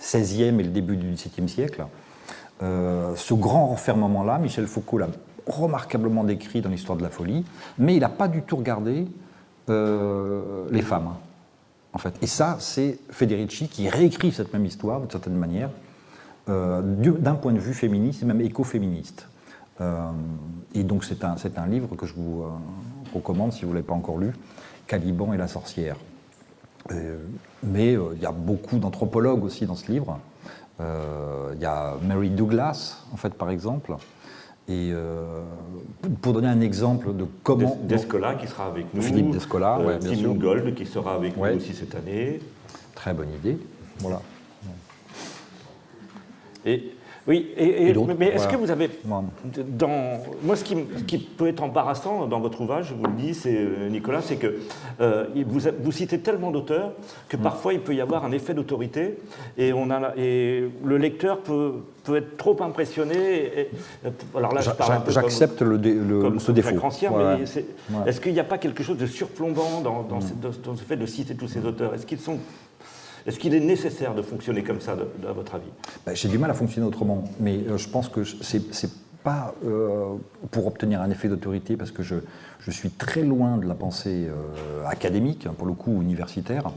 16e 0.00 0.58
et 0.60 0.62
le 0.62 0.70
début 0.70 0.96
du 0.96 1.10
XVIIe 1.10 1.48
siècle. 1.48 1.84
ce 2.60 3.34
grand 3.34 3.66
renfermement-là, 3.68 4.38
Michel 4.38 4.66
Foucault 4.66 4.98
l'a 4.98 5.08
remarquablement 5.46 6.24
décrit 6.24 6.60
dans 6.60 6.70
l'histoire 6.70 6.98
de 6.98 7.02
la 7.02 7.10
folie, 7.10 7.44
mais 7.78 7.94
il 7.96 8.00
n'a 8.00 8.08
pas 8.08 8.28
du 8.28 8.42
tout 8.42 8.56
regardé 8.56 9.06
les 9.68 10.82
femmes. 10.82 11.10
En 11.92 11.98
fait. 11.98 12.14
Et 12.22 12.26
ça, 12.26 12.56
c'est 12.60 12.98
Federici 13.10 13.68
qui 13.68 13.88
réécrit 13.88 14.30
cette 14.30 14.52
même 14.52 14.66
histoire, 14.66 15.00
d'une 15.00 15.10
certaine 15.10 15.36
manière, 15.36 15.70
euh, 16.48 16.80
d'un 16.82 17.34
point 17.34 17.52
de 17.52 17.58
vue 17.58 17.74
féministe, 17.74 18.22
même 18.22 18.40
écoféministe. 18.40 19.26
Euh, 19.80 20.10
et 20.74 20.82
donc 20.82 21.04
c'est 21.04 21.24
un, 21.24 21.36
un, 21.56 21.66
livre 21.66 21.94
que 21.94 22.06
je 22.06 22.14
vous 22.14 22.42
euh, 22.42 22.48
recommande 23.14 23.52
si 23.52 23.62
vous 23.62 23.68
ne 23.68 23.74
l'avez 23.74 23.86
pas 23.86 23.94
encore 23.94 24.18
lu, 24.18 24.32
Caliban 24.86 25.32
et 25.32 25.36
la 25.36 25.46
sorcière. 25.46 25.96
Mais 27.62 27.92
il 27.92 28.22
y 28.22 28.26
a 28.26 28.32
beaucoup 28.32 28.78
d'anthropologues 28.78 29.44
aussi 29.44 29.66
dans 29.66 29.74
ce 29.74 29.90
livre. 29.90 30.18
Il 30.80 31.60
y 31.60 31.66
a 31.66 31.96
Mary 32.06 32.30
Douglas, 32.30 32.98
en 33.12 33.16
fait, 33.16 33.34
par 33.34 33.50
exemple, 33.50 33.96
et 34.68 34.90
euh, 34.92 35.40
pour 36.20 36.34
donner 36.34 36.48
un 36.48 36.60
exemple 36.60 37.14
de 37.14 37.24
comment. 37.42 37.78
Descola 37.84 38.34
qui 38.34 38.46
sera 38.46 38.66
avec 38.66 38.92
nous. 38.92 39.00
Philippe 39.00 39.30
Descola, 39.30 39.78
euh, 39.78 39.98
Tim 39.98 40.34
Gold 40.34 40.74
qui 40.74 40.84
sera 40.84 41.14
avec 41.14 41.36
nous 41.36 41.56
aussi 41.56 41.72
cette 41.72 41.94
année. 41.94 42.40
Très 42.94 43.14
bonne 43.14 43.32
idée. 43.32 43.58
Voilà. 44.00 44.20
Et 46.66 46.92
oui, 47.28 47.50
et, 47.58 47.92
mais 48.18 48.28
est-ce 48.28 48.48
que 48.48 48.56
vous 48.56 48.70
avez. 48.70 48.88
Dans, 49.04 50.18
moi, 50.42 50.56
ce 50.56 50.64
qui, 50.64 51.18
peut 51.18 51.46
être 51.46 51.62
embarrassant 51.62 52.26
dans 52.26 52.40
votre 52.40 52.62
ouvrage, 52.62 52.88
je 52.88 52.94
vous 52.94 53.04
le 53.04 53.12
dis, 53.12 53.34
c'est, 53.34 53.54
euh, 53.54 53.90
Nicolas, 53.90 54.22
c'est 54.22 54.36
que 54.36 54.60
euh, 55.02 55.26
vous, 55.46 55.60
vous, 55.82 55.92
citez 55.92 56.20
tellement 56.20 56.50
d'auteurs 56.50 56.92
que 57.28 57.36
mm. 57.36 57.40
parfois 57.40 57.74
il 57.74 57.80
peut 57.80 57.94
y 57.94 58.00
avoir 58.00 58.24
un 58.24 58.32
effet 58.32 58.54
d'autorité 58.54 59.18
et, 59.58 59.74
on 59.74 59.90
a, 59.90 60.14
et 60.16 60.70
le 60.82 60.96
lecteur 60.96 61.40
peut, 61.40 61.74
peut 62.04 62.16
être 62.16 62.38
trop 62.38 62.56
impressionné. 62.62 63.68
alors 64.34 64.54
là, 64.54 64.62
J'accepte 65.08 65.60
le, 65.60 65.76
le, 65.76 66.38
ce 66.38 66.50
défaut. 66.50 66.76
mais 67.10 67.44
est-ce 68.06 68.20
qu'il 68.22 68.32
n'y 68.32 68.40
a 68.40 68.44
pas 68.44 68.58
quelque 68.58 68.82
chose 68.82 68.96
de 68.96 69.06
surplombant 69.06 69.82
dans, 69.82 70.02
dans, 70.02 70.18
mm. 70.18 70.52
dans, 70.64 70.76
ce 70.76 70.82
fait 70.82 70.96
de 70.96 71.04
citer 71.04 71.34
tous 71.34 71.48
ces 71.48 71.64
auteurs? 71.66 71.92
Est-ce 71.92 72.06
qu'ils 72.06 72.20
sont 72.20 72.38
est-ce 73.28 73.38
qu'il 73.38 73.54
est 73.54 73.60
nécessaire 73.60 74.14
de 74.14 74.22
fonctionner 74.22 74.62
comme 74.62 74.80
ça, 74.80 74.92
à 74.92 75.32
votre 75.32 75.54
avis? 75.54 75.68
Ben, 76.06 76.16
J'ai 76.16 76.28
du 76.28 76.38
mal 76.38 76.50
à 76.50 76.54
fonctionner 76.54 76.86
autrement, 76.86 77.24
mais 77.38 77.58
euh, 77.58 77.76
je 77.76 77.86
pense 77.86 78.08
que 78.08 78.24
c'est 78.24 78.90
pas 79.22 79.54
euh, 79.66 80.14
pour 80.50 80.66
obtenir 80.66 81.02
un 81.02 81.10
effet 81.10 81.28
d'autorité, 81.28 81.76
parce 81.76 81.90
que 81.90 82.02
je, 82.02 82.14
je, 82.60 82.70
suis 82.70 82.88
très 82.88 83.22
loin 83.22 83.58
de 83.58 83.66
la 83.66 83.74
pensée 83.74 84.28
euh, 84.30 84.86
académique, 84.86 85.44
hein, 85.46 85.52
pour 85.58 85.66
le 85.66 85.74
coup 85.74 86.00
universitaire. 86.00 86.70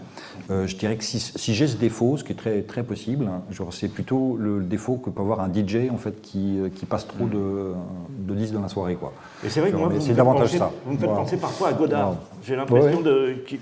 je 0.49 0.75
dirais 0.75 0.97
que 0.97 1.05
si, 1.05 1.21
si 1.21 1.53
j'ai 1.53 1.67
ce 1.67 1.77
défaut, 1.77 2.17
ce 2.17 2.25
qui 2.25 2.33
est 2.33 2.35
très, 2.35 2.63
très 2.63 2.83
possible, 2.83 3.27
hein, 3.27 3.43
c'est 3.69 3.87
plutôt 3.87 4.35
le 4.35 4.61
défaut 4.61 4.97
que 4.97 5.09
peut 5.09 5.21
avoir 5.21 5.39
un 5.39 5.53
DJ 5.53 5.89
en 5.89 5.97
fait, 5.97 6.21
qui, 6.21 6.59
qui 6.75 6.85
passe 6.85 7.07
trop 7.07 7.27
de, 7.27 7.71
de 8.09 8.35
10 8.35 8.51
dans 8.51 8.61
la 8.61 8.67
soirée. 8.67 8.95
Quoi. 8.95 9.13
Et 9.45 9.49
c'est 9.49 9.61
vrai 9.61 9.71
que 9.71 9.77
moi, 9.77 9.87
vous, 9.87 10.13
davantage 10.13 10.57
ça. 10.57 10.69
vous 10.85 10.93
me 10.93 10.97
faites 10.97 11.13
penser 11.13 11.37
parfois 11.37 11.69
à 11.69 11.73
Godard. 11.73 12.15
J'ai 12.43 12.57
l'impression 12.57 13.01
qu'il 13.47 13.59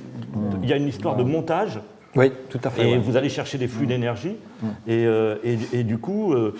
y 0.64 0.74
a 0.74 0.78
une 0.78 0.88
histoire 0.88 1.16
de 1.16 1.24
montage 1.24 1.80
oui, 2.16 2.32
tout 2.50 2.60
à 2.64 2.70
fait. 2.70 2.90
Et 2.90 2.98
vous 2.98 3.16
allez 3.18 3.30
chercher 3.30 3.58
des 3.58 3.68
flux 3.68 3.86
mm. 3.86 3.90
d'énergie. 3.90 4.36
Mm. 4.62 4.68
Euh, 4.90 5.38
et, 5.44 5.84
du 5.84 5.98
coup, 5.98 6.34
euh, 6.34 6.56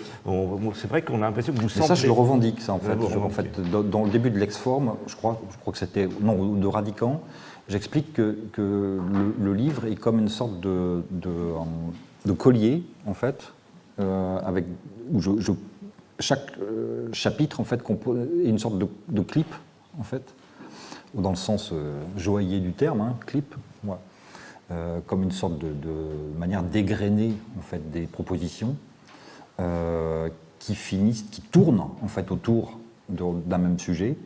c'est 0.74 0.88
vrai 0.88 1.02
qu'on 1.02 1.18
a 1.18 1.26
l'impression 1.26 1.52
que 1.52 1.60
vous 1.60 1.68
sentez... 1.68 1.88
ça, 1.88 1.94
je 1.94 2.06
le 2.06 2.12
revendique, 2.12 2.60
ça, 2.60 2.72
en 2.72 2.78
fait. 2.78 2.92
en 2.92 3.28
fait 3.30 3.60
dans, 3.70 4.04
le 4.04 4.10
début 4.10 4.30
de 4.30 4.38
l'ex-forme, 4.38 4.94
je 5.06 5.16
crois, 5.16 5.40
je 5.50 5.58
crois 5.58 5.72
que 5.72 5.78
c'était... 5.78 6.08
Non, 6.20 6.54
de 6.54 6.66
Radicant, 6.66 7.22
j'explique 7.68 8.12
que, 8.14 8.36
le, 8.58 9.54
livre 9.54 9.86
est 9.86 9.96
comme 9.96 10.18
une 10.18 10.28
sorte 10.28 10.60
de, 10.60 11.02
de, 11.10 12.32
collier, 12.32 12.84
en 13.06 13.14
fait, 13.14 13.52
euh, 13.98 14.38
avec, 14.44 14.64
où 15.12 15.20
je, 15.20 15.52
chaque 16.20 16.52
chapitre, 17.12 17.60
en 17.60 17.64
fait, 17.64 17.80
est 17.80 18.48
une 18.48 18.58
sorte 18.58 18.78
de, 18.78 19.22
clip, 19.22 19.52
en 19.98 20.04
fait, 20.04 20.22
dans 21.14 21.30
le 21.30 21.36
sens 21.36 21.72
joaillier 22.16 22.60
du 22.60 22.72
terme, 22.72 23.00
hein, 23.00 23.16
clip. 23.26 23.54
Euh, 24.72 25.00
comme 25.04 25.24
une 25.24 25.32
sorte 25.32 25.58
de, 25.58 25.66
manière 26.38 26.62
d'égrener 26.62 27.32
en 27.58 27.60
fait 27.60 27.90
des 27.90 28.02
propositions 28.02 28.76
euh, 29.58 30.28
qui 30.60 30.76
finissent, 30.76 31.24
qui 31.24 31.42
tournent 31.42 31.80
en 31.80 32.06
fait 32.06 32.30
autour 32.30 32.78
d'un 33.08 33.58
même 33.58 33.80
sujet. 33.80 34.16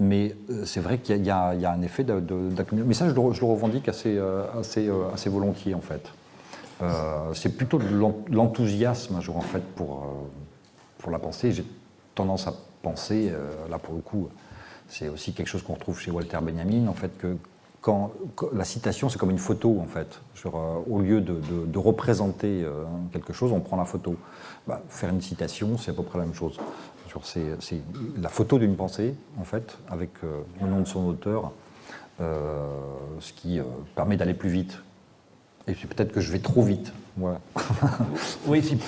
Mais 0.00 0.34
euh, 0.50 0.64
c'est 0.64 0.80
vrai 0.80 0.98
qu'il 0.98 1.24
y, 1.24 1.30
a 1.30 1.50
un 1.50 1.82
effet 1.82 2.02
d'accumulation. 2.02 2.84
Mais 2.84 2.94
ça, 2.94 3.08
je 3.08 3.14
le, 3.14 3.20
revendique 3.20 3.88
assez, 3.88 4.18
assez, 4.58 4.90
assez, 5.14 5.30
volontiers 5.30 5.74
en 5.74 5.80
fait. 5.80 6.10
c'est 7.34 7.56
plutôt 7.56 7.78
de 7.78 8.34
l'enthousiasme, 8.34 9.16
en 9.16 9.40
fait, 9.40 9.62
pour, 9.76 10.04
pour 10.98 11.12
la 11.12 11.20
pensée. 11.20 11.52
J'ai 11.52 11.64
tendance 12.16 12.48
à 12.48 12.54
penser, 12.82 13.32
là 13.70 13.78
pour 13.78 13.94
le 13.94 14.00
coup, 14.00 14.28
c'est 14.88 15.08
aussi 15.08 15.32
quelque 15.32 15.48
chose 15.48 15.62
qu'on 15.62 15.74
retrouve 15.74 16.00
chez 16.00 16.10
Walter 16.10 16.38
Benjamin, 16.42 16.88
en 16.88 16.94
fait, 16.94 17.16
que 17.18 17.36
quand, 17.80 18.12
la 18.52 18.64
citation, 18.64 19.08
c'est 19.08 19.18
comme 19.18 19.30
une 19.30 19.38
photo, 19.38 19.78
en 19.80 19.86
fait. 19.86 20.20
Euh, 20.46 20.50
au 20.88 21.00
lieu 21.00 21.20
de, 21.20 21.78
représenter 21.78 22.62
euh, 22.64 22.84
quelque 23.12 23.32
chose, 23.32 23.52
on 23.52 23.60
prend 23.60 23.76
la 23.76 23.84
photo. 23.84 24.16
Bah, 24.66 24.82
faire 24.88 25.10
une 25.10 25.20
citation, 25.20 25.78
c'est 25.78 25.92
à 25.92 25.94
peu 25.94 26.02
près 26.02 26.18
la 26.18 26.24
même 26.24 26.34
chose. 26.34 26.58
C'est 27.22 27.80
la 28.20 28.28
photo 28.28 28.58
d'une 28.58 28.76
pensée, 28.76 29.14
en 29.40 29.44
fait, 29.44 29.78
avec 29.88 30.10
euh, 30.22 30.40
le 30.60 30.68
nom 30.68 30.80
de 30.80 30.86
son 30.86 31.06
auteur, 31.06 31.52
ce 32.20 33.32
qui 33.32 33.60
permet 33.94 34.16
d'aller 34.16 34.34
plus 34.34 34.50
vite. 34.50 34.78
Et 35.68 35.72
puis 35.72 35.86
peut-être 35.86 36.12
que 36.12 36.20
je 36.20 36.32
vais 36.32 36.40
trop 36.40 36.62
vite. 36.62 36.92
oui, 38.46 38.78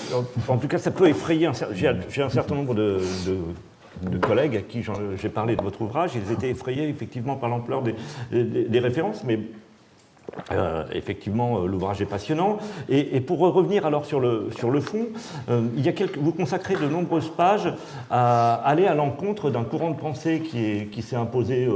en 0.48 0.58
tout 0.58 0.68
cas, 0.68 0.78
ça 0.78 0.90
peut 0.90 1.08
effrayer. 1.08 1.50
J'ai 1.72 2.22
un 2.22 2.28
certain 2.28 2.54
nombre 2.56 2.74
de 2.74 3.00
de 3.26 3.36
collègues 4.20 4.56
à 4.56 4.62
qui 4.62 4.84
j'ai 5.16 5.28
parlé 5.28 5.56
de 5.56 5.62
votre 5.62 5.82
ouvrage, 5.82 6.12
ils 6.14 6.32
étaient 6.32 6.50
effrayés 6.50 6.88
effectivement 6.88 7.36
par 7.36 7.48
l'ampleur 7.48 7.82
des, 7.82 8.78
références, 8.78 9.24
mais 9.24 9.40
euh, 10.52 10.84
effectivement, 10.92 11.58
euh, 11.58 11.66
l'ouvrage 11.66 12.00
est 12.02 12.06
passionnant. 12.06 12.58
Et, 12.88 13.20
pour 13.20 13.38
revenir 13.40 13.86
alors 13.86 14.04
sur 14.04 14.20
le, 14.20 14.48
sur 14.56 14.70
le 14.70 14.80
fond, 14.80 15.06
euh, 15.48 15.62
il 15.76 15.84
y 15.84 15.88
a 15.88 15.92
quelques, 15.92 16.18
vous 16.18 16.32
consacrez 16.32 16.74
de 16.74 16.86
nombreuses 16.86 17.28
pages 17.28 17.72
à 18.10 18.54
aller 18.54 18.86
à 18.86 18.94
l'encontre 18.94 19.50
d'un 19.50 19.64
courant 19.64 19.90
de 19.90 19.96
pensée 19.96 20.40
qui, 20.40 20.86
qui 20.86 21.02
s'est 21.02 21.16
imposé 21.16 21.68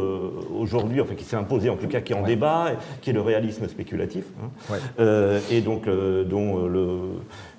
aujourd'hui, 0.59 1.01
enfin 1.01 1.15
qui 1.15 1.25
s'est 1.25 1.37
imposé 1.37 1.71
en 1.71 1.77
tout 1.77 1.87
cas 1.87 2.01
qui 2.01 2.13
est 2.13 2.17
en 2.17 2.23
débat, 2.23 2.73
qui 3.03 3.11
est 3.11 3.13
le 3.13 3.21
réalisme 3.21 3.69
spéculatif, 3.69 4.25
hein. 4.43 5.05
et 5.51 5.61
donc 5.61 5.87
dont 5.87 6.67
le, 6.67 6.99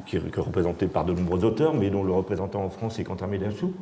qui, 0.06 0.18
est 0.18 0.38
représenté 0.38 0.88
par 0.88 1.06
de 1.06 1.14
nombreux 1.14 1.44
auteurs, 1.44 1.74
mais 1.74 1.90
dont 1.90 2.04
le 2.04 2.12
représentant 2.12 2.64
en 2.64 2.70
France 2.70 3.00
est 3.00 3.04
Quentin 3.04 3.28
Mélinsou. 3.28 3.74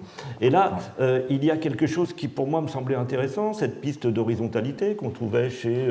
Et 0.41 0.49
là, 0.49 0.77
euh, 0.99 1.21
il 1.29 1.43
y 1.43 1.51
a 1.51 1.57
quelque 1.57 1.87
chose 1.87 2.13
qui, 2.13 2.27
pour 2.27 2.47
moi, 2.47 2.61
me 2.61 2.67
semblait 2.67 2.95
intéressant, 2.95 3.53
cette 3.53 3.81
piste 3.81 4.07
d'horizontalité 4.07 4.95
qu'on 4.95 5.09
trouvait 5.09 5.49
chez, 5.49 5.85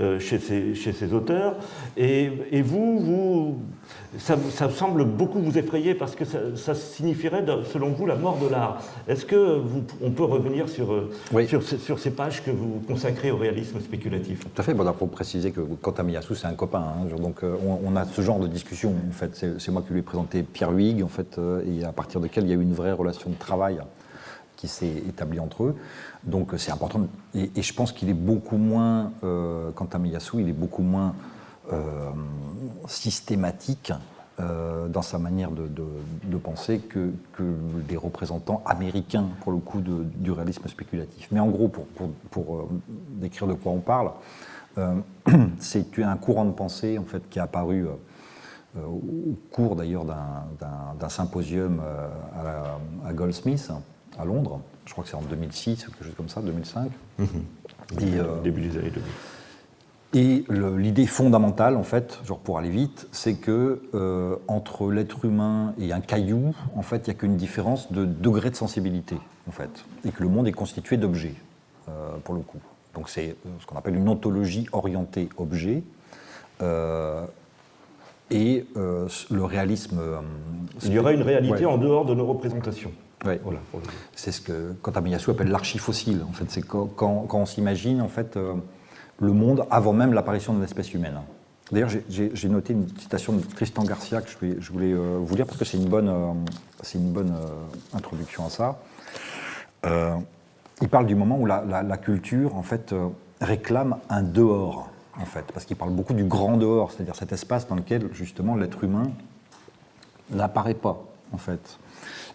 euh, 0.00 0.18
chez, 0.18 0.38
ces, 0.52 0.74
chez, 0.74 0.92
ces, 0.92 1.12
auteurs. 1.12 1.56
Et, 1.96 2.30
et 2.50 2.62
vous, 2.62 2.98
vous 2.98 3.58
ça, 4.18 4.36
semble 4.70 5.04
beaucoup 5.04 5.40
vous 5.40 5.58
effrayer 5.58 5.94
parce 5.94 6.14
que 6.14 6.24
ça, 6.24 6.74
signifierait, 6.74 7.44
selon 7.72 7.90
vous, 7.90 8.06
la 8.06 8.16
mort 8.16 8.38
de 8.38 8.48
l'art. 8.48 8.82
Est-ce 9.08 9.24
qu'on 9.24 10.10
peut 10.10 10.24
revenir 10.24 10.68
sur, 10.68 11.08
sur, 11.46 11.62
sur, 11.62 11.98
ces 11.98 12.10
pages 12.10 12.44
que 12.44 12.50
vous 12.50 12.82
consacrez 12.86 13.30
au 13.30 13.36
réalisme 13.36 13.80
spéculatif? 13.80 14.40
Tout 14.40 14.60
à 14.60 14.62
fait. 14.62 14.74
Bon, 14.74 14.90
pour 14.92 15.10
préciser 15.10 15.50
que 15.52 15.60
Quentin 15.60 16.04
c'est 16.34 16.46
un 16.46 16.54
copain. 16.54 16.82
Hein, 16.82 17.16
donc 17.18 17.42
on, 17.42 17.80
on, 17.84 17.96
a 17.96 18.04
ce 18.04 18.20
genre 18.20 18.38
de 18.38 18.46
discussion, 18.46 18.94
en 19.08 19.12
fait 19.12 19.32
c'est 19.58 19.70
moi 19.70 19.82
qui 19.86 19.92
lui 19.92 20.00
ai 20.00 20.02
présenté 20.02 20.42
Pierre 20.42 20.72
Huyghe, 20.72 21.02
en 21.02 21.08
fait, 21.08 21.38
euh, 21.38 21.62
et 21.66 21.84
à 21.84 21.92
partir 21.92 22.20
de 22.20 22.26
quel 22.26 22.44
il 22.44 22.50
y 22.50 22.52
a 22.52 22.56
eu 22.56 22.62
une 22.62 22.74
vraie 22.74 22.92
relation 22.92 23.30
de 23.30 23.36
travail 23.36 23.80
qui 24.62 24.68
s'est 24.68 25.02
établie 25.08 25.40
entre 25.40 25.64
eux. 25.64 25.76
Donc 26.22 26.52
c'est 26.56 26.70
important. 26.70 27.08
Et, 27.34 27.50
je 27.60 27.74
pense 27.74 27.90
qu'il 27.90 28.08
est 28.08 28.20
beaucoup 28.30 28.58
moins, 28.58 29.10
euh, 29.24 29.72
quant 29.72 29.88
à 29.92 29.98
Miyasu, 29.98 30.40
il 30.40 30.48
est 30.48 30.52
beaucoup 30.52 30.82
moins 30.82 31.16
euh, 31.72 32.10
systématique 32.86 33.92
dans 34.88 35.02
sa 35.02 35.18
manière 35.18 35.52
de, 35.52 36.36
penser 36.38 36.78
que, 36.78 37.12
que, 37.32 37.44
les 37.88 37.96
représentants 37.96 38.60
américains, 38.66 39.26
pour 39.40 39.52
le 39.52 39.58
coup, 39.58 39.80
du 39.80 40.32
réalisme 40.32 40.66
spéculatif. 40.66 41.28
Mais 41.30 41.38
en 41.38 41.46
gros, 41.46 41.68
pour, 41.68 41.86
pour, 42.30 42.68
décrire 43.20 43.46
de 43.46 43.54
quoi 43.54 43.70
on 43.70 43.78
parle, 43.78 44.10
c'est 45.60 45.96
un 46.02 46.16
courant 46.16 46.44
de 46.44 46.50
pensée 46.50 46.98
en 46.98 47.04
fait, 47.04 47.22
qui 47.30 47.38
est 47.38 47.42
apparu 47.42 47.86
au 48.76 49.36
cours 49.52 49.76
d'ailleurs 49.76 50.04
d'un 50.04 51.08
symposium 51.08 51.80
à, 52.34 52.78
à, 53.08 53.12
Goldsmith, 53.12 53.70
à 54.18 54.24
Londres. 54.24 54.60
Je 54.86 54.92
crois 54.92 55.04
que 55.04 55.10
c'est 55.10 55.16
en 55.16 55.22
2006 55.22 55.86
ou 55.86 55.90
quelque 55.90 56.04
chose 56.04 56.14
comme 56.16 56.28
ça, 56.28 56.40
2005. 56.40 56.90
Mhm. 57.18 57.26
Début 58.42 58.60
des 58.62 58.78
années 58.78 58.90
2000. 58.90 59.02
Et 60.14 60.44
l'idée 60.50 61.06
fondamentale, 61.06 61.74
en 61.76 61.82
fait, 61.82 62.20
genre 62.26 62.38
pour 62.38 62.58
aller 62.58 62.68
vite, 62.68 63.08
c'est 63.12 63.34
que 63.34 63.82
euh, 63.94 64.36
entre 64.46 64.90
l'être 64.90 65.24
humain 65.24 65.72
et 65.78 65.92
un 65.92 66.00
caillou, 66.00 66.54
en 66.76 66.82
fait, 66.82 67.06
il 67.06 67.10
n'y 67.10 67.16
a 67.16 67.18
qu'une 67.18 67.36
différence 67.36 67.90
de 67.92 68.04
degré 68.04 68.50
de 68.50 68.56
sensibilité, 68.56 69.16
en 69.48 69.52
fait, 69.52 69.70
et 70.04 70.10
que 70.10 70.22
le 70.22 70.28
monde 70.28 70.46
est 70.46 70.52
constitué 70.52 70.98
d'objets, 70.98 71.34
euh, 71.88 72.10
pour 72.24 72.34
le 72.34 72.42
coup. 72.42 72.58
Donc 72.94 73.08
c'est 73.08 73.30
euh, 73.30 73.48
ce 73.58 73.64
qu'on 73.64 73.76
appelle 73.76 73.96
une 73.96 74.08
ontologie 74.08 74.66
orientée 74.72 75.30
objet. 75.38 75.82
et 78.30 78.66
le 78.74 79.44
réalisme. 79.44 79.98
il 80.84 80.92
y 80.92 80.98
aurait 80.98 81.14
une 81.14 81.22
réalité 81.22 81.64
en 81.64 81.78
dehors 81.78 82.04
de 82.04 82.14
nos 82.14 82.26
représentations. 82.26 82.92
Oui. 83.24 83.34
Voilà. 83.42 83.60
C'est 84.14 84.32
ce 84.32 84.40
que 84.40 84.72
Kantamiyasu 84.82 85.30
appelle 85.30 85.50
l'archifossile. 85.50 86.22
En 86.28 86.32
fait, 86.32 86.46
c'est 86.48 86.62
quand, 86.62 86.86
quand, 86.86 87.28
on 87.32 87.46
s'imagine, 87.46 88.00
en 88.00 88.08
fait 88.08 88.36
le 89.22 89.32
monde 89.32 89.64
avant 89.70 89.92
même 89.92 90.12
l'apparition 90.12 90.52
de 90.52 90.60
l'espèce 90.60 90.92
humaine. 90.92 91.20
D'ailleurs, 91.70 91.90
j'ai 92.10 92.48
noté 92.48 92.74
une 92.74 92.86
citation 92.98 93.32
de 93.32 93.40
Tristan 93.40 93.84
Garcia 93.84 94.20
que 94.20 94.28
je 94.60 94.72
voulais, 94.72 94.92
euh, 94.92 95.18
vous 95.20 95.36
lire 95.36 95.46
parce 95.46 95.58
que 95.58 95.64
c'est 95.64 95.78
une 95.78 95.88
bonne, 95.88 96.08
euh, 96.08 96.32
une 96.94 97.12
bonne 97.12 97.30
euh, 97.30 97.96
introduction 97.96 98.44
à 98.44 98.50
ça. 98.50 98.78
il 100.82 100.88
parle 100.88 101.06
du 101.06 101.14
moment 101.14 101.38
où 101.38 101.46
la, 101.46 101.96
culture, 101.96 102.56
en 102.56 102.62
fait, 102.62 102.94
réclame 103.40 103.96
un 104.10 104.22
dehors, 104.22 104.90
en 105.18 105.24
fait, 105.24 105.44
parce 105.54 105.64
qu'il 105.64 105.76
parle 105.76 105.92
beaucoup 105.92 106.12
du 106.12 106.24
grand 106.24 106.56
dehors, 106.56 106.92
c'est-à-dire 106.92 107.14
cet 107.14 107.32
espace 107.32 107.66
dans 107.68 107.76
lequel, 107.76 108.08
justement, 108.12 108.56
l'être 108.56 108.82
humain 108.84 109.10
n'apparaît 110.30 110.74
pas, 110.74 111.02
en 111.32 111.38
fait. 111.38 111.78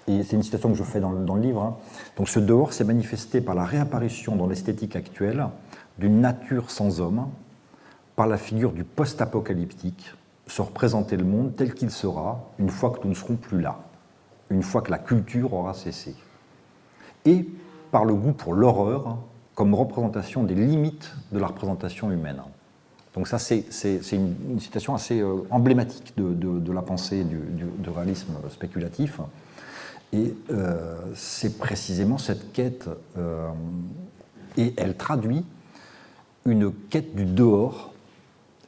Et 0.08 0.24
c'est 0.24 0.36
une 0.36 0.44
citation 0.44 0.70
que 0.70 0.78
je 0.78 0.84
fais 0.84 1.00
dans, 1.00 1.12
le 1.12 1.42
livre. 1.42 1.62
Hein. 1.62 1.76
Donc, 2.16 2.30
ce 2.30 2.40
dehors 2.40 2.74
s'est 2.74 2.86
manifesté 2.86 3.42
par 3.42 3.56
la 3.56 3.66
réapparition 3.66 4.36
dans 4.36 4.48
l'esthétique 4.48 4.96
actuelle 4.96 5.46
d'une 5.98 6.22
nature 6.22 6.72
sans 6.72 7.02
homme, 7.02 7.28
par 8.16 8.28
la 8.28 8.38
figure 8.38 8.72
du 8.72 8.84
post-apocalyptique, 8.84 10.14
se 10.48 10.62
représenter 10.62 11.18
le 11.18 11.26
monde 11.26 11.56
tel 11.56 11.74
qu'il 11.74 11.92
sera 11.92 12.50
une 12.58 12.70
fois 12.70 12.92
que 12.92 13.04
nous 13.04 13.10
ne 13.10 13.16
serons 13.16 13.36
plus 13.36 13.60
là, 13.60 13.80
une 14.50 14.64
fois 14.64 14.82
que 14.82 14.92
la 14.92 14.98
culture 14.98 15.54
aura 15.54 15.74
cessé. 15.74 16.16
Et 17.26 17.48
par 17.92 18.06
le 18.06 18.14
goût 18.16 18.32
pour 18.32 18.54
l'horreur 18.54 19.18
comme 19.56 19.74
représentation 19.74 20.44
des 20.44 20.56
limites 20.56 21.14
de 21.32 21.40
la 21.40 21.48
représentation 21.48 22.12
humaine. 22.12 22.42
Donc 23.14 23.28
ça, 23.28 23.40
c'est 23.40 23.66
une, 24.12 24.60
citation 24.60 24.94
assez 24.94 25.20
euh, 25.20 25.38
emblématique 25.50 26.14
de, 26.16 26.72
la 26.72 26.84
pensée 26.84 27.24
du, 27.24 27.90
réalisme 27.90 28.34
spéculatif. 28.52 29.20
Et 30.14 30.34
euh, 30.52 30.96
c'est 31.16 31.58
précisément 31.58 32.18
cette 32.18 32.54
quête, 32.54 32.90
euh, 33.18 33.50
et 34.58 34.74
elle 34.78 34.96
traduit 34.96 35.44
une 36.46 36.72
quête 36.72 37.14
du 37.16 37.26
dehors. 37.26 37.92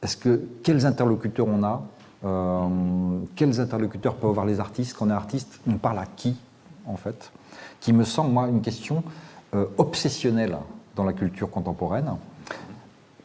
Est-ce 0.02 0.16
que 0.16 0.42
quels 0.62 0.84
interlocuteurs 0.84 1.46
on 1.48 1.62
a 1.62 1.82
euh, 2.24 3.18
Quels 3.36 3.58
interlocuteurs 3.58 4.16
peuvent 4.16 4.30
avoir 4.30 4.44
les 4.44 4.60
artistes? 4.60 4.94
Quand 4.98 5.06
on 5.06 5.10
est 5.10 5.14
artiste, 5.14 5.60
on 5.66 5.78
parle 5.78 5.98
à 5.98 6.06
qui 6.06 6.36
en 6.86 6.96
fait? 6.96 7.32
Qui 7.80 7.92
me 7.92 8.04
semble 8.04 8.32
moi 8.32 8.48
une 8.48 8.60
question 8.60 9.02
obsessionnelle 9.78 10.56
dans 10.94 11.04
la 11.04 11.12
culture 11.12 11.50
contemporaine. 11.50 12.08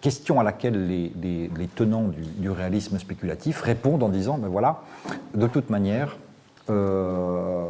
Question 0.02 0.40
à 0.40 0.44
laquelle 0.44 0.88
les, 0.88 1.70
tenants 1.76 2.10
du, 2.38 2.50
réalisme 2.50 2.98
spéculatif 2.98 3.62
répondent 3.62 4.02
en 4.02 4.10
disant 4.10 4.38
ben 4.38 4.48
voilà, 4.48 4.82
de 5.34 5.48
toute 5.48 5.70
manière, 5.70 6.18
euh, 6.70 7.66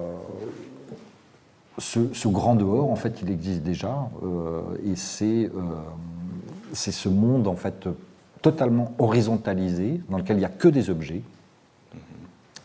ce, 1.77 2.27
grand 2.27 2.55
dehors, 2.55 2.91
en 2.91 2.95
fait, 2.95 3.21
il 3.21 3.29
existe 3.29 3.61
déjà, 3.61 4.09
et 4.85 4.95
c'est 4.95 5.49
c'est 6.73 6.91
ce 6.91 7.09
monde 7.09 7.47
en 7.47 7.55
fait 7.55 7.87
totalement 8.41 8.93
horizontalisé 8.99 10.01
dans 10.09 10.17
lequel 10.17 10.37
il 10.37 10.39
n'y 10.39 10.45
a 10.45 10.49
que 10.49 10.67
des 10.67 10.89
objets. 10.91 11.23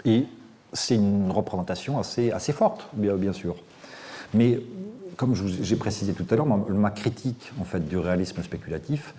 Et 0.04 0.26
c'est 0.72 0.96
une 0.96 1.30
représentation 1.30 1.98
assez, 1.98 2.52
forte, 2.52 2.88
bien, 2.92 3.32
sûr. 3.32 3.56
Mais 4.34 4.60
comme 5.16 5.34
j'ai 5.34 5.76
précisé 5.76 6.12
tout 6.12 6.26
à 6.30 6.36
l'heure, 6.36 6.46
ma, 6.46 6.90
critique 6.90 7.52
en 7.60 7.64
fait 7.64 7.88
du 7.88 7.96
réalisme 7.96 8.42
spéculatif 8.42 9.14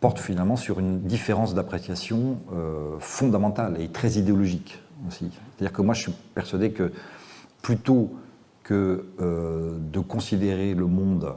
porte 0.00 0.18
finalement 0.20 0.56
sur 0.56 0.78
une 0.78 1.00
différence 1.00 1.54
d'appréciation 1.54 2.38
euh, 2.52 2.96
fondamentale 3.00 3.80
et 3.80 3.88
très 3.88 4.12
idéologique 4.12 4.80
C'est-à-dire 5.10 5.72
que 5.72 5.82
moi 5.82 5.94
je 5.94 6.02
suis 6.02 6.12
persuadé 6.34 6.72
que 6.72 6.92
plutôt 7.62 8.12
que 8.62 9.06
euh, 9.20 9.78
de 9.78 10.00
considérer 10.00 10.74
le 10.74 10.86
monde 10.86 11.34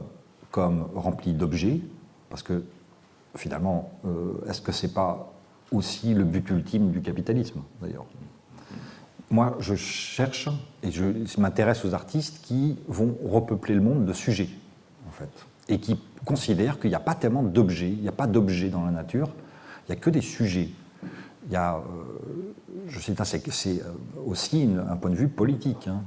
comme 0.50 0.88
rempli 0.94 1.32
d'objets, 1.32 1.80
parce 2.28 2.42
que 2.42 2.64
finalement, 3.36 3.90
euh, 4.04 4.48
est-ce 4.48 4.60
que 4.60 4.72
ce 4.72 4.86
n'est 4.86 4.92
pas 4.92 5.32
aussi 5.70 6.14
le 6.14 6.24
but 6.24 6.48
ultime 6.50 6.90
du 6.90 7.00
capitalisme, 7.00 7.62
d'ailleurs? 7.80 8.04
Moi, 9.30 9.56
je 9.60 9.74
cherche 9.74 10.50
et 10.82 10.90
je 10.90 11.40
m'intéresse 11.40 11.86
aux 11.86 11.94
artistes 11.94 12.42
qui 12.42 12.76
vont 12.86 13.16
repeupler 13.24 13.74
le 13.74 13.80
monde 13.80 14.04
de 14.04 14.12
sujets, 14.12 14.50
en 15.08 15.10
fait, 15.10 15.30
et 15.68 15.78
qui 15.78 15.98
considèrent 16.26 16.78
qu'il 16.78 16.90
n'y 16.90 16.96
a 16.96 17.00
pas 17.00 17.14
tellement 17.14 17.42
d'objets, 17.42 17.90
il 17.90 18.02
n'y 18.02 18.08
a 18.08 18.12
pas 18.12 18.26
d'objets 18.26 18.68
dans 18.68 18.84
la 18.84 18.90
nature, 18.90 19.30
il 19.88 19.92
n'y 19.92 19.98
a 19.98 20.00
que 20.00 20.10
des 20.10 20.20
sujets. 20.20 20.68
Il 21.46 21.52
y 21.52 21.56
a, 21.56 21.76
euh, 21.76 21.80
je 22.88 22.98
c'est 23.50 23.80
euh, 23.80 23.92
aussi 24.26 24.68
un 24.90 24.96
point 24.96 25.10
de 25.10 25.16
vue 25.16 25.28
politique. 25.28 25.88
Hein. 25.88 26.02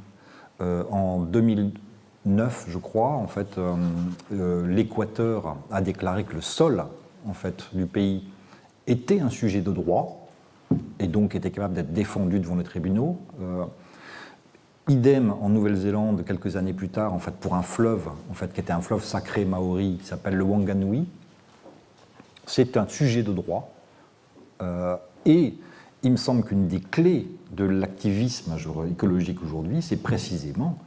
en 0.90 1.20
2000, 1.20 1.72
je 2.68 2.78
crois, 2.78 3.10
en 3.10 3.28
fait, 3.28 3.58
euh, 3.58 3.76
euh, 4.34 4.68
l'Équateur 4.68 5.58
a 5.72 5.82
déclaré 5.82 6.24
que 6.24 6.34
le 6.34 6.42
sol 6.42 6.84
en 7.28 7.34
fait, 7.34 7.66
du 7.74 7.86
pays 7.86 8.24
était 8.88 9.20
un 9.20 9.30
sujet 9.30 9.62
de 9.62 9.72
droit 9.72 10.28
et 11.00 11.08
donc 11.08 11.36
était 11.36 11.52
capable 11.52 11.74
d'être 11.74 11.94
défendu 11.94 12.40
devant 12.40 12.56
les 12.56 12.64
tribunaux. 12.64 13.20
Euh, 13.42 13.66
idem 14.88 15.34
en 15.42 15.50
Nouvelle-Zélande, 15.50 16.24
quelques 16.26 16.56
années 16.56 16.74
plus 16.74 16.90
tard, 16.90 17.14
en 17.14 17.20
fait, 17.20 17.32
pour 17.32 17.56
un 17.56 17.64
fleuve, 17.64 18.08
en 18.30 18.34
fait, 18.34 18.54
qui 18.54 18.60
était 18.60 18.74
un 18.74 18.82
fleuve 18.82 19.04
sacré 19.04 19.46
maori, 19.46 19.98
qui 20.00 20.08
s'appelle 20.08 20.36
le 20.36 20.44
Wanganui. 20.44 21.08
C'est 22.46 22.78
un 22.78 22.88
sujet 22.88 23.24
de 23.24 23.34
droit. 23.34 23.72
Et 25.26 25.56
il 26.04 26.12
me 26.12 26.18
semble 26.18 26.44
qu'une 26.44 26.68
des 26.68 26.80
clés 26.80 27.28
de 27.52 27.64
l'activisme 27.64 28.56
écologique 28.90 29.42
aujourd'hui, 29.44 29.82
c'est 29.82 29.98
précisément 29.98 30.78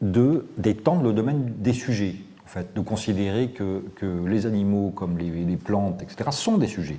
d'étendre 0.00 1.02
le 1.02 1.12
domaine 1.12 1.54
des 1.58 1.72
sujets, 1.72 2.16
en 2.44 2.48
fait, 2.48 2.74
de 2.74 2.80
considérer 2.80 3.50
que, 3.50 3.84
que 3.94 4.26
les 4.26 4.46
animaux 4.46 4.90
comme 4.90 5.16
les, 5.16 5.30
les, 5.30 5.56
plantes, 5.56 6.02
etc., 6.02 6.30
sont 6.32 6.58
des 6.58 6.66
sujets. 6.66 6.98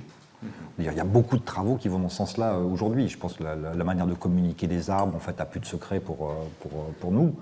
Il 0.78 0.84
y 0.84 1.00
a 1.00 1.04
beaucoup 1.04 1.36
de 1.36 1.42
travaux 1.42 1.76
qui 1.76 1.88
vont 1.88 1.98
dans 1.98 2.08
ce 2.08 2.16
sens-là 2.16 2.54
euh, 2.54 2.64
aujourd'hui. 2.64 3.08
Je 3.08 3.16
pense 3.16 3.34
que 3.34 3.44
la, 3.44 3.84
manière 3.84 4.06
de 4.06 4.14
communiquer 4.14 4.66
des 4.66 4.90
arbres, 4.90 5.14
en 5.14 5.20
fait, 5.20 5.40
a 5.40 5.44
plus 5.44 5.60
de 5.60 5.66
secret 5.66 6.00
pour, 6.00 6.30
euh, 6.30 6.34
pour, 6.60 6.72
euh, 6.72 6.84
pour 7.00 7.12
nous. 7.12 7.34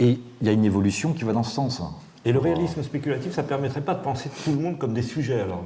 et 0.00 0.18
il 0.40 0.46
y 0.46 0.48
a 0.48 0.52
une 0.52 0.64
évolution 0.64 1.12
qui 1.12 1.24
va 1.24 1.32
dans 1.32 1.42
ce 1.42 1.52
sens. 1.52 1.82
Et 2.24 2.32
le 2.32 2.38
réalisme 2.38 2.82
spéculatif, 2.82 3.32
ça 3.32 3.42
ne 3.42 3.48
permettrait 3.48 3.82
pas 3.82 3.94
de 3.94 4.02
penser 4.02 4.30
tout 4.44 4.52
le 4.52 4.58
monde 4.58 4.78
comme 4.78 4.94
des 4.94 5.02
sujets, 5.02 5.40
alors 5.40 5.62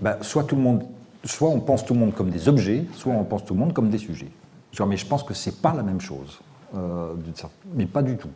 ben, 0.00 0.16
soit, 0.22 0.44
tout 0.44 0.56
le 0.56 0.62
monde, 0.62 0.84
soit 1.24 1.48
on 1.48 1.60
pense 1.60 1.84
tout 1.84 1.94
le 1.94 2.00
monde 2.00 2.14
comme 2.14 2.30
des 2.30 2.48
objets, 2.48 2.84
soit 2.94 3.12
on 3.12 3.24
pense 3.24 3.44
tout 3.44 3.54
le 3.54 3.60
monde 3.60 3.72
comme 3.72 3.90
des 3.90 3.98
sujets. 3.98 4.30
mais 4.86 4.96
je 4.96 5.06
pense 5.06 5.22
que 5.22 5.34
ce 5.34 5.50
n'est 5.50 5.56
pas 5.56 5.74
la 5.74 5.82
même 5.82 6.00
chose. 6.00 6.40
Euh, 6.76 7.14
mais 7.74 7.86
pas 7.86 8.02
du 8.02 8.16
tout. 8.16 8.30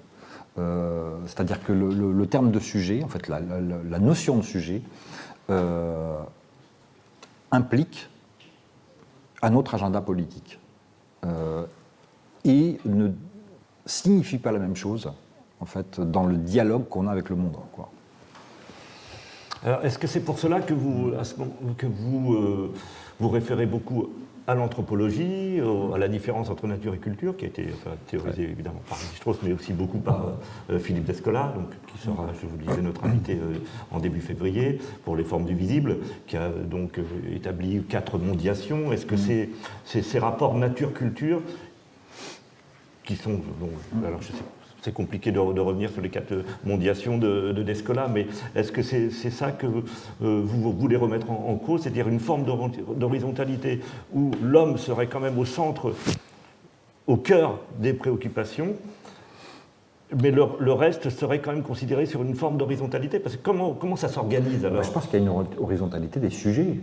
Euh, 0.58 1.16
c'est-à-dire 1.26 1.62
que 1.62 1.72
le, 1.72 2.26
terme 2.26 2.50
de 2.50 2.58
sujet, 2.58 3.02
en 3.02 3.08
fait, 3.08 3.28
la, 3.28 3.98
notion 3.98 4.36
de 4.36 4.42
sujet, 4.42 4.82
euh, 5.50 6.18
implique 7.50 8.08
un 9.42 9.54
autre 9.54 9.74
agenda 9.74 10.00
politique 10.00 10.58
et 12.44 12.78
ne 12.84 13.10
signifie 13.86 14.38
pas 14.38 14.52
la 14.52 14.58
même 14.58 14.76
chose, 14.76 15.10
en 15.60 15.66
fait, 15.66 16.00
dans 16.00 16.26
le 16.26 16.36
dialogue 16.36 16.88
qu'on 16.88 17.06
a 17.06 17.12
avec 17.12 17.28
le 17.28 17.36
monde. 17.36 17.56
Alors, 19.64 19.84
est-ce 19.84 19.98
que 19.98 20.06
c'est 20.06 20.20
pour 20.20 20.38
cela 20.38 20.60
que 20.60 20.74
vous, 20.74 21.12
à 21.18 21.24
ce 21.24 21.36
moment, 21.36 21.54
que 21.76 21.86
vous 21.86 22.70
vous 23.18 23.28
référez 23.28 23.66
beaucoup 23.66 24.08
à 24.48 24.54
l'anthropologie, 24.54 25.60
à 25.94 25.98
la 25.98 26.08
différence 26.08 26.48
entre 26.48 26.66
nature 26.66 26.94
et 26.94 26.98
culture, 26.98 27.36
qui 27.36 27.44
a 27.44 27.48
été 27.48 27.66
théorisée 28.06 28.44
évidemment 28.44 28.80
par 28.88 28.96
Strauss, 28.96 29.36
mais 29.42 29.52
aussi 29.52 29.74
beaucoup 29.74 29.98
par 29.98 30.38
euh, 30.70 30.78
Philippe 30.78 31.04
Descola, 31.04 31.52
donc, 31.54 31.68
qui 31.92 31.98
sera, 31.98 32.28
je 32.40 32.46
vous 32.46 32.56
le 32.56 32.64
disais, 32.64 32.80
notre 32.80 33.04
invité 33.04 33.34
euh, 33.34 33.58
en 33.90 34.00
début 34.00 34.22
février 34.22 34.80
pour 35.04 35.16
les 35.16 35.24
formes 35.24 35.44
du 35.44 35.54
visible, 35.54 35.98
qui 36.26 36.38
a 36.38 36.48
donc 36.48 36.98
euh, 36.98 37.02
établi 37.34 37.82
quatre 37.82 38.16
mondiations. 38.16 38.90
Est-ce 38.90 39.04
que 39.04 39.16
mm. 39.16 39.48
c'est 39.84 40.02
ces 40.02 40.18
rapports 40.18 40.54
nature-culture 40.54 41.42
qui 43.04 43.16
sont. 43.16 43.40
alors 44.06 44.22
je 44.22 44.28
sais 44.28 44.44
c'est 44.88 44.94
compliqué 44.94 45.32
de, 45.32 45.38
revenir 45.38 45.90
sur 45.90 46.00
les 46.00 46.08
quatre 46.08 46.32
mondiations 46.64 47.18
de, 47.18 47.52
de 47.52 47.62
Descola, 47.62 48.08
mais 48.08 48.26
est-ce 48.56 48.72
que 48.72 48.82
c'est 48.82 49.10
ça 49.10 49.52
que 49.52 49.66
euh, 49.66 50.40
vous 50.42 50.72
voulez 50.72 50.96
remettre 50.96 51.30
en, 51.30 51.56
cause, 51.56 51.82
c'est-à-dire 51.82 52.08
une 52.08 52.20
forme 52.20 52.44
d'horizontalité 52.96 53.80
où 54.14 54.30
l'homme 54.42 54.78
serait 54.78 55.06
quand 55.06 55.20
même 55.20 55.38
au 55.38 55.44
centre, 55.44 55.92
au 57.06 57.16
cœur 57.18 57.58
des 57.78 57.92
préoccupations, 57.92 58.76
mais 60.22 60.30
le, 60.30 60.72
reste 60.72 61.10
serait 61.10 61.40
quand 61.40 61.52
même 61.52 61.62
considéré 61.62 62.06
sur 62.06 62.22
une 62.22 62.34
forme 62.34 62.56
d'horizontalité? 62.56 63.18
Parce 63.18 63.36
que 63.36 63.42
comment, 63.42 63.96
ça 63.96 64.08
s'organise 64.08 64.64
alors? 64.64 64.82
Je 64.82 64.90
pense 64.90 65.06
qu'il 65.06 65.20
y 65.20 65.22
a 65.22 65.26
une 65.26 65.46
horizontalité 65.58 66.18
des 66.18 66.30
sujets. 66.30 66.80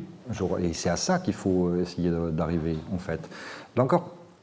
Et 0.62 0.74
c'est 0.74 0.90
à 0.90 0.96
ça 0.96 1.18
qu'il 1.18 1.34
faut 1.34 1.76
essayer 1.78 2.12
d'arriver, 2.32 2.76
en 2.94 3.00
fait. 3.00 3.28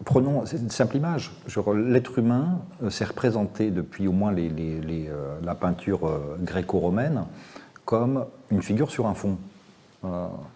Prenons 0.04 0.44
une 0.44 0.70
simple 0.70 0.96
image. 0.96 1.32
L'être 1.74 2.18
humain 2.18 2.60
euh, 2.82 2.90
s'est 2.90 3.04
représenté 3.04 3.70
depuis 3.70 4.08
au 4.08 4.12
moins 4.12 4.34
euh, 4.36 5.40
la 5.42 5.54
peinture 5.54 6.06
euh, 6.06 6.36
gréco-romaine 6.40 7.24
comme 7.84 8.26
une 8.50 8.62
figure 8.62 8.90
sur 8.90 9.08
un 9.08 9.14
fond. 9.14 9.36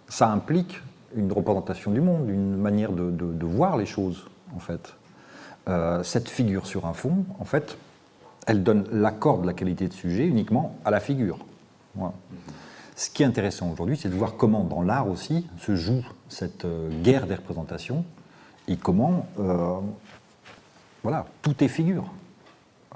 ça 0.08 0.30
implique 0.30 0.80
une 1.16 1.32
représentation 1.32 1.90
du 1.90 2.00
monde, 2.00 2.28
une 2.28 2.56
manière 2.56 2.92
de, 2.92 3.44
voir 3.44 3.76
les 3.76 3.84
choses, 3.84 4.26
en 4.54 4.60
fait. 4.60 4.94
cette 6.04 6.28
figure 6.28 6.68
sur 6.68 6.86
un 6.86 6.92
fond, 6.92 7.24
en 7.40 7.44
fait, 7.44 7.76
elle 8.46 8.62
donne 8.62 8.86
l'accord 8.92 9.40
de 9.40 9.46
la 9.46 9.54
qualité 9.54 9.88
de 9.88 9.92
sujet 9.92 10.24
uniquement 10.24 10.76
à 10.84 10.92
la 10.92 11.00
figure. 11.00 11.40
Ce 12.94 13.10
qui 13.10 13.24
est 13.24 13.26
intéressant 13.26 13.72
aujourd'hui, 13.72 13.96
c'est 13.96 14.08
de 14.08 14.14
voir 14.14 14.36
comment 14.36 14.62
dans 14.62 14.82
l'art 14.82 15.10
aussi 15.10 15.48
se 15.58 15.74
joue 15.74 16.06
cette 16.28 16.64
guerre 17.02 17.26
des 17.26 17.34
représentations 17.34 18.04
et 18.68 18.76
comment 18.76 19.26
euh, 19.38 19.78
voilà, 21.02 21.26
tout 21.42 21.62
est 21.62 21.68
figure 21.68 22.04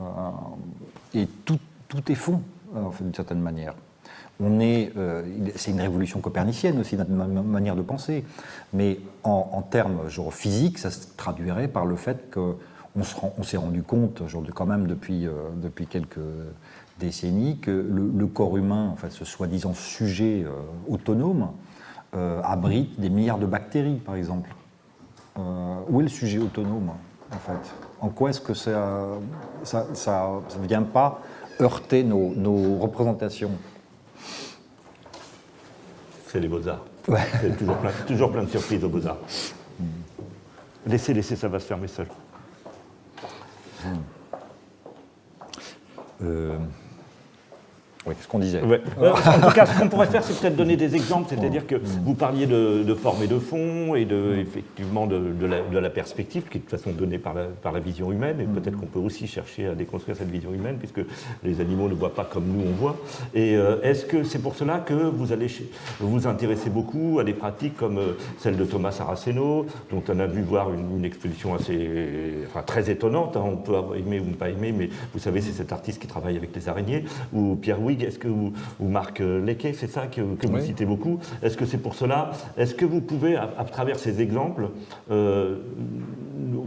euh, 0.00 0.04
et 1.14 1.26
tout, 1.44 1.58
est 2.08 2.14
fond, 2.14 2.42
d'une 3.00 3.14
certaine 3.14 3.40
manière. 3.40 3.74
On 4.38 4.58
est, 4.60 4.92
c'est 5.56 5.72
une 5.72 5.80
révolution 5.80 6.20
copernicienne 6.20 6.78
aussi, 6.78 6.96
notre 6.96 7.10
manière 7.10 7.76
de 7.76 7.82
penser, 7.82 8.24
mais 8.72 8.98
en, 9.22 9.60
termes 9.60 10.08
genre, 10.08 10.32
physiques, 10.32 10.78
ça 10.78 10.90
se 10.90 11.08
traduirait 11.16 11.68
par 11.68 11.84
le 11.84 11.96
fait 11.96 12.30
que 12.30 12.54
on 12.96 13.42
s'est 13.42 13.56
rendu 13.56 13.82
compte, 13.82 14.22
quand 14.54 14.66
même 14.66 14.86
depuis, 14.86 15.26
euh, 15.26 15.32
quelques 15.88 16.18
décennies, 16.98 17.58
que 17.58 17.70
le, 17.70 18.26
corps 18.26 18.56
humain, 18.56 18.88
en 18.88 18.96
fait, 18.96 19.10
ce 19.10 19.24
soi-disant 19.24 19.74
sujet 19.74 20.44
euh, 20.44 20.50
autonome, 20.88 21.50
euh, 22.14 22.40
abrite 22.42 22.98
des 23.00 23.10
milliards 23.10 23.38
de 23.38 23.46
bactéries, 23.46 24.00
par 24.04 24.16
exemple. 24.16 24.50
Où 25.88 26.00
est 26.00 26.04
le 26.04 26.08
sujet 26.08 26.38
autonome, 26.38 26.90
en 27.32 27.38
fait? 27.38 27.74
En 28.00 28.08
quoi 28.08 28.30
est-ce 28.30 28.40
que 28.40 28.54
ça 28.54 29.18
ne 29.72 30.66
vient 30.66 30.82
pas 30.82 31.20
heurter 31.60 32.02
nos, 32.04 32.78
représentations? 32.78 33.52
C'est 36.26 36.40
les 36.40 36.48
beaux-arts. 36.48 36.84
C'est 37.40 37.56
toujours 37.56 37.76
plein, 37.78 37.90
toujours 38.06 38.32
plein 38.32 38.44
de 38.44 38.50
surprises 38.50 38.84
aux 38.84 38.88
beaux-arts. 38.88 39.18
Laissez, 40.86 41.12
laissez, 41.12 41.36
ça 41.36 41.48
va 41.48 41.58
se 41.58 41.66
fermer 41.66 41.88
seul. 41.88 42.06
Euh, 46.22 46.58
oui, 48.10 48.16
ce 48.20 48.26
qu'on 48.26 48.38
disait. 48.38 48.60
Euh, 48.60 49.12
en 49.12 49.48
tout 49.48 49.54
cas, 49.54 49.66
ce 49.66 49.78
qu'on 49.78 49.88
pourrait 49.88 50.06
faire, 50.06 50.24
c'est 50.24 50.38
peut-être 50.38 50.56
donner 50.56 50.76
des 50.76 50.96
exemples, 50.96 51.28
c'est-à-dire 51.28 51.66
que 51.66 51.76
vous 52.04 52.14
parliez 52.14 52.46
de, 52.46 52.94
forme 52.94 53.22
et 53.22 53.26
de 53.26 53.38
fond, 53.38 53.94
et 53.94 54.04
de, 54.04 54.36
effectivement 54.38 55.06
de, 55.06 55.78
la, 55.78 55.90
perspective, 55.90 56.44
qui 56.50 56.58
est 56.58 56.60
de 56.60 56.66
toute 56.66 56.78
façon 56.78 56.90
donnée 56.90 57.18
par 57.18 57.34
la, 57.34 57.44
par 57.44 57.72
la 57.72 57.80
vision 57.80 58.10
humaine, 58.10 58.40
et 58.40 58.44
peut-être 58.44 58.78
qu'on 58.78 58.86
peut 58.86 58.98
aussi 58.98 59.26
chercher 59.26 59.68
à 59.68 59.74
déconstruire 59.74 60.16
cette 60.16 60.30
vision 60.30 60.52
humaine, 60.52 60.76
puisque 60.78 61.00
les 61.44 61.60
animaux 61.60 61.88
ne 61.88 61.94
voient 61.94 62.14
pas 62.14 62.24
comme 62.24 62.46
nous 62.46 62.64
on 62.66 62.72
voit. 62.72 62.96
Et 63.34 63.56
euh, 63.56 63.80
est-ce 63.82 64.04
que 64.04 64.24
c'est 64.24 64.40
pour 64.40 64.54
cela 64.54 64.78
que 64.78 64.94
vous 64.94 65.32
allez 65.32 65.48
vous 66.00 66.26
intéresser 66.26 66.70
beaucoup 66.70 67.18
à 67.20 67.24
des 67.24 67.32
pratiques 67.32 67.76
comme 67.76 67.98
euh, 67.98 68.12
celle 68.38 68.56
de 68.56 68.64
Thomas 68.64 68.92
Saraceno, 68.92 69.66
dont 69.90 70.02
on 70.08 70.18
a 70.18 70.26
vu 70.26 70.42
voir 70.42 70.72
une, 70.72 71.04
exposition 71.04 71.54
assez, 71.54 72.34
enfin, 72.46 72.62
très 72.62 72.90
étonnante, 72.90 73.36
hein. 73.36 73.44
on 73.44 73.56
peut 73.56 73.74
aimer 73.96 74.20
ou 74.20 74.26
ne 74.26 74.34
pas 74.34 74.50
aimer, 74.50 74.72
mais 74.72 74.90
vous 75.12 75.18
savez, 75.18 75.40
c'est 75.40 75.52
cet 75.52 75.72
artiste 75.72 76.00
qui 76.00 76.06
travaille 76.06 76.36
avec 76.36 76.54
les 76.54 76.68
araignées, 76.68 77.04
ou 77.32 77.56
Pierre 77.56 77.80
est-ce 78.02 78.18
que 78.18 78.28
vous, 78.28 78.52
Marc 78.80 79.20
Lequet, 79.20 79.72
c'est 79.72 79.90
ça 79.90 80.06
que, 80.06 80.20
vous 80.20 80.60
citez 80.60 80.84
beaucoup. 80.84 81.18
Est-ce 81.42 81.56
que 81.56 81.66
c'est 81.66 81.78
pour 81.78 81.94
cela 81.94 82.32
Est-ce 82.56 82.74
que 82.74 82.84
vous 82.84 83.00
pouvez, 83.00 83.36
à, 83.36 83.46
travers 83.70 83.98
ces 83.98 84.20
exemples, 84.20 84.68
euh, 85.10 85.58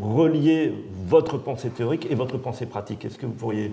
relier 0.02 0.74
votre 1.06 1.38
pensée 1.38 1.69
théorique 1.69 2.08
et 2.10 2.15
votre 2.15 2.38
pensée 2.38 2.65
pratique? 2.65 3.06
Est-ce 3.06 3.17
que 3.17 3.26
vous 3.26 3.34
pourriez 3.34 3.72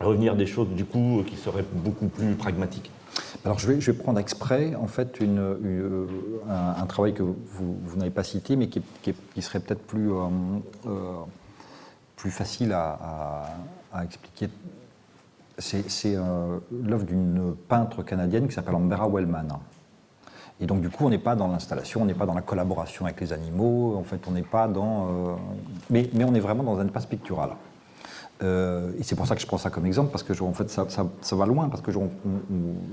revenir 0.00 0.36
des 0.36 0.46
choses, 0.46 0.68
du 0.68 0.84
coup, 0.84 1.22
qui 1.26 1.36
seraient 1.36 1.64
beaucoup 1.72 2.08
plus 2.08 2.34
pragmatiques? 2.34 2.90
Alors 3.44 3.58
je 3.58 3.66
vais, 3.66 3.80
je 3.80 3.90
vais, 3.90 3.98
prendre 3.98 4.18
exprès 4.18 4.74
en 4.74 4.86
fait 4.86 5.18
une, 5.20 6.06
un, 6.48 6.86
travail 6.86 7.14
que 7.14 7.22
vous, 7.22 7.96
n'avez 7.96 8.10
pas 8.10 8.22
cité 8.22 8.54
mais 8.54 8.68
qui, 8.68 8.82
qui, 9.02 9.42
serait 9.42 9.60
peut-être 9.60 9.82
plus, 9.82 10.12
euh, 10.12 10.28
euh, 10.86 11.14
plus 12.16 12.30
facile 12.30 12.72
à, 12.72 13.46
à 13.92 14.04
expliquer 14.04 14.48
c'est 15.60 16.16
euh, 16.16 16.58
l'œuvre 16.72 17.04
d'une 17.04 17.54
peintre 17.68 18.02
canadienne 18.02 18.48
qui 18.48 18.54
s'appelle 18.54 18.74
Ambera 18.74 19.08
Wellman. 19.08 19.48
Et 20.60 20.66
donc, 20.66 20.80
du 20.80 20.90
coup, 20.90 21.06
on 21.06 21.10
n'est 21.10 21.18
pas 21.18 21.36
dans 21.36 21.48
l'installation, 21.48 22.02
on 22.02 22.04
n'est 22.04 22.14
pas 22.14 22.26
dans 22.26 22.34
la 22.34 22.42
collaboration 22.42 23.06
avec 23.06 23.20
les 23.20 23.32
animaux, 23.32 23.96
en 23.96 24.02
fait, 24.02 24.20
on 24.28 24.32
n'est 24.32 24.42
pas 24.42 24.68
dans. 24.68 25.06
Euh, 25.06 25.34
mais, 25.88 26.10
mais, 26.12 26.24
on 26.24 26.34
est 26.34 26.40
vraiment 26.40 26.62
dans 26.62 26.78
un 26.78 26.86
espace 26.86 27.06
pictural. 27.06 27.50
Euh, 28.42 28.92
et 28.98 29.02
c'est 29.02 29.16
pour 29.16 29.26
ça 29.26 29.34
que 29.34 29.40
je 29.40 29.46
prends 29.46 29.58
ça 29.58 29.70
comme 29.70 29.86
exemple, 29.86 30.10
parce 30.10 30.22
que 30.22 30.38
en 30.42 30.52
fait, 30.52 30.70
ça, 30.70 31.36
va 31.36 31.46
loin, 31.46 31.68
parce 31.68 31.82
que 31.82 31.90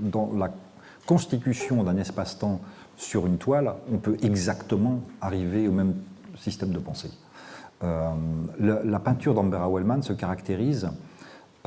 dans 0.01 0.31
la 0.35 0.51
constitution 1.05 1.83
d'un 1.83 1.97
espace-temps 1.97 2.59
sur 2.97 3.25
une 3.25 3.37
toile, 3.37 3.73
on 3.91 3.97
peut 3.97 4.17
exactement 4.21 5.01
arriver 5.21 5.67
au 5.67 5.71
même 5.71 5.95
système 6.37 6.71
de 6.71 6.79
pensée. 6.79 7.11
la, 7.81 8.99
peinture 8.99 9.33
d'Ambera 9.33 9.69
Wellman 9.69 10.01
se 10.01 10.13
caractérise 10.13 10.89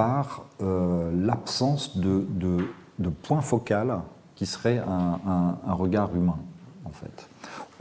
par 0.00 0.46
euh, 0.62 1.10
l'absence 1.14 1.98
de, 1.98 2.24
de, 2.38 3.10
point 3.22 3.42
focal 3.42 3.98
qui 4.34 4.46
serait 4.46 4.78
un, 4.78 5.74
regard 5.74 6.16
humain, 6.16 6.38
en 6.86 6.90
fait. 6.90 7.28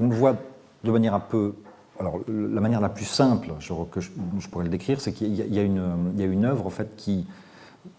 On 0.01 0.09
le 0.09 0.15
voit 0.15 0.35
de 0.83 0.91
manière 0.91 1.13
un 1.13 1.21
peu... 1.21 1.53
Alors, 1.97 2.19
la 2.27 2.59
manière 2.59 2.81
la 2.81 2.89
plus 2.89 3.05
simple 3.05 3.53
je, 3.59 3.71
que 3.89 4.01
je, 4.01 4.09
pourrais 4.51 4.65
le 4.65 4.69
décrire, 4.69 4.99
c'est 4.99 5.13
qu'il 5.13 5.33
y, 5.33 5.59
a 5.59 5.61
une, 5.61 6.11
il 6.13 6.19
y 6.19 6.23
a 6.23 6.27
une 6.27 6.43
œuvre, 6.43 6.67
en 6.67 6.69
fait, 6.69 6.93
qui 6.97 7.25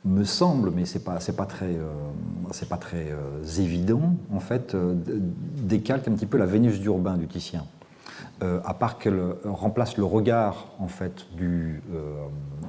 me 0.04 0.24
semble, 0.24 0.70
mais 0.70 0.84
ce 0.84 0.98
n'est 0.98 1.04
pas, 1.04 1.18
pas 1.34 1.46
très, 1.46 1.76
euh, 1.76 1.88
c'est 2.50 2.68
pas 2.68 2.76
très 2.76 3.12
euh, 3.12 3.42
évident, 3.58 4.16
en 4.34 4.40
fait, 4.40 4.76
décalque 5.56 6.08
un 6.08 6.12
petit 6.12 6.26
peu 6.26 6.36
la 6.36 6.46
Vénus 6.46 6.78
d'Urbain 6.78 7.16
du 7.16 7.26
Titien. 7.26 7.64
À 8.40 8.74
part 8.74 8.98
qu'elle 8.98 9.20
remplace 9.44 9.96
le 9.96 10.04
regard 10.04 10.68
en 10.78 10.88
fait 10.88 11.26
du, 11.36 11.82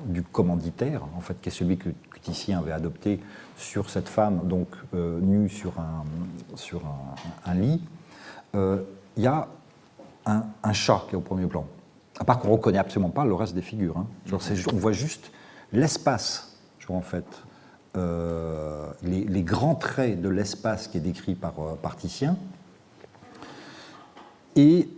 du 0.05 0.21
commanditaire, 0.21 1.01
en 1.15 1.21
fait, 1.21 1.39
qui 1.41 1.49
est 1.49 1.51
celui 1.51 1.77
que, 1.77 1.89
Titien 2.21 2.59
avait 2.59 2.71
adopté 2.71 3.19
sur 3.57 3.89
cette 3.89 4.07
femme, 4.07 4.47
donc 4.47 4.67
euh, 4.93 5.19
nue 5.19 5.49
sur 5.49 5.73
un, 5.79 7.53
lit, 7.53 7.81
euh, 8.55 8.83
il 9.17 9.23
y 9.23 9.27
a 9.27 9.47
un, 10.25 10.73
chat 10.73 11.03
qui 11.07 11.15
est 11.15 11.17
au 11.17 11.21
premier 11.21 11.47
plan. 11.47 11.65
À 12.19 12.23
part 12.23 12.39
qu'on 12.39 12.49
ne 12.49 12.53
reconnaît 12.53 12.77
absolument 12.77 13.09
pas 13.09 13.25
le 13.25 13.33
reste 13.33 13.55
des 13.55 13.61
figures. 13.61 13.97
Hein. 13.97 14.07
on 14.71 14.75
voit 14.75 14.91
juste 14.91 15.31
l'espace, 15.73 16.57
en 16.89 17.01
fait, 17.01 17.25
euh, 17.97 18.91
les, 19.01 19.43
grands 19.43 19.75
traits 19.75 20.21
de 20.21 20.29
l'espace 20.29 20.87
qui 20.87 20.97
est 20.97 21.01
décrit 21.01 21.35
par, 21.35 21.53
par 21.81 21.95
Titien. 21.95 22.37
Et 24.55 24.89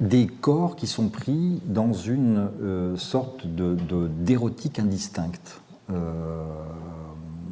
des 0.00 0.26
corps 0.26 0.76
qui 0.76 0.86
sont 0.86 1.08
pris 1.08 1.60
dans 1.64 1.92
une 1.92 2.50
euh, 2.60 2.96
sorte 2.96 3.46
d'érotique 3.46 4.76
de, 4.76 4.82
indistincte. 4.82 5.60
Euh, 5.90 6.44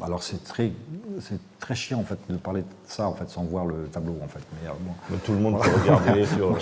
alors 0.02 0.22
c'est 0.22 0.44
très, 0.44 0.72
c'est 1.20 1.38
très 1.58 1.74
chiant 1.74 2.00
en 2.00 2.04
fait 2.04 2.18
de 2.28 2.36
parler 2.36 2.60
de 2.62 2.66
ça 2.86 3.08
en 3.08 3.14
fait 3.14 3.30
sans 3.30 3.44
voir 3.44 3.64
le 3.64 3.84
tableau 3.84 4.16
en 4.22 4.28
fait. 4.28 4.42
Mais, 4.62 4.68
euh, 4.68 5.16
Tout 5.24 5.32
le 5.32 5.38
monde 5.38 5.60
peut 5.62 5.70
regarder 5.82 6.26
sur. 6.36 6.58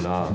Voilà, 0.00 0.28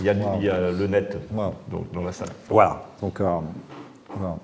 il 0.00 0.06
y, 0.06 0.10
a, 0.10 0.36
il 0.36 0.44
y 0.44 0.50
a 0.50 0.72
le 0.72 0.86
net 0.88 1.16
dans 1.32 2.02
la 2.02 2.12
salle. 2.12 2.30
Voilà. 2.48 2.82
Donc 3.00 3.20
voilà. 3.20 4.36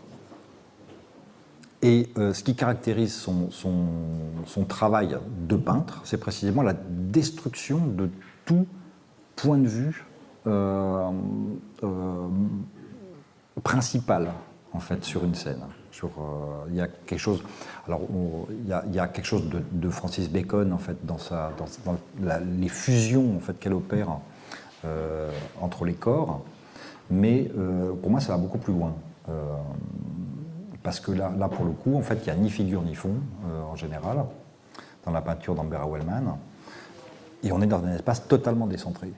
Et 1.83 2.09
ce 2.17 2.43
qui 2.43 2.55
caractérise 2.55 3.15
son, 3.15 3.51
son, 3.51 3.89
son 4.47 4.65
travail 4.65 5.19
de 5.47 5.57
peintre, 5.57 6.01
c'est 6.05 6.17
précisément 6.17 6.63
la 6.63 6.73
destruction 6.73 7.79
de 7.79 8.09
tout 8.47 8.67
point 9.37 9.59
de 9.59 9.69
vue 9.69 10.05
euh, 10.47 11.11
euh, 11.83 12.29
principal 13.63 14.31
en 14.75 14.79
fait 14.79 15.03
sur 15.05 15.25
une 15.25 15.35
scène. 15.35 15.63
Euh, 16.03 16.09
il 16.69 16.75
y 16.75 16.81
a 16.81 16.89
quelque 16.89 17.19
chose. 17.19 17.43
Alors, 17.87 18.03
il, 18.51 18.69
y 18.69 18.99
a, 18.99 19.09
quelque 19.09 19.25
chose 19.25 19.49
de, 19.49 19.91
Francis 19.91 20.29
Bacon 20.29 20.73
en 20.73 20.79
fait 20.79 21.07
dans 21.07 21.19
sa, 21.19 21.53
les 22.61 22.69
fusions 22.69 23.37
en 23.37 23.41
fait 23.41 23.59
qu'elle 23.59 23.75
opère 23.75 24.19
entre 25.63 25.87
les 25.87 25.95
corps, 25.95 26.43
mais 27.11 27.51
pour 28.03 28.11
moi 28.11 28.21
ça 28.21 28.33
va 28.33 28.39
beaucoup 28.39 28.59
plus 28.59 28.75
loin. 28.75 28.95
parce 30.83 31.01
que 31.01 31.13
là, 31.13 31.33
là, 31.39 31.49
pour 31.49 31.65
le 31.65 31.71
coup, 31.71 31.97
en 31.97 32.03
fait, 32.03 32.17
il 32.17 32.25
n'y 32.25 32.31
a 32.31 32.37
ni 32.37 32.51
figure 32.51 32.83
ni 32.83 32.95
fond, 32.95 33.15
en 33.71 33.77
général, 33.77 34.25
dans 35.07 35.13
la 35.13 35.23
peinture 35.23 35.55
d'Ambera 35.55 35.87
Wellman. 35.87 36.37
Et 37.45 37.53
on 37.53 37.61
est 37.61 37.67
dans 37.67 37.85
un 37.85 37.95
espace 37.95 38.27
totalement 38.27 38.67
décentré. 38.67 39.13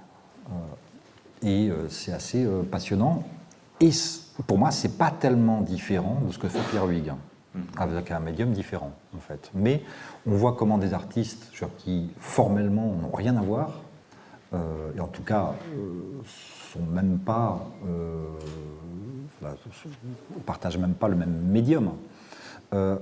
et 1.43 1.70
c'est 1.89 2.12
assez 2.12 2.47
passionnant. 2.70 3.22
Et 3.81 3.91
pour 4.47 4.59
moi, 4.59 4.70
c'est 4.70 4.99
pas 4.99 5.11
tellement 5.11 5.61
différent 5.61 6.20
de 6.27 6.33
ce 6.33 6.39
que 6.39 6.49
fait 6.49 6.61
Pierre 6.70 6.87
Huyghe, 6.87 7.12
mm. 7.55 7.61
avec 7.79 8.11
un 8.11 8.20
médium 8.20 8.53
différent, 8.53 8.93
en 9.16 9.20
fait. 9.20 9.51
Mais 9.55 9.83
on 10.27 10.33
voit 10.33 10.55
comment 10.55 10.79
des 10.79 10.95
artistes 10.95 11.51
qui, 11.79 12.11
formellement, 12.18 12.95
n'ont 13.01 13.14
rien 13.14 13.37
à 13.37 13.43
voir, 13.43 13.70
euh, 14.55 14.93
et 14.97 15.01
en 15.01 15.09
tout 15.09 15.22
cas, 15.22 15.55
euh, 15.74 16.22
sont 16.72 16.85
même 16.93 17.18
pas, 17.18 17.66
euh, 17.87 18.29
partagent 20.45 20.79
même 20.79 20.95
pas 20.95 21.09
le 21.09 21.16
même 21.16 21.43
médium, 21.49 21.93
euh, 22.74 22.97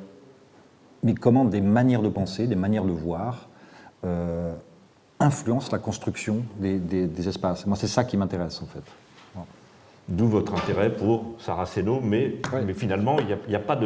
mais 1.03 1.15
comment 1.15 1.45
des 1.45 1.61
manières 1.61 2.03
de 2.03 2.09
penser, 2.09 2.47
des 2.47 2.57
manières 2.57 2.85
de 2.85 2.93
voir, 2.93 3.49
influencent 5.21 5.71
la 5.73 5.79
construction 5.79 6.43
des, 6.59 6.79
des 6.79 7.29
espaces. 7.29 7.67
Moi, 7.67 7.77
c'est 7.77 7.89
ça 7.89 8.05
qui 8.05 8.17
m'intéresse, 8.17 8.61
en 8.63 8.67
fait. 8.67 8.83
D'où 10.07 10.27
votre 10.27 10.53
intérêt 10.55 10.95
pour 10.95 11.35
Saraceno, 11.39 11.99
mais, 12.03 12.37
mais 12.67 12.75
finalement, 12.75 13.17
il 13.21 13.27
n'y 13.27 13.55
a, 13.55 13.59
a, 13.59 13.63
pas 13.63 13.79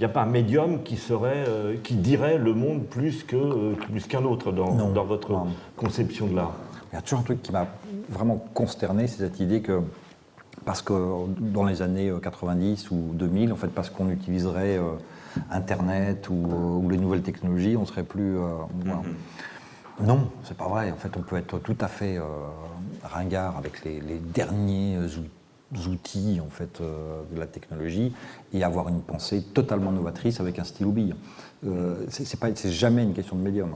a 0.00 0.08
pas 0.08 0.22
un 0.22 0.26
médium 0.26 0.82
qui, 0.82 0.96
serait, 0.96 1.44
euh, 1.46 1.76
qui 1.82 1.94
dirait 1.96 2.38
le 2.38 2.54
monde 2.54 2.84
plus 2.84 3.22
qu'un 3.22 3.36
euh, 3.36 3.74
plus 3.74 4.06
qu'un 4.06 4.24
autre 4.24 4.50
dans, 4.50 4.74
dans 4.74 5.04
votre 5.04 5.42
conception 5.76 6.26
de 6.26 6.36
l'art. 6.36 6.54
Il 6.90 6.96
y 6.96 6.98
a 6.98 7.02
toujours 7.02 7.18
un 7.18 7.22
truc 7.22 7.42
qui 7.42 7.52
m'a 7.52 7.66
vraiment 8.08 8.42
consterné, 8.54 9.08
c'est 9.08 9.18
cette 9.18 9.40
idée 9.40 9.60
que, 9.60 9.82
parce 10.64 10.80
que 10.80 10.94
dans 11.38 11.64
les 11.64 11.82
années 11.82 12.10
90 12.22 12.86
euh, 12.86 12.94
ou 12.94 13.10
2000, 13.12 13.52
en 13.52 13.56
fait, 13.56 13.68
parce 13.68 13.90
qu'on 13.90 14.08
utiliserait 14.08 14.80
Internet 15.50 16.30
ou, 16.30 16.88
les 16.90 16.96
nouvelles 16.96 17.20
technologies, 17.20 17.76
on 17.76 17.84
serait 17.84 18.04
plus. 18.04 18.38
Mm-hmm. 18.38 19.02
Non, 20.00 20.30
c'est 20.44 20.56
pas 20.56 20.68
vrai. 20.68 20.90
En 20.92 20.96
fait, 20.96 21.16
on 21.16 21.22
peut 21.22 21.36
être 21.36 21.58
tout 21.58 21.76
à 21.80 21.88
fait 21.88 22.18
ringard 23.02 23.56
avec 23.56 23.84
les, 23.84 24.00
les 24.00 24.18
derniers 24.18 24.98
outils 25.86 26.40
en 26.44 26.48
fait, 26.48 26.80
euh, 26.80 27.22
de 27.32 27.38
la 27.38 27.46
technologie 27.46 28.12
et 28.52 28.64
avoir 28.64 28.88
une 28.88 29.02
pensée 29.02 29.42
totalement 29.42 29.92
novatrice 29.92 30.40
avec 30.40 30.58
un 30.58 30.64
stylo 30.64 30.90
bille. 30.90 31.14
Euh, 31.66 32.06
c'est 32.08 32.70
jamais 32.70 33.02
une 33.02 33.14
question 33.14 33.36
de 33.36 33.42
médium. 33.42 33.74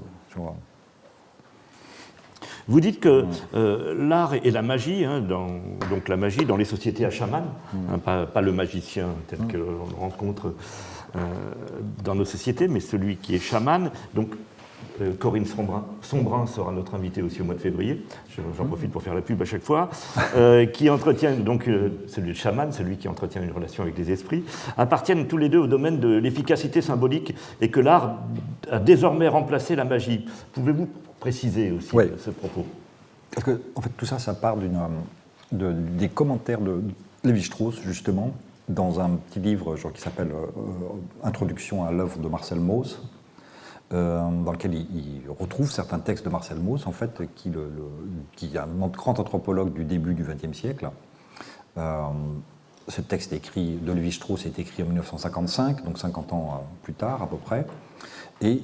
Vous 2.68 2.80
dites 2.80 3.00
que 3.00 3.26
euh, 3.54 3.94
l'art 4.08 4.34
et 4.34 4.50
la 4.50 4.62
magie, 4.62 5.04
hein, 5.04 5.20
dans, 5.20 5.48
donc 5.90 6.08
la 6.08 6.16
magie 6.16 6.44
dans 6.44 6.56
les 6.56 6.64
sociétés 6.64 7.04
à 7.04 7.10
chaman, 7.10 7.44
hein, 7.90 7.98
pas, 7.98 8.40
le 8.40 8.52
magicien 8.52 9.08
tel 9.26 9.40
que 9.48 9.56
l'on 9.56 9.86
le 9.86 9.96
rencontre 9.98 10.54
euh, 11.16 11.18
dans 12.04 12.14
nos 12.14 12.24
sociétés, 12.24 12.68
mais 12.68 12.80
celui 12.80 13.16
qui 13.16 13.34
est 13.34 13.40
chaman, 13.40 13.90
donc 14.14 14.32
euh, 14.32 14.36
Corinne 15.18 15.46
Sombrin, 15.46 16.46
sera 16.46 16.72
notre 16.72 16.94
invitée 16.94 17.22
aussi 17.22 17.40
au 17.40 17.44
mois 17.44 17.54
de 17.54 17.60
février, 17.60 18.04
j'en 18.56 18.64
profite 18.66 18.90
pour 18.90 19.02
faire 19.02 19.14
la 19.14 19.22
pub 19.22 19.40
à 19.40 19.44
chaque 19.44 19.62
fois, 19.62 19.90
euh, 20.36 20.66
qui 20.66 20.90
entretient, 20.90 21.32
donc 21.36 21.68
euh, 21.68 21.90
celui 22.06 22.30
de 22.30 22.36
chaman, 22.36 22.72
celui 22.72 22.96
qui 22.96 23.08
entretient 23.08 23.42
une 23.42 23.52
relation 23.52 23.82
avec 23.82 23.96
les 23.98 24.10
esprits, 24.10 24.44
appartiennent 24.76 25.26
tous 25.26 25.38
les 25.38 25.48
deux 25.48 25.58
au 25.58 25.66
domaine 25.66 26.00
de 26.00 26.16
l'efficacité 26.16 26.80
symbolique 26.82 27.34
et 27.60 27.70
que 27.70 27.80
l'art 27.80 28.18
a 28.70 28.78
désormais 28.78 29.28
remplacé 29.28 29.76
la 29.76 29.84
magie. 29.84 30.26
Pouvez-vous 30.52 30.88
préciser 31.20 31.72
aussi 31.72 31.96
ce 32.18 32.30
propos? 32.30 32.66
Parce 33.34 33.44
que, 33.46 33.60
en 33.74 33.80
fait, 33.80 33.90
tout 33.96 34.06
ça, 34.06 34.18
ça 34.18 34.34
part 34.34 34.56
de, 34.56 35.72
des 35.72 36.08
commentaires 36.08 36.60
de 36.60 36.82
Lévi-Strauss, 37.24 37.80
justement, 37.84 38.32
dans 38.68 39.00
un 39.00 39.10
petit 39.10 39.40
livre 39.40 39.76
genre, 39.76 39.92
qui 39.92 40.00
s'appelle 40.00 40.32
Introduction 41.22 41.84
à 41.84 41.92
l'œuvre 41.92 42.18
de 42.18 42.28
Marcel 42.28 42.60
Mauss, 42.60 43.00
euh, 43.00 43.21
dans 43.92 44.52
lequel 44.52 44.74
il, 44.74 45.22
retrouve 45.38 45.70
certains 45.70 45.98
textes 45.98 46.24
de 46.24 46.30
Marcel 46.30 46.58
Mauss, 46.58 46.86
en 46.86 46.92
fait, 46.92 47.22
qui, 47.34 47.50
est 47.50 48.58
un 48.58 48.66
grand 48.88 49.18
anthropologue 49.18 49.72
du 49.72 49.84
début 49.84 50.14
du 50.14 50.24
XXe 50.24 50.56
siècle. 50.56 50.90
Euh, 51.76 52.02
ce 52.88 53.00
texte 53.00 53.32
écrit 53.32 53.76
de 53.76 53.92
Lévi-Strauss 53.92 54.46
est 54.46 54.58
écrit 54.58 54.82
en 54.82 54.86
1955, 54.86 55.84
donc 55.84 55.98
50 55.98 56.32
ans 56.32 56.54
euh, 56.54 56.64
plus 56.82 56.94
tard 56.94 57.22
à 57.22 57.26
peu 57.26 57.36
près. 57.36 57.66
Et 58.40 58.60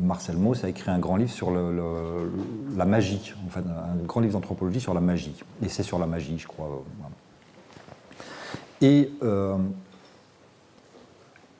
Marcel 0.00 0.36
Mauss 0.36 0.62
a 0.62 0.68
écrit 0.68 0.92
un 0.92 1.00
grand 1.00 1.16
livre 1.16 1.32
sur 1.32 1.50
la 1.50 2.84
magie, 2.84 3.34
en 3.44 3.50
fait, 3.50 3.58
un 3.60 4.04
grand 4.04 4.20
livre 4.20 4.34
d'anthropologie 4.34 4.78
sur 4.78 4.94
la 4.94 5.00
magie. 5.00 5.34
Et 5.60 5.68
c'est 5.68 5.82
sur 5.82 5.98
la 5.98 6.06
magie, 6.06 6.38
je 6.38 6.46
crois. 6.46 6.84
Et 8.80 9.10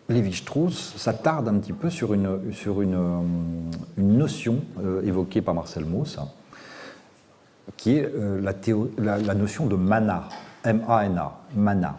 Lévi-Strauss 0.09 0.95
s'attarde 0.97 1.49
un 1.49 1.59
petit 1.59 1.73
peu 1.73 1.91
sur 1.91 2.15
une, 2.15 2.27
euh, 2.27 3.21
notion 3.97 4.61
euh, 4.79 5.03
évoquée 5.03 5.43
par 5.43 5.55
Marcel 5.55 5.85
Mauss, 5.85 6.19
qui 7.77 7.97
est 7.97 8.09
euh, 8.15 8.41
la, 8.99 9.35
notion 9.35 9.67
de 9.67 9.75
mana, 9.75 10.29
M-A-N-A, 10.65 11.41
mana. 11.57 11.97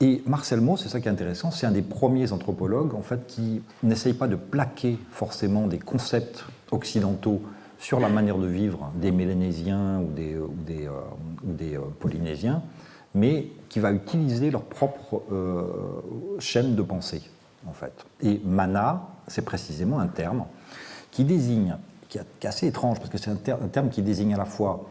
Et 0.00 0.22
Marcel 0.26 0.60
Mauss, 0.60 0.82
c'est 0.82 0.88
ça 0.88 1.00
qui 1.00 1.08
est 1.08 1.10
intéressant, 1.10 1.50
c'est 1.50 1.66
un 1.66 1.72
des 1.72 1.82
premiers 1.82 2.32
anthropologues 2.32 2.94
en 2.94 3.02
fait, 3.02 3.26
qui 3.26 3.62
n'essaye 3.82 4.14
pas 4.14 4.28
de 4.28 4.36
plaquer 4.36 4.98
forcément 5.10 5.66
des 5.66 5.78
concepts 5.78 6.44
occidentaux 6.70 7.42
sur 7.78 8.00
la 8.00 8.08
manière 8.08 8.38
de 8.38 8.46
vivre 8.46 8.90
des 8.94 9.10
Mélanésiens 9.10 10.00
ou 10.00 10.08
ou 10.08 11.52
des 11.52 11.78
Polynésiens, 12.00 12.62
mais 13.16 13.48
qui 13.70 13.80
va 13.80 13.92
utiliser 13.92 14.50
leur 14.50 14.62
propre 14.62 15.22
euh, 15.32 15.64
chaîne 16.38 16.76
de 16.76 16.82
pensée, 16.82 17.22
en 17.66 17.72
fait. 17.72 18.04
Et 18.22 18.40
mana, 18.44 19.08
c'est 19.26 19.44
précisément 19.44 19.98
un 19.98 20.06
terme 20.06 20.44
qui 21.10 21.24
désigne, 21.24 21.76
qui 22.10 22.18
est 22.18 22.46
assez 22.46 22.66
étrange, 22.66 22.98
parce 22.98 23.08
que 23.08 23.16
c'est 23.16 23.30
un, 23.30 23.68
terme 23.68 23.88
qui 23.88 24.02
désigne 24.02 24.34
à 24.34 24.36
la 24.36 24.44
fois 24.44 24.86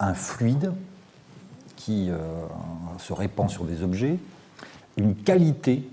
un 0.00 0.14
fluide 0.14 0.72
qui 1.76 2.10
euh, 2.10 2.16
se 2.98 3.12
répand 3.12 3.50
sur 3.50 3.64
des 3.64 3.82
objets, 3.82 4.16
une 4.96 5.14
qualité 5.14 5.86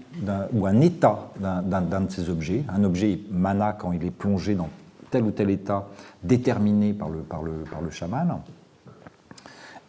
ou 0.53 0.65
un 0.65 0.79
état 0.81 1.31
d'un 1.39 2.01
de 2.01 2.11
ces 2.11 2.29
objets. 2.29 2.63
Un 2.69 2.83
objet 2.85 3.19
mana 3.29 3.73
quand 3.73 3.91
il 3.91 4.03
est 4.05 4.11
plongé 4.11 4.55
dans 4.55 4.69
tel 5.11 5.23
ou 5.23 5.31
tel 5.31 5.49
état 5.49 5.87
déterminé 6.23 6.93
par 6.93 7.09
le, 7.09 7.19
par 7.19 7.41
par 7.69 7.81
le 7.81 7.89
chaman, 7.91 8.39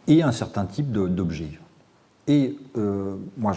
et 0.07 0.21
un 0.23 0.31
certain 0.31 0.65
type 0.65 0.91
d'objet. 0.91 1.59
Et 2.29 2.55
euh, 2.77 3.15
moi, 3.37 3.53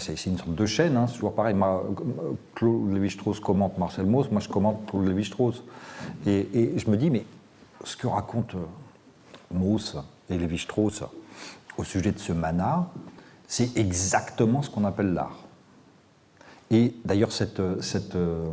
c'est 0.00 0.26
une 0.26 0.36
sorte 0.36 0.52
de 0.56 0.66
chaîne, 0.66 0.96
hein, 0.96 1.06
c'est 1.06 1.14
toujours 1.14 1.32
pareil. 1.32 1.54
Claude 2.56 2.92
Lévi-Strauss 2.92 3.38
commente 3.38 3.78
Marcel 3.78 4.04
Mauss, 4.04 4.28
moi 4.32 4.40
je 4.40 4.48
commente 4.48 4.84
Claude 4.90 5.06
Lévi-Strauss. 5.06 5.62
Et, 6.26 6.72
je 6.76 6.90
me 6.90 6.96
dis, 6.96 7.08
mais 7.08 7.24
ce 7.84 7.96
que 7.96 8.08
raconte 8.08 8.56
euh, 8.56 8.64
Mauss 9.54 9.96
et 10.28 10.36
Lévi-Strauss 10.36 11.04
au 11.78 11.84
sujet 11.84 12.10
de 12.10 12.18
ce 12.18 12.32
mana, 12.32 12.90
c'est 13.46 13.76
exactement 13.76 14.60
ce 14.62 14.70
qu'on 14.70 14.84
appelle 14.84 15.14
l'art. 15.14 15.44
Et 16.72 16.96
d'ailleurs, 17.04 17.30
cette, 17.30 17.60
euh, 17.60 18.50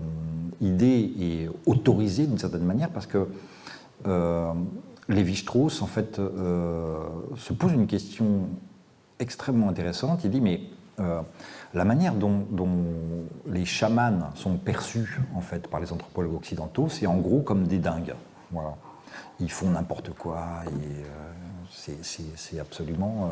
idée 0.61 1.13
est 1.19 1.49
autorisée 1.65 2.27
d'une 2.27 2.37
certaine 2.37 2.65
manière 2.65 2.91
parce 2.91 3.07
que 3.07 3.25
Lévi-Strauss, 5.09 5.81
en 5.81 5.87
fait, 5.87 6.17
se 6.17 7.53
pose 7.53 7.71
une 7.73 7.87
question 7.87 8.47
extrêmement 9.21 9.69
intéressante. 9.69 10.23
Il 10.23 10.31
dit, 10.31 10.41
mais 10.41 10.61
euh, 10.99 11.21
la 11.73 11.85
manière 11.85 12.13
dont, 12.13 12.45
les 13.47 13.65
chamans 13.65 14.31
sont 14.35 14.57
perçus 14.57 15.21
en 15.35 15.41
fait 15.41 15.67
par 15.67 15.79
les 15.79 15.93
anthropologues 15.93 16.35
occidentaux, 16.35 16.89
c'est 16.89 17.07
en 17.07 17.17
gros 17.17 17.41
comme 17.41 17.65
des 17.65 17.79
dingues. 17.79 18.13
Voilà. 18.51 18.75
Ils 19.39 19.51
font 19.51 19.69
n'importe 19.69 20.11
quoi 20.11 20.63
et 20.67 21.03
euh, 21.89 21.93
c'est 22.03 22.59
absolument 22.59 23.31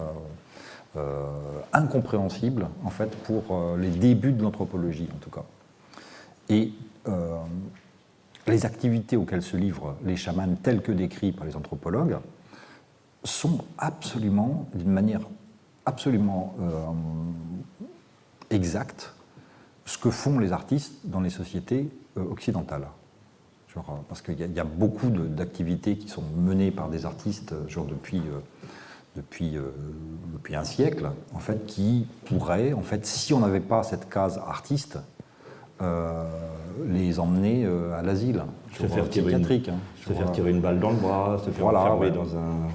euh, 0.95 1.25
incompréhensible 1.73 2.67
en 2.85 2.89
fait 2.89 3.13
pour 3.23 3.75
les 3.77 3.89
débuts 3.89 4.31
de 4.31 4.41
l'anthropologie 4.41 5.09
en 5.13 5.19
tout 5.19 5.29
cas. 5.29 5.43
Et 6.47 6.71
les 8.47 8.65
activités 8.65 9.17
auxquelles 9.17 9.41
se 9.41 9.57
livrent 9.57 9.95
les 10.03 10.15
chamans 10.15 10.55
telles 10.63 10.81
que 10.81 10.91
décrites 10.91 11.35
par 11.35 11.45
les 11.45 11.55
anthropologues 11.55 12.17
sont 13.23 13.59
absolument, 13.77 14.67
d'une 14.73 14.91
manière 14.91 15.21
absolument 15.89 16.53
euh, 16.61 16.71
exact 18.51 19.13
ce 19.85 19.97
que 19.97 20.11
font 20.11 20.37
les 20.37 20.53
artistes 20.53 20.93
dans 21.03 21.19
les 21.19 21.31
sociétés 21.31 21.89
euh, 22.15 22.31
occidentales. 22.31 22.87
Genre, 23.73 23.85
euh, 23.89 23.93
parce 24.07 24.21
qu'il 24.21 24.39
y, 24.39 24.59
a 24.59 24.63
beaucoup 24.63 25.09
d'activités 25.09 25.97
qui 25.97 26.07
sont 26.07 26.23
menées 26.37 26.69
par 26.69 26.89
des 26.89 27.05
artistes 27.05 27.55
genre 27.67 27.85
depuis, 27.85 28.21
depuis, 29.15 29.57
depuis 30.33 30.55
un 30.55 30.63
siècle, 30.63 31.09
en 31.33 31.39
fait, 31.39 31.65
qui 31.65 32.05
pourraient, 32.25 32.73
en 32.73 32.83
fait, 32.83 33.05
si 33.05 33.33
on 33.33 33.39
n'avait 33.39 33.59
pas 33.59 33.81
cette 33.83 34.09
case 34.09 34.39
artiste, 34.47 34.99
les 36.87 37.19
emmener 37.19 37.65
à 37.97 38.01
l'asile. 38.01 38.43
Se 38.77 38.85
faire 38.85 39.09
tirer 39.09 39.33
une, 39.33 39.45
hein, 39.45 39.77
se 40.05 40.13
faire 40.13 40.31
tirer 40.31 40.51
une 40.51 40.61
balle 40.61 40.79
dans 40.79 40.91
le 40.91 40.97
bras, 40.97 41.39
se 41.43 41.49
faire 41.49 41.67
enfermer 41.67 42.11
dans 42.11 42.35
un 42.35 42.67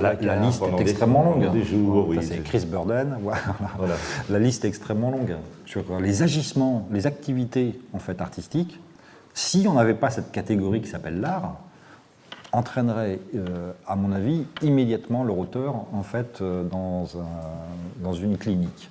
la, 0.00 0.36
liste 0.36 0.62
est 0.62 0.80
extrêmement 0.80 1.24
longue. 1.24 1.52
Des 1.52 1.64
jours, 1.64 2.08
oui, 2.08 2.18
c'est 2.22 2.42
Chris 2.42 2.66
Burden. 2.66 3.18
Voilà. 3.78 3.94
La 4.28 4.38
liste 4.38 4.64
est 4.64 4.68
extrêmement 4.68 5.10
longue. 5.10 5.36
Les 6.00 6.22
agissements, 6.22 6.86
les 6.90 7.06
activités 7.06 7.78
en 7.92 7.98
fait 7.98 8.20
artistiques, 8.20 8.78
si 9.34 9.66
on 9.68 9.74
n'avait 9.74 9.94
pas 9.94 10.10
cette 10.10 10.32
catégorie 10.32 10.80
qui 10.80 10.88
s'appelle 10.88 11.20
l'art, 11.20 11.56
entraînerait, 12.52 13.20
euh, 13.36 13.72
à 13.86 13.96
mon 13.96 14.12
avis, 14.12 14.44
immédiatement 14.62 15.22
leur 15.22 15.38
auteur 15.38 15.86
en 15.92 16.02
fait 16.02 16.40
euh, 16.40 16.64
dans, 16.64 17.04
dans 18.02 18.12
une 18.12 18.36
clinique. 18.36 18.90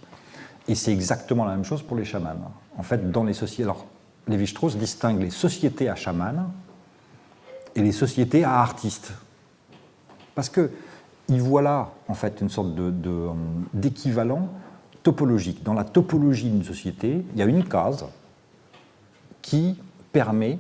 Et 0.67 0.75
c'est 0.75 0.93
exactement 0.93 1.45
la 1.45 1.55
même 1.55 1.65
chose 1.65 1.81
pour 1.81 1.97
les 1.97 2.05
chamans. 2.05 2.35
En 2.77 2.83
fait, 2.83 3.11
dans 3.11 3.23
les 3.23 3.33
sociétés, 3.33 3.63
alors 3.63 3.85
Lévi-Strauss 4.27 4.77
distingue 4.77 5.21
les 5.21 5.31
sociétés 5.31 5.89
à 5.89 5.95
chamans 5.95 6.51
et 7.75 7.81
les 7.81 7.91
sociétés 7.91 8.43
à 8.43 8.59
artistes. 8.59 9.11
Parce 10.39 10.47
que 10.47 10.71
il 11.27 11.41
voit 11.41 11.61
là, 11.61 11.89
en 12.07 12.13
fait, 12.13 12.39
une 12.39 12.47
sorte 12.47 12.69
d'équivalent 13.73 14.39
de, 14.39 15.03
topologique. 15.03 15.63
Dans 15.63 15.73
la 15.73 15.83
topologie 15.83 16.49
d'une 16.49 16.63
société, 16.63 17.25
il 17.33 17.37
y 17.37 17.41
a 17.41 17.45
une 17.45 17.65
case 17.65 18.05
qui 19.41 19.77
permet 20.13 20.59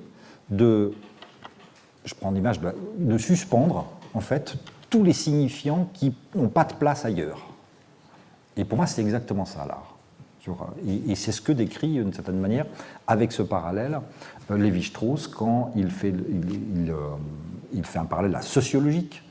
de, 0.49 0.91
je 2.03 2.13
prends 2.13 2.31
l'image, 2.31 2.59
de, 2.59 3.17
suspendre, 3.17 3.85
en 4.13 4.19
fait, 4.19 4.57
tous 4.89 5.05
les 5.05 5.13
signifiants 5.13 5.87
qui 5.93 6.13
n'ont 6.35 6.49
pas 6.49 6.65
de 6.65 6.73
place 6.73 7.05
ailleurs. 7.05 7.47
Et 8.57 8.65
pour 8.65 8.75
moi, 8.75 8.85
c'est 8.85 9.01
exactement 9.01 9.45
ça, 9.45 9.65
l'art. 9.65 9.95
Et, 11.07 11.15
c'est 11.15 11.31
ce 11.31 11.39
que 11.39 11.53
décrit, 11.53 11.93
d'une 11.93 12.11
certaine 12.11 12.39
manière, 12.41 12.65
avec 13.07 13.31
ce 13.31 13.43
parallèle, 13.43 14.01
euh, 14.51 14.57
Lévi-Strauss, 14.57 15.29
quand 15.29 15.71
il 15.77 15.89
fait, 15.89 16.09
il, 16.09 16.91
euh, 16.91 17.83
fait 17.83 17.99
un 17.99 18.05
parallèle 18.05 18.37
sociologique 18.41 19.23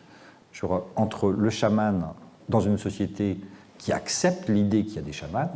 entre 0.97 1.31
le 1.31 1.51
chaman 1.51 2.13
dans 2.49 2.61
une 2.61 2.79
société 2.79 3.39
qui 3.79 3.93
accepte 3.93 4.49
l'idée 4.49 4.85
qu'il 4.85 4.97
y 4.97 4.99
a 4.99 5.03
des 5.03 5.13
chamans 5.13 5.51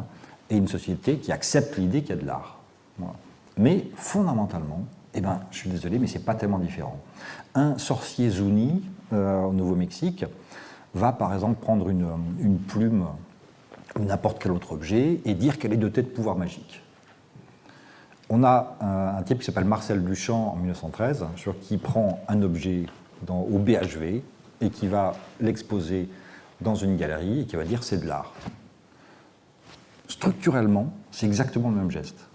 et 0.51 0.57
une 0.57 0.69
société 0.69 1.17
qui 1.17 1.33
accepte 1.33 1.77
l'idée 1.77 2.03
qu'il 2.03 2.11
y 2.11 2.19
a 2.19 2.23
de 2.23 2.27
l'art. 2.27 2.59
Mais 3.59 3.89
fondamentalement, 3.97 4.85
eh 5.15 5.21
ben, 5.21 5.41
je 5.51 5.59
suis 5.59 5.71
désolé, 5.71 5.99
mais 5.99 6.07
c'est 6.07 6.25
pas 6.25 6.35
tellement 6.35 6.59
différent. 6.59 6.99
Un 7.55 7.77
sorcier 7.79 8.31
Zuni 8.31 8.83
euh, 9.13 9.43
au 9.43 9.53
Nouveau-Mexique 9.53 10.25
va 10.95 11.13
par 11.13 11.35
exemple 11.35 11.61
prendre 11.61 11.89
une, 11.89 12.59
plume 12.69 13.07
ou 13.99 14.05
n'importe 14.05 14.43
quel 14.43 14.53
autre 14.53 14.73
objet 14.73 15.21
et 15.25 15.35
dire 15.35 15.59
qu'elle 15.59 15.73
est 15.73 15.79
dotée 15.79 16.03
de 16.03 16.09
pouvoirs 16.09 16.37
magiques. 16.37 16.83
On 18.31 18.43
a 18.45 18.77
un, 19.19 19.23
type 19.23 19.41
qui 19.41 19.45
s'appelle 19.45 19.67
Marcel 19.67 20.03
Duchamp 20.03 20.53
en 20.55 20.57
1913, 20.57 21.27
qui 21.61 21.77
prend 21.77 22.21
un 22.29 22.41
objet 22.41 22.87
au 23.29 23.59
BHV 23.59 24.23
et 24.63 24.71
qui 24.71 24.87
va 24.87 25.15
l'exposer 25.41 26.09
dans 26.61 26.75
une 26.75 26.97
galerie 26.97 27.41
et 27.41 27.45
qui 27.45 27.57
va 27.57 27.65
dire 27.65 27.83
c'est 27.83 27.99
de 27.99 28.07
l'art. 28.07 28.33
Structurellement, 30.09 30.93
c'est 31.11 31.27
exactement 31.27 31.71
le 31.71 31.77
même 31.77 31.91
geste. 31.91 32.27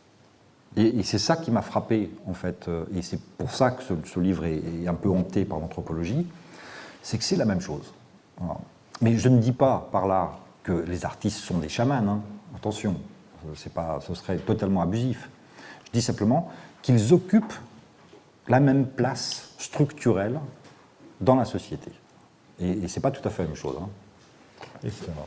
Et, 0.76 1.02
c'est 1.04 1.18
ça 1.18 1.38
qui 1.38 1.50
m'a 1.50 1.64
frappé, 1.64 2.12
en 2.28 2.34
fait, 2.34 2.68
euh, 2.68 2.86
et 2.96 3.02
c'est 3.02 3.20
pour 3.20 3.52
ça 3.52 3.72
que 3.72 3.82
ce, 3.82 4.20
livre 4.20 4.46
est, 4.46 4.88
un 4.88 4.94
peu 4.94 5.10
hanté 5.10 5.44
par 5.44 5.60
l'anthropologie, 5.60 6.28
c'est 7.02 7.18
que 7.18 7.24
c'est 7.24 7.36
la 7.36 7.46
même 7.46 7.62
chose. 7.62 7.94
Mais 9.02 9.18
je 9.18 9.30
ne 9.30 9.40
dis 9.40 9.54
pas 9.54 9.90
par 9.92 10.06
là 10.06 10.38
que 10.62 10.74
les 10.74 11.04
artistes 11.04 11.40
sont 11.40 11.58
des 11.58 11.70
chamans, 11.70 11.96
hein. 11.96 12.22
attention, 12.56 12.96
pas, 13.74 14.00
ce 14.06 14.14
serait 14.14 14.38
totalement 14.38 14.82
abusif. 14.82 15.30
Je 15.86 15.92
dis 15.94 16.02
simplement 16.02 16.52
qu'ils 16.82 17.14
occupent 17.14 17.56
la 18.48 18.60
même 18.60 18.86
place 18.86 19.54
structurelle 19.58 20.40
dans 21.22 21.36
la 21.36 21.46
société. 21.46 21.92
Et, 22.60 22.88
ce 22.88 22.96
n'est 22.96 23.02
pas 23.02 23.12
tout 23.12 23.26
à 23.28 23.32
fait 23.32 23.44
la 23.44 23.50
même 23.50 23.58
chose. 23.58 23.76
Hein. 23.80 23.88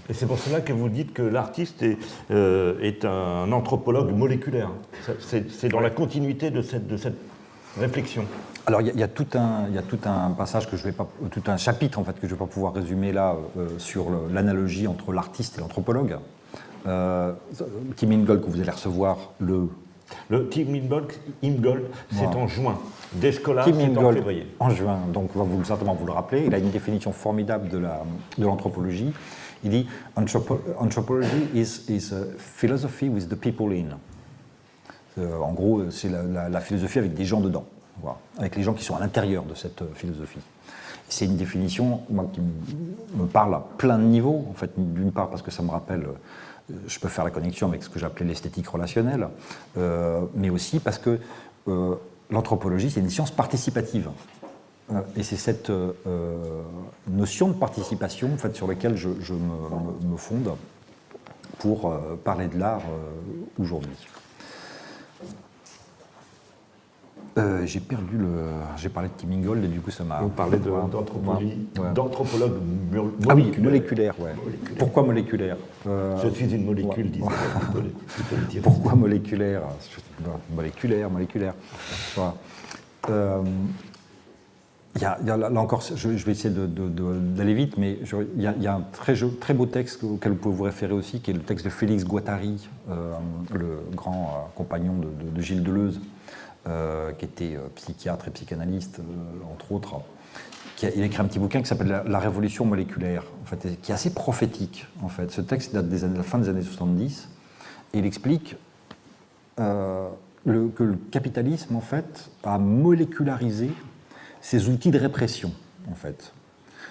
Et 0.08 0.14
c'est 0.14 0.26
pour 0.26 0.38
cela 0.38 0.60
que 0.60 0.72
vous 0.72 0.88
dites 0.88 1.12
que 1.12 1.22
l'artiste 1.22 1.82
est, 1.82 1.98
euh, 2.30 2.80
est, 2.80 3.04
un 3.04 3.50
anthropologue 3.52 4.12
moléculaire. 4.12 4.70
C'est 5.20 5.68
dans 5.68 5.80
la 5.80 5.90
continuité 5.90 6.50
de 6.50 6.62
cette, 6.62 6.86
de 6.86 6.96
cette 6.96 7.18
réflexion. 7.78 8.24
Alors 8.66 8.80
il 8.82 8.98
y, 8.98 9.02
a 9.02 9.08
tout 9.08 9.26
un, 9.34 9.66
il 9.68 9.74
y 9.74 9.78
a 9.78 9.82
tout 9.82 9.98
un 10.04 10.30
passage 10.30 10.68
que 10.70 10.76
je 10.76 10.84
vais 10.84 10.92
pas, 10.92 11.08
tout 11.30 11.42
un 11.46 11.56
chapitre 11.56 11.98
en 11.98 12.04
fait 12.04 12.20
que 12.20 12.26
je 12.26 12.34
vais 12.34 12.38
pas 12.38 12.46
pouvoir 12.46 12.74
résumer 12.74 13.10
là 13.10 13.36
euh, 13.56 13.68
sur 13.78 14.06
l'analogie 14.32 14.86
entre 14.86 15.12
l'artiste 15.12 15.58
et 15.58 15.60
l'anthropologue. 15.60 16.18
Euh, 16.86 17.32
Tim 17.96 18.10
Ingold 18.10 18.42
que 18.42 18.50
vous 18.50 18.60
allez 18.60 18.70
recevoir 18.70 19.32
le 19.38 19.68
le 20.28 20.48
Tim 20.48 20.74
Ingold, 21.42 21.82
c'est 22.10 22.26
en 22.26 22.46
juin. 22.46 22.78
Descola, 23.12 23.64
c'est 23.64 23.98
en 23.98 24.12
février. 24.12 24.46
En 24.60 24.70
juin, 24.70 25.00
donc 25.12 25.30
vous, 25.34 25.64
certainement 25.64 25.94
vous 25.94 26.06
le 26.06 26.12
rappeler. 26.12 26.44
Il 26.46 26.54
a 26.54 26.58
une 26.58 26.70
définition 26.70 27.12
formidable 27.12 27.68
de 27.68 27.80
l'anthropologie. 28.38 29.06
De 29.06 29.12
il 29.64 29.70
dit 29.70 29.86
Anthropology 30.16 31.48
is, 31.54 31.82
is 31.88 32.12
a 32.12 32.24
philosophy 32.38 33.08
with 33.08 33.28
the 33.28 33.36
people 33.36 33.72
in. 33.72 33.98
Euh, 35.18 35.38
en 35.38 35.52
gros, 35.52 35.90
c'est 35.90 36.08
la, 36.08 36.60
philosophie 36.60 36.98
avec 36.98 37.14
des 37.14 37.24
gens 37.24 37.40
dedans, 37.40 37.64
avec 38.38 38.56
les 38.56 38.62
gens 38.62 38.74
qui 38.74 38.84
sont 38.84 38.96
à 38.96 39.00
l'intérieur 39.00 39.44
de 39.44 39.54
cette 39.54 39.82
euh, 39.82 39.88
philosophie. 39.94 40.38
C'est 41.08 41.24
une 41.24 41.36
définition 41.36 42.02
qui 42.32 42.40
me 43.16 43.26
parle 43.26 43.54
à 43.54 43.66
plein 43.76 43.98
de 43.98 44.04
niveaux, 44.04 44.46
en 44.48 44.54
fait, 44.54 44.70
d'une 44.76 45.10
part 45.10 45.28
parce 45.28 45.42
que 45.42 45.50
ça 45.50 45.62
me 45.62 45.70
rappelle 45.70 46.04
euh, 46.04 46.12
je 46.86 46.98
peux 46.98 47.08
faire 47.08 47.24
la 47.24 47.30
connexion 47.30 47.68
avec 47.68 47.82
ce 47.82 47.88
que 47.88 47.98
j'appelais 47.98 48.26
l'esthétique 48.26 48.68
relationnelle, 48.68 49.28
euh, 49.76 50.22
mais 50.34 50.50
aussi 50.50 50.80
parce 50.80 50.98
que 50.98 51.18
euh, 51.68 51.94
l'anthropologie, 52.30 52.90
c'est 52.90 53.00
une 53.00 53.10
science 53.10 53.30
participative. 53.30 54.10
Euh, 54.92 55.00
et 55.16 55.22
c'est 55.22 55.36
cette 55.36 55.72
notion 57.08 57.48
de 57.48 57.54
participation 57.54 58.32
en 58.32 58.36
fait, 58.36 58.54
sur 58.56 58.66
laquelle 58.66 58.96
je, 58.96 59.08
me, 59.08 60.16
fonde 60.16 60.50
pour 61.58 61.94
parler 62.24 62.48
de 62.48 62.58
l'art 62.58 62.82
aujourd'hui. 63.58 64.06
Euh, 67.38 67.64
j'ai 67.64 67.80
perdu 67.80 68.16
le. 68.18 68.28
J'ai 68.76 68.88
parlé 68.88 69.08
de 69.08 69.14
Tim 69.16 69.30
Ingold 69.32 69.64
et 69.64 69.68
du 69.68 69.80
coup 69.80 69.90
ça 69.90 70.02
m'a. 70.02 70.20
On 70.22 70.28
parlait 70.28 70.58
d'anthropologie, 70.58 71.58
d'anthropologue 71.94 72.54
moléculaire. 72.90 73.28
Ah 73.28 73.34
oui, 73.34 73.52
moléculaire, 73.58 74.14
ouais. 74.20 74.32
Pourquoi 74.78 75.04
moléculaire 75.04 75.56
euh, 75.86 76.16
Je 76.24 76.28
suis 76.30 76.52
une 76.52 76.64
molécule, 76.64 77.10
disait. 77.10 77.24
Pourquoi 78.62 78.94
moléculaire 78.94 79.62
Moléculaire, 80.54 81.10
moléculaire. 81.10 81.54
Euh, 83.08 83.42
il 84.96 85.02
y, 85.02 85.04
a, 85.04 85.36
là 85.36 85.60
encore, 85.60 85.82
je, 85.82 86.08
vais 86.08 86.32
essayer 86.32 86.52
d'aller 86.52 87.54
vite, 87.54 87.78
mais 87.78 87.98
il, 88.36 88.42
y 88.42 88.66
a, 88.66 88.74
un 88.74 88.84
très, 88.92 89.14
très, 89.40 89.54
beau 89.54 89.66
texte 89.66 90.02
auquel 90.02 90.32
vous 90.32 90.38
pouvez 90.38 90.56
vous 90.56 90.64
référer 90.64 90.92
aussi, 90.92 91.20
qui 91.20 91.30
est 91.30 91.34
le 91.34 91.40
texte 91.40 91.64
de 91.64 91.70
Félix 91.70 92.04
Guattari, 92.04 92.68
le 92.88 93.78
grand 93.94 94.50
compagnon 94.56 94.94
de, 95.34 95.40
Gilles 95.40 95.62
Deleuze, 95.62 96.00
euh, 96.00 96.19
qui 96.64 97.24
était 97.24 97.56
euh, 97.56 97.68
psychiatre 97.74 98.28
et 98.28 98.30
psychanalyste, 98.30 99.00
euh, 99.00 99.52
entre 99.52 99.72
autres. 99.72 100.00
Il 100.82 101.02
a 101.02 101.06
écrit 101.06 101.20
un 101.20 101.26
petit 101.26 101.38
bouquin 101.38 101.60
qui 101.60 101.66
s'appelle 101.66 102.02
la, 102.06 102.18
Révolution 102.18 102.64
moléculaire, 102.64 103.24
en 103.42 103.44
fait, 103.44 103.80
qui 103.82 103.90
est 103.90 103.94
assez 103.94 104.14
prophétique. 104.14 104.86
En 105.02 105.08
fait. 105.08 105.30
Ce 105.30 105.40
texte 105.40 105.74
date 105.74 105.88
de 105.88 106.16
la 106.16 106.22
fin 106.22 106.38
des 106.38 106.48
années 106.48 106.62
70, 106.62 107.28
et 107.92 107.98
il 107.98 108.06
explique 108.06 108.56
que 109.56 110.08
le 110.46 110.98
capitalisme, 111.10 111.76
en 111.76 111.82
fait, 111.82 112.30
a 112.44 112.56
molécularisé 112.58 113.70
ses 114.40 114.70
outils 114.70 114.90
de 114.90 114.98
répression, 114.98 115.52
en 115.90 115.94
fait. 115.94 116.32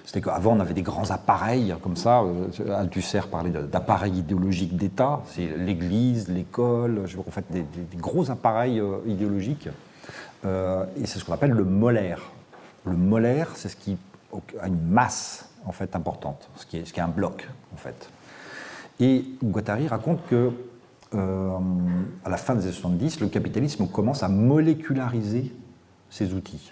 C'était 0.10 0.22
qu'avant, 0.22 0.58
on 0.58 0.60
avait 0.60 0.74
des 0.74 0.82
grands 0.82 1.12
appareils 1.12 1.76
comme 1.84 1.96
ça. 1.96 2.24
Euh, 2.24 2.76
Althusser 2.76 3.22
parlait 3.30 3.52
d'appareils 3.52 4.18
idéologiques 4.18 4.76
d'État. 4.76 5.22
C'est 5.28 5.46
l'Église, 5.56 6.30
l'école, 6.30 7.06
en 7.28 7.30
fait, 7.30 7.46
des, 7.52 7.64
gros 7.96 8.32
appareils 8.32 8.80
euh, 8.80 8.98
idéologiques. 9.06 9.70
Euh, 10.46 10.84
et 11.00 11.06
c'est 11.06 11.20
ce 11.20 11.26
qu'on 11.26 11.34
appelle 11.34 11.52
le 11.52 11.64
molaire. 11.64 12.22
Le 12.86 12.98
molaire, 12.98 13.50
c'est 13.54 13.70
ce 13.70 13.76
qui 13.76 14.00
a 14.60 14.66
une 14.66 14.82
masse 14.82 15.48
en 15.68 15.72
fait 15.72 15.96
importante, 15.96 16.50
ce 16.56 16.66
qui 16.66 16.78
est, 16.78 16.86
ce 16.86 16.92
qui 16.92 17.00
est 17.00 17.04
un 17.04 17.08
bloc 17.08 17.48
en 17.72 17.78
fait. 17.78 18.10
Et 19.00 19.26
Guattari 19.44 19.88
raconte 19.88 20.26
que 20.26 20.52
à 21.14 22.30
la 22.30 22.38
fin 22.38 22.56
des 22.56 22.64
années 22.64 22.72
70, 22.72 23.20
le 23.20 23.28
capitalisme 23.28 23.88
commence 23.88 24.24
à 24.24 24.28
moléculariser 24.28 25.54
ses 26.10 26.34
outils. 26.34 26.72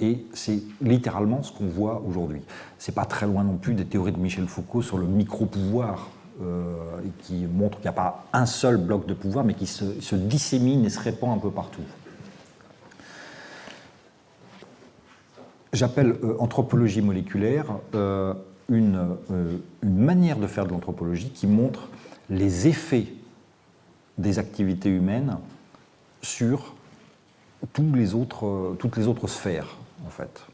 Et 0.00 0.24
c'est 0.32 0.62
littéralement 0.80 1.42
ce 1.42 1.52
qu'on 1.52 1.66
voit 1.66 2.02
aujourd'hui. 2.06 2.40
C'est 2.78 2.94
pas 2.94 3.04
très 3.04 3.26
loin 3.26 3.44
non 3.44 3.56
plus 3.56 3.74
des 3.74 3.84
théories 3.84 4.12
de 4.12 4.18
Michel 4.18 4.46
Foucault 4.46 4.82
sur 4.82 4.96
le 4.96 5.06
micro-pouvoir, 5.06 6.08
euh, 6.42 6.74
qui 7.24 7.44
montre 7.44 7.78
qu'il 7.78 7.84
n'y 7.84 7.90
a 7.90 8.00
pas 8.00 8.24
un 8.32 8.46
seul 8.46 8.78
bloc 8.78 9.06
de 9.06 9.12
pouvoir, 9.12 9.44
mais 9.44 9.52
qui 9.52 9.66
se, 9.66 10.14
dissémine 10.14 10.86
et 10.86 10.88
se 10.88 10.98
répand 10.98 11.36
un 11.36 11.38
peu 11.38 11.50
partout. 11.50 11.82
J'appelle 15.74 16.16
euh, 16.24 16.36
anthropologie 16.38 17.02
moléculaire 17.02 17.66
euh, 17.94 18.32
une, 18.70 19.18
manière 19.82 20.38
de 20.38 20.46
faire 20.46 20.64
de 20.64 20.70
l'anthropologie 20.70 21.28
qui 21.28 21.46
montre 21.46 21.88
les 22.30 22.66
effets 22.66 23.08
des 24.16 24.38
activités 24.38 24.88
humaines 24.88 25.36
sur 26.22 26.74
toutes 27.74 27.92
les 27.94 28.14
autres 28.14 29.28
sphères 29.28 29.76
en 30.06 30.10
fait. 30.10 30.44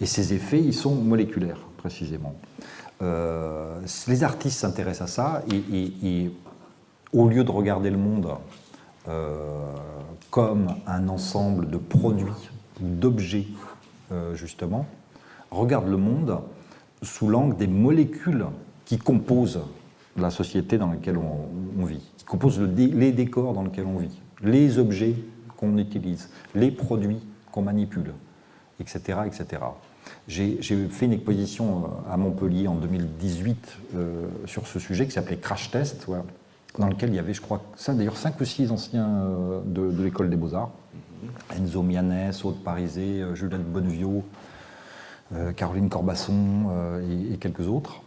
Et 0.00 0.06
ces 0.06 0.34
effets, 0.34 0.60
ils 0.60 0.74
sont 0.74 0.94
moléculaires, 0.94 1.60
précisément. 1.78 2.34
Euh, 3.02 3.80
les 4.08 4.24
artistes 4.24 4.58
s'intéressent 4.60 5.10
à 5.10 5.12
ça 5.12 5.42
et, 5.50 6.30
au 7.12 7.28
lieu 7.28 7.44
de 7.44 7.50
regarder 7.50 7.90
le 7.90 7.98
monde 7.98 8.28
euh, 9.08 9.72
comme 10.30 10.74
un 10.86 11.08
ensemble 11.08 11.70
de 11.70 11.76
produits, 11.76 12.50
d'objets, 12.80 13.46
euh, 14.12 14.34
justement, 14.34 14.86
regardent 15.50 15.88
le 15.88 15.96
monde 15.96 16.40
sous 17.02 17.28
l'angle 17.28 17.56
des 17.56 17.66
molécules 17.66 18.46
qui 18.84 18.98
composent 18.98 19.60
la 20.16 20.30
société 20.30 20.78
dans 20.78 20.90
laquelle 20.90 21.18
on, 21.18 21.84
vit, 21.84 22.10
qui 22.16 22.24
composent 22.24 22.60
les 22.60 23.12
décors 23.12 23.52
dans 23.52 23.62
lesquels 23.62 23.86
on 23.86 23.98
vit, 23.98 24.20
les 24.42 24.78
objets 24.78 25.14
qu'on 25.56 25.76
utilise, 25.78 26.30
les 26.54 26.70
produits 26.70 27.20
qu'on 27.52 27.62
manipule, 27.62 28.12
etc. 28.80 29.20
etc. 29.26 29.62
J'ai 30.28 30.60
fait 30.60 31.06
une 31.06 31.12
exposition 31.12 31.84
euh, 31.84 32.12
à 32.12 32.16
Montpellier 32.16 32.68
en 32.68 32.74
2018 32.74 33.78
euh, 33.94 34.26
sur 34.46 34.66
ce 34.66 34.78
sujet 34.78 35.06
qui 35.06 35.12
s'appelait 35.12 35.36
Crash 35.36 35.70
Test, 35.70 36.06
dans 36.78 36.88
lequel 36.88 37.10
il 37.10 37.16
y 37.16 37.18
avait, 37.18 37.34
je 37.34 37.40
crois, 37.40 37.62
d'ailleurs, 37.88 38.16
cinq 38.16 38.40
ou 38.40 38.44
six 38.44 38.70
anciens 38.70 39.08
euh, 39.08 39.60
de, 39.64 40.02
l'école 40.02 40.30
des 40.30 40.36
beaux-arts. 40.36 40.70
Enzo 41.56 41.82
Mianès, 41.82 42.44
Aude 42.44 42.62
Parisé, 42.62 43.24
Juliette 43.34 43.64
Bonnevio, 43.64 44.22
Caroline 45.56 45.88
Corbasson 45.88 46.70
et, 47.32 47.38
quelques 47.38 47.66
autres. 47.66 48.02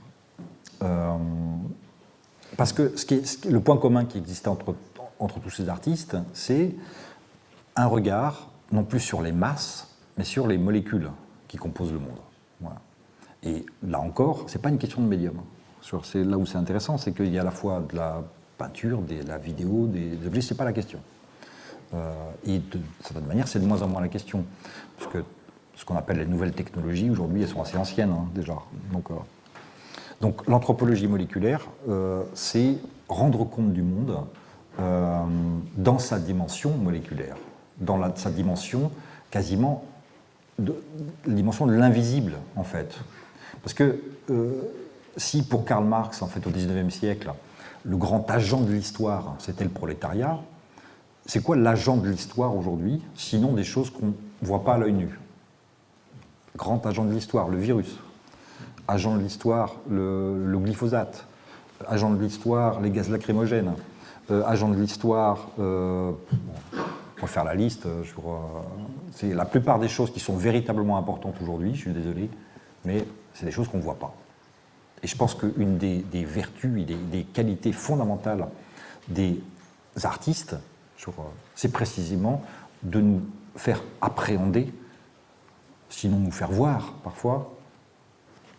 parce 2.55 2.72
que 2.72 2.95
ce 2.95 3.05
qui 3.05 3.15
est, 3.15 3.45
le 3.45 3.59
point 3.59 3.78
commun 3.78 4.05
qui 4.05 4.20
existait 4.20 4.47
entre, 4.47 4.76
entre 5.17 5.39
tous 5.39 5.49
ces 5.49 5.70
artistes, 5.70 6.17
c'est 6.34 6.76
un 7.76 7.88
regard 7.88 8.51
non 8.72 8.84
plus 8.84 8.99
sur 8.99 9.24
les 9.24 9.32
masses, 9.32 9.88
mais 10.20 10.26
sur 10.26 10.47
les 10.47 10.57
molécules 10.57 11.09
qui 11.47 11.55
composent 11.55 11.93
le 11.93 11.99
monde. 11.99 12.20
Et 13.41 13.65
là 13.88 14.01
encore, 14.01 14.49
ce 14.49 14.57
n'est 14.57 14.61
pas 14.61 14.67
une 14.67 14.78
question 14.78 15.01
de 15.01 15.07
médium. 15.07 15.38
C'est 16.03 16.26
là 16.26 16.38
où 16.38 16.45
c'est 16.45 16.57
intéressant, 16.57 16.97
c'est 16.97 17.13
qu'il 17.13 17.34
y 17.34 17.38
a 17.38 17.41
à 17.41 17.45
la 17.45 17.51
fois 17.51 17.82
de 17.89 17.95
la 17.95 18.22
peinture, 18.57 19.01
de 19.01 19.26
la 19.26 19.38
vidéo, 19.38 19.88
des 19.88 20.17
objets, 20.28 20.41
ce 20.41 20.53
n'est 20.53 20.57
pas 20.57 20.65
la 20.65 20.74
question. 20.74 20.99
Euh, 21.93 22.11
et 22.45 22.59
de, 22.59 22.80
certaine 22.99 23.28
manière, 23.28 23.47
c'est 23.47 23.59
de 23.59 23.65
moins 23.65 23.82
en 23.82 23.88
moins 23.88 24.01
la 24.01 24.09
question. 24.09 24.43
Parce 24.97 25.09
que 25.09 25.24
ce 25.78 25.86
qu'on 25.86 25.95
appelle 25.95 26.17
les 26.17 26.26
nouvelles 26.26 26.51
technologies, 26.51 27.09
aujourd'hui, 27.09 27.43
elles 27.43 27.47
sont 27.47 27.61
assez 27.61 27.78
anciennes 27.78 28.11
hein, 28.11 28.28
déjà. 28.36 28.57
Donc, 28.91 29.11
euh, 29.11 29.13
donc 30.20 30.45
l'anthropologie 30.49 31.07
moléculaire, 31.07 31.65
euh, 31.88 32.24
c'est 32.34 32.76
rendre 33.07 33.45
compte 33.45 33.72
du 33.72 33.84
monde 33.84 34.26
dans 35.76 35.99
sa 35.99 36.20
dimension 36.20 36.72
moléculaire, 36.78 37.36
dans 37.80 38.15
sa 38.15 38.30
dimension 38.30 38.91
quasiment 39.30 39.84
de, 40.60 40.76
la 41.26 41.34
dimension 41.34 41.66
de 41.66 41.74
l'invisible, 41.74 42.34
en 42.55 42.64
fait. 42.64 42.97
Parce 43.64 43.74
que 43.74 43.99
euh, 44.30 44.62
si 45.18 45.43
pour 45.43 45.66
Karl 45.66 45.86
Marx, 45.86 46.22
en 46.22 46.28
fait, 46.28 46.45
au 46.47 46.49
XIXe 46.49 46.93
siècle, 46.93 47.32
le 47.84 47.97
grand 47.97 48.30
agent 48.30 48.62
de 48.62 48.72
l'histoire, 48.72 49.36
c'était 49.39 49.64
le 49.64 49.70
prolétariat, 49.70 50.39
c'est 51.26 51.43
quoi 51.43 51.55
l'agent 51.55 51.97
de 51.97 52.10
l'histoire 52.10 52.55
aujourd'hui, 52.55 53.01
sinon 53.16 53.53
des 53.53 53.64
choses 53.64 53.89
qu'on 53.89 54.07
ne 54.07 54.14
voit 54.41 54.64
pas 54.64 54.74
à 54.74 54.78
l'œil 54.78 54.93
nu? 54.93 55.20
Grand 56.55 56.84
agent 56.86 57.05
de 57.05 57.14
l'histoire, 57.14 57.49
le 57.49 57.57
virus. 57.57 57.97
Agent 58.88 59.16
de 59.16 59.22
l'histoire, 59.22 59.76
le, 59.89 60.57
glyphosate. 60.57 61.26
Agent 61.88 62.12
de 62.12 62.22
l'histoire, 62.22 62.82
les 62.82 62.89
gaz 62.89 63.10
lacrymogènes. 63.10 63.74
Euh, 64.32 64.43
agent 64.45 64.70
de 64.70 64.76
l'histoire, 64.76 65.49
euh, 65.60 66.12
faire 67.30 67.43
la 67.43 67.55
liste, 67.55 67.86
euh, 67.86 68.03
c'est 69.11 69.34
la 69.34 69.45
plupart 69.45 69.80
des 69.80 69.88
choses 69.88 70.11
qui 70.11 70.19
sont 70.19 70.36
véritablement 70.36 70.97
importantes 70.97 71.36
aujourd'hui, 71.41 71.75
je 71.75 71.82
suis 71.82 71.91
désolé, 71.91 72.30
mais 72.86 73.05
c'est 73.34 73.45
des 73.45 73.51
choses 73.51 73.67
qu'on 73.67 73.77
ne 73.77 73.84
voit 73.84 73.99
pas. 73.99 74.13
Et 75.01 75.07
je 75.07 75.15
pense 75.15 75.34
qu'une 75.34 75.77
des, 75.77 76.03
vertus 76.25 76.82
et 76.82 76.95
des, 76.95 77.23
qualités 77.23 77.71
fondamentales 77.71 78.47
des 79.07 79.41
artistes, 80.03 80.55
c'est 81.55 81.71
précisément 81.71 82.43
de 82.84 82.99
nous 82.99 83.21
faire 83.55 83.82
appréhender, 84.01 84.73
sinon 85.89 86.17
nous 86.17 86.32
faire 86.32 86.51
voir 86.51 86.93
parfois, 87.03 87.55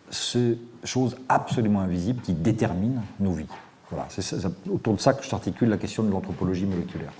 ces 0.09 0.57
choses 0.83 1.15
absolument 1.29 1.81
invisibles 1.81 2.21
qui 2.21 2.33
déterminent 2.33 3.03
nos 3.19 3.33
vies. 3.33 3.47
Voilà, 3.89 4.07
c'est 4.09 4.35
autour 4.69 4.95
de 4.95 4.99
ça 4.99 5.13
que 5.13 5.25
s'articule 5.25 5.69
la 5.69 5.77
question 5.77 6.03
de 6.03 6.09
l'anthropologie 6.09 6.65
moléculaire. 6.65 7.11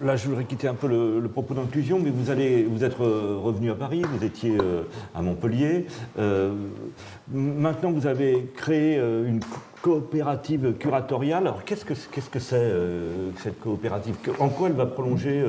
Là, 0.00 0.16
je 0.16 0.26
voudrais 0.26 0.44
quitter 0.44 0.66
un 0.66 0.74
peu 0.74 0.88
le, 0.88 1.28
propos 1.28 1.54
d'inclusion, 1.54 2.00
mais 2.00 2.10
vous, 2.10 2.30
êtes 2.84 2.94
revenu 2.94 3.70
à 3.70 3.74
Paris, 3.76 4.02
vous 4.02 4.24
étiez 4.24 4.56
euh, 4.58 4.82
à 5.14 5.22
Montpellier. 5.22 5.86
Euh, 6.18 6.52
maintenant, 7.32 7.92
vous 7.92 8.08
avez 8.08 8.50
créé 8.56 8.98
euh, 8.98 9.28
une 9.28 9.38
coopérative 9.82 10.74
curatoriale. 10.78 11.46
Alors, 11.46 11.64
qu'est-ce 11.64 11.84
que 11.84 11.94
c'est 11.94 12.72
cette 13.42 13.60
coopérative? 13.60 14.16
En 14.40 14.48
quoi 14.48 14.68
elle 14.68 14.74
va 14.74 14.86
prolonger 14.86 15.44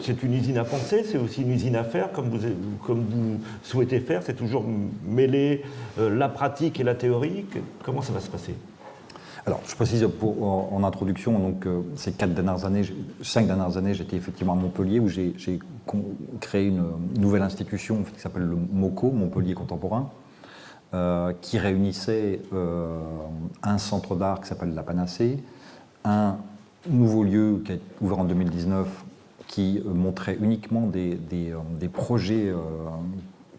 c'est 0.00 0.24
une 0.24 0.34
usine 0.34 0.58
à 0.58 0.64
penser, 0.64 1.04
c'est 1.04 1.18
aussi 1.18 1.42
une 1.42 1.52
usine 1.52 1.76
à 1.76 1.84
faire, 1.84 2.10
comme 2.10 2.28
vous, 2.28 2.40
comme 2.84 3.04
vous 3.08 3.40
souhaitez 3.62 4.00
faire. 4.00 4.22
C'est 4.24 4.34
toujours 4.34 4.64
mêler 5.06 5.62
la 5.98 6.28
pratique 6.28 6.80
et 6.80 6.82
la 6.82 6.96
théorie? 6.96 7.44
Comment 7.84 8.02
ça 8.02 8.12
va 8.12 8.18
se 8.18 8.28
passer? 8.28 8.54
Alors, 9.46 9.60
je 9.66 9.74
précise 9.74 10.08
en, 10.22 10.84
introduction, 10.84 11.38
donc 11.38 11.66
euh, 11.66 11.82
ces 11.96 12.12
quatre 12.12 12.32
dernières 12.32 12.64
années, 12.64 12.82
cinq 13.22 13.46
dernières 13.46 13.76
années, 13.76 13.92
j'étais 13.92 14.16
effectivement 14.16 14.54
à 14.54 14.56
Montpellier 14.56 15.00
où 15.00 15.08
j'ai 15.08 15.34
créé 16.40 16.68
une 16.68 16.84
nouvelle 17.18 17.42
institution 17.42 18.04
qui 18.04 18.20
s'appelle 18.20 18.44
le 18.44 18.56
MOCO, 18.56 19.10
Montpellier 19.10 19.52
Contemporain, 19.52 20.10
euh, 20.94 21.34
qui 21.42 21.58
réunissait 21.58 22.40
euh, 22.54 22.98
un 23.62 23.76
centre 23.76 24.16
d'art 24.16 24.40
qui 24.40 24.48
s'appelle 24.48 24.74
la 24.74 24.82
Panacée, 24.82 25.42
un 26.04 26.36
nouveau 26.88 27.22
lieu 27.22 27.62
qui 27.66 27.72
a 27.72 27.76
ouvert 28.00 28.20
en 28.20 28.24
2019 28.24 28.88
qui 29.46 29.82
montrait 29.84 30.38
uniquement 30.40 30.86
des, 30.86 31.18
projets 31.92 32.52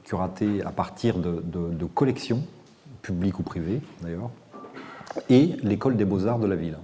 curatés 0.03 0.63
à 0.63 0.71
partir 0.71 1.19
de 1.19 1.85
collections, 1.93 2.41
publiques 3.03 3.39
ou 3.39 3.43
privées 3.43 3.81
d'ailleurs, 4.01 4.31
et 5.29 5.57
l'école 5.63 5.97
des 5.97 6.05
beaux-arts 6.05 6.39
de 6.39 6.47
la 6.47 6.55
ville. 6.55 6.77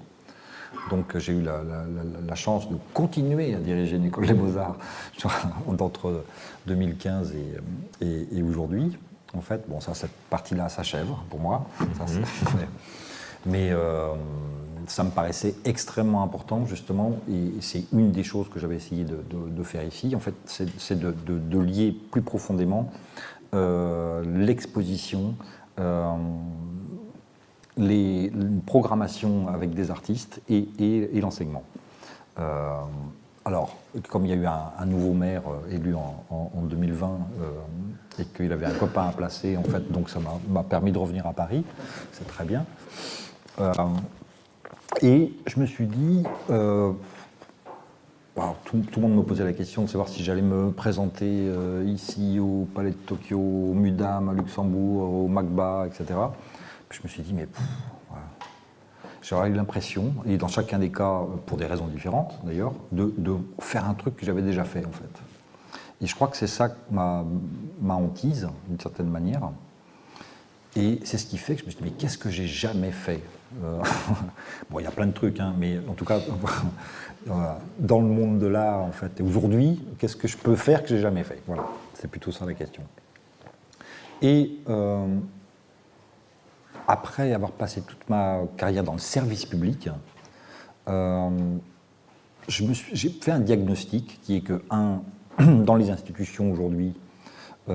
Donc 0.90 1.18
j'ai 1.18 1.34
eu 1.34 1.42
la, 1.42 2.36
chance 2.36 2.70
de 2.70 2.78
continuer 2.94 3.54
à 3.54 3.60
diriger 3.60 3.98
une 3.98 4.06
école 4.06 4.28
des 4.28 4.34
beaux-arts 4.34 4.78
entre 5.68 6.24
2015 6.68 7.34
et, 8.02 8.44
aujourd'hui. 8.44 8.98
En 9.34 9.42
fait, 9.42 9.64
bon, 9.68 9.80
ça, 9.80 9.94
cette 9.94 10.12
partie-là 10.30 10.70
s'achève 10.70 11.08
pour 11.30 11.40
moi. 11.40 11.66
Mhm. 11.80 12.24
mais 13.46 13.70
euh, 13.72 14.14
ça 14.88 15.04
me 15.04 15.10
paraissait 15.10 15.56
extrêmement 15.66 16.24
important, 16.24 16.66
justement, 16.66 17.18
et 17.30 17.62
c'est 17.62 17.86
une 17.94 18.12
des 18.12 18.24
choses 18.24 18.50
que 18.50 18.60
j'avais 18.60 18.76
essayé 18.76 19.06
de, 19.06 19.64
faire 19.64 19.84
ici. 19.84 20.14
En 20.16 20.20
fait, 20.20 20.34
c'est 20.46 21.00
de, 21.00 21.60
lier 21.60 21.96
plus 22.12 22.22
profondément 22.22 22.92
euh, 23.54 24.24
l'exposition, 24.26 25.36
euh, 25.80 26.14
les, 27.82 28.32
programmation 28.66 29.48
avec 29.48 29.74
des 29.74 29.92
artistes 29.92 30.42
et, 30.50 30.68
l'enseignement. 31.22 31.64
Euh, 32.40 32.72
alors, 33.44 33.76
comme 34.10 34.26
il 34.26 34.30
y 34.30 34.34
a 34.34 34.36
eu 34.36 34.46
un, 34.46 34.86
nouveau 34.86 35.14
maire 35.14 35.44
euh, 35.48 35.76
élu 35.76 35.96
en, 35.96 36.62
2020 36.62 37.08
euh, 37.08 37.52
et 38.20 38.26
qu'il 38.26 38.52
avait 38.52 38.68
un 38.68 38.74
copain 38.74 39.08
à 39.08 39.12
placer, 39.12 39.58
en 39.58 39.64
fait, 39.64 39.92
donc 39.92 40.10
ça 40.10 40.20
m'a 40.48 40.64
permis 40.64 40.92
de 40.92 40.98
revenir 40.98 41.26
à 41.26 41.34
Paris, 41.34 41.64
c'est 42.12 42.28
très 42.28 42.46
bien. 42.46 42.66
et 45.02 45.34
je 45.48 45.60
me 45.60 45.66
suis 45.66 45.88
dit, 45.88 46.24
tout, 46.48 46.54
le 48.96 49.02
monde 49.02 49.16
me 49.16 49.24
posait 49.24 49.44
la 49.44 49.54
question 49.54 49.84
de 49.84 49.88
savoir 49.88 50.08
si 50.08 50.24
j'allais 50.24 50.42
me 50.42 50.72
présenter 50.72 51.52
ici 51.86 52.40
au 52.40 52.68
Palais 52.76 52.92
de 52.92 52.96
Tokyo, 52.96 53.40
au 53.40 53.74
MUDAM, 53.74 54.30
à 54.30 54.34
Luxembourg, 54.34 55.26
au 55.26 55.28
MACBA, 55.28 55.88
etc 55.88 56.16
je 56.96 57.02
me 57.04 57.08
suis 57.08 57.24
dit, 57.24 57.34
mais 57.34 57.48
j'aurais 59.22 59.50
eu 59.50 59.54
l'impression, 59.54 60.14
et 60.26 60.38
dans 60.38 60.48
chacun 60.48 60.80
des 60.80 60.92
cas, 60.92 61.22
pour 61.46 61.58
des 61.58 61.66
raisons 61.66 61.88
différentes 61.88 62.40
d'ailleurs, 62.44 62.74
de, 62.92 63.38
faire 63.60 63.88
un 63.88 63.94
truc 63.94 64.16
que 64.18 64.26
j'avais 64.26 64.42
déjà 64.42 64.64
fait 64.64 64.86
en 64.86 64.92
fait. 64.92 65.22
Et 66.02 66.08
je 66.08 66.16
crois 66.16 66.28
que 66.28 66.38
c'est 66.38 66.48
ça 66.48 66.70
ma, 66.90 67.24
ma 67.80 67.94
hantise, 67.94 68.50
d'une 68.68 68.80
certaine 68.80 69.10
manière. 69.10 69.52
Et 70.76 71.00
c'est 71.04 71.18
ce 71.18 71.26
qui 71.26 71.38
fait 71.38 71.56
que 71.56 71.62
je 71.62 71.66
me 71.66 71.72
suis 71.72 71.82
dit, 71.82 71.90
mais 71.90 71.96
qu'est-ce 71.98 72.18
que 72.18 72.30
j'ai 72.30 72.48
jamais 72.48 72.92
fait 72.92 73.22
euh, 73.64 73.78
Bon, 74.70 74.80
il 74.80 74.84
y 74.84 74.88
a 74.88 74.92
plein 74.92 75.06
de 75.06 75.12
trucs, 75.12 75.40
hein, 75.40 75.54
mais 75.58 75.80
en 75.88 75.94
tout 75.94 76.06
cas, 76.06 76.20
dans 77.80 78.00
le 78.00 78.08
monde 78.08 78.40
de 78.40 78.48
l'art, 78.48 78.80
en 78.80 78.92
fait, 78.92 79.20
aujourd'hui, 79.22 79.86
qu'est-ce 80.00 80.16
que 80.16 80.28
je 80.28 80.38
peux 80.38 80.56
faire 80.56 80.82
que 80.82 80.90
j'ai 80.90 81.00
jamais 81.00 81.24
fait? 81.24 81.42
Voilà, 81.46 81.66
c'est 81.94 82.10
plutôt 82.10 82.32
ça 82.32 82.46
la 82.46 82.54
question. 82.54 82.84
Et 84.22 84.60
euh, 84.70 85.08
après 86.92 87.34
avoir 87.34 87.52
passé 87.52 87.82
toute 87.82 88.10
ma 88.10 88.42
carrière 88.58 88.84
dans 88.84 88.94
le 88.94 89.00
service 89.00 89.46
public, 89.46 89.90
euh, 90.88 91.30
j'ai 92.48 93.10
fait 93.10 93.32
un 93.32 93.40
diagnostic 93.40 94.20
qui 94.24 94.38
est 94.38 94.42
que, 94.42 94.62
un, 94.70 95.02
dans 95.40 95.76
les 95.76 95.90
institutions 95.90 96.52
aujourd'hui, 96.52 96.94
il 97.68 97.74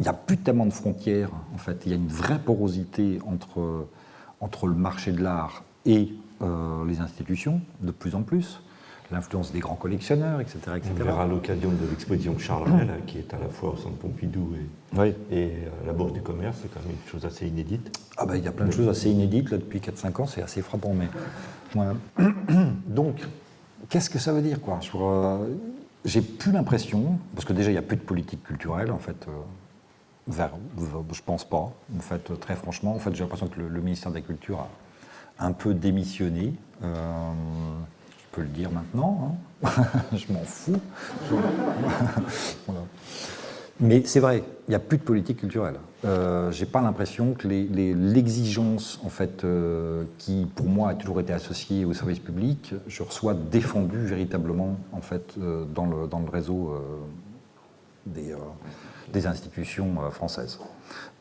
n'y 0.00 0.08
a 0.08 0.12
plus 0.12 0.36
tellement 0.36 0.66
de 0.66 0.72
frontières, 0.72 1.30
en 1.54 1.58
fait. 1.58 1.82
Il 1.86 1.90
y 1.90 1.92
a 1.92 1.96
une 1.96 2.06
vraie 2.06 2.38
porosité 2.38 3.18
entre, 3.26 3.88
entre 4.40 4.68
le 4.68 4.74
marché 4.74 5.10
de 5.10 5.20
l'art 5.20 5.64
et 5.86 6.14
les 6.86 7.00
institutions, 7.00 7.60
de 7.80 7.90
plus 7.90 8.14
en 8.14 8.22
plus 8.22 8.60
l'influence 9.10 9.52
des 9.52 9.60
grands 9.60 9.74
collectionneurs, 9.74 10.40
etc. 10.40 10.58
etc. 10.76 10.90
On 10.98 11.04
verra 11.04 11.24
à 11.24 11.26
l'occasion 11.26 11.70
de 11.70 11.90
l'exposition 11.90 12.38
Charles 12.38 12.70
qui 13.06 13.18
est 13.18 13.34
à 13.34 13.38
la 13.38 13.48
fois 13.48 13.70
au 13.70 13.76
Centre 13.76 13.96
Pompidou 13.96 14.54
et, 14.56 15.08
et 15.08 15.14
euh, 15.32 15.68
la 15.86 15.92
Bourse 15.92 16.12
du 16.12 16.22
Commerce, 16.22 16.58
c'est 16.62 16.72
quand 16.72 16.80
même 16.80 16.92
une 16.92 17.10
chose 17.10 17.24
assez 17.24 17.46
inédite. 17.46 17.98
Ah 18.16 18.26
ben, 18.26 18.36
il 18.36 18.44
y 18.44 18.48
a 18.48 18.52
plein 18.52 18.66
de 18.66 18.72
choses 18.72 18.88
assez 18.88 19.10
inédites 19.10 19.50
là, 19.50 19.58
depuis 19.58 19.80
4-5 19.80 20.22
ans, 20.22 20.26
c'est 20.26 20.42
assez 20.42 20.62
frappant. 20.62 20.94
Mais... 20.94 21.08
Donc, 22.86 23.16
qu'est-ce 23.88 24.08
que 24.08 24.18
ça 24.18 24.32
veut 24.32 24.42
dire 24.42 24.60
quoi? 24.60 24.80
Euh, 24.94 25.54
J'ai 26.04 26.22
plus 26.22 26.52
l'impression, 26.52 27.18
parce 27.34 27.44
que 27.44 27.52
déjà 27.52 27.70
il 27.70 27.74
n'y 27.74 27.78
a 27.78 27.82
plus 27.82 27.96
de 27.96 28.02
politique 28.02 28.42
culturelle 28.42 28.90
en 28.90 28.98
fait. 28.98 29.26
Euh, 29.28 29.32
vers, 30.26 30.52
je 31.12 31.20
pense 31.20 31.44
pas. 31.44 31.70
En 31.94 32.00
fait, 32.00 32.40
très 32.40 32.56
franchement, 32.56 32.94
en 32.94 32.98
fait, 32.98 33.14
j'ai 33.14 33.22
l'impression 33.22 33.46
que 33.46 33.60
le, 33.60 33.80
ministère 33.82 34.10
de 34.10 34.16
la 34.16 34.22
Culture 34.22 34.66
a 35.38 35.46
un 35.46 35.52
peu 35.52 35.74
démissionné 35.74 36.54
peux 38.34 38.42
le 38.42 38.48
dire 38.48 38.70
maintenant, 38.70 39.38
hein. 39.64 39.70
je 40.12 40.32
m'en 40.32 40.44
fous. 40.44 40.80
Mais 43.80 44.02
c'est 44.04 44.20
vrai, 44.20 44.44
il 44.68 44.70
n'y 44.70 44.74
a 44.76 44.80
plus 44.80 44.98
de 44.98 45.02
politique 45.02 45.38
culturelle. 45.38 45.76
Euh, 46.04 46.52
J'ai 46.52 46.66
pas 46.66 46.80
l'impression 46.80 47.34
que 47.34 47.48
l'exigence, 47.48 49.00
en 49.04 49.08
fait, 49.08 49.42
euh, 49.42 50.04
qui 50.18 50.46
pour 50.54 50.66
moi 50.66 50.90
a 50.90 50.94
toujours 50.94 51.20
été 51.20 51.32
associée 51.32 51.84
au 51.84 51.92
service 51.92 52.20
public, 52.20 52.74
je 52.86 53.02
reçois 53.02 53.34
défendue 53.34 54.04
véritablement, 54.04 54.76
en 54.92 55.00
fait, 55.00 55.34
euh, 55.38 55.64
dans, 55.64 55.86
le, 55.86 56.06
dans, 56.06 56.20
le, 56.20 56.30
réseau 56.30 56.70
euh, 56.70 56.78
des, 58.06 58.34
des, 59.12 59.26
institutions 59.26 60.10
françaises. 60.10 60.60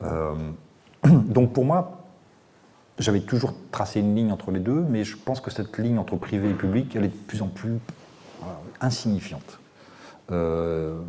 donc 1.04 1.54
pour 1.54 1.66
moi, 1.66 2.03
j'avais 3.00 3.22
toujours 3.22 3.54
tracé 3.72 4.00
une 4.00 4.16
ligne 4.16 4.32
entre 4.32 4.52
les 4.52 4.60
deux, 4.60 4.86
mais 4.88 5.04
je 5.04 5.18
pense 5.18 5.42
que 5.42 5.52
cette 5.52 5.78
ligne 5.78 5.98
entre 5.98 6.16
privé 6.16 6.50
et 6.50 6.54
public, 6.54 6.96
elle 6.96 7.06
est 7.06 7.10
de 7.10 7.14
plus 7.14 7.42
en 7.42 7.48
plus 7.48 7.80
insignifiante. 8.82 9.60
Euh, 10.32 11.00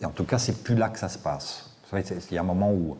et 0.00 0.04
en 0.04 0.10
tout 0.10 0.24
cas, 0.24 0.38
c'est 0.38 0.62
plus 0.62 0.74
là 0.74 0.88
que 0.88 0.98
ça 0.98 1.08
se 1.08 1.18
passe. 1.18 1.70
Il 1.92 2.34
y 2.34 2.38
a 2.38 2.40
un 2.40 2.44
moment 2.44 2.72
où 2.72 2.96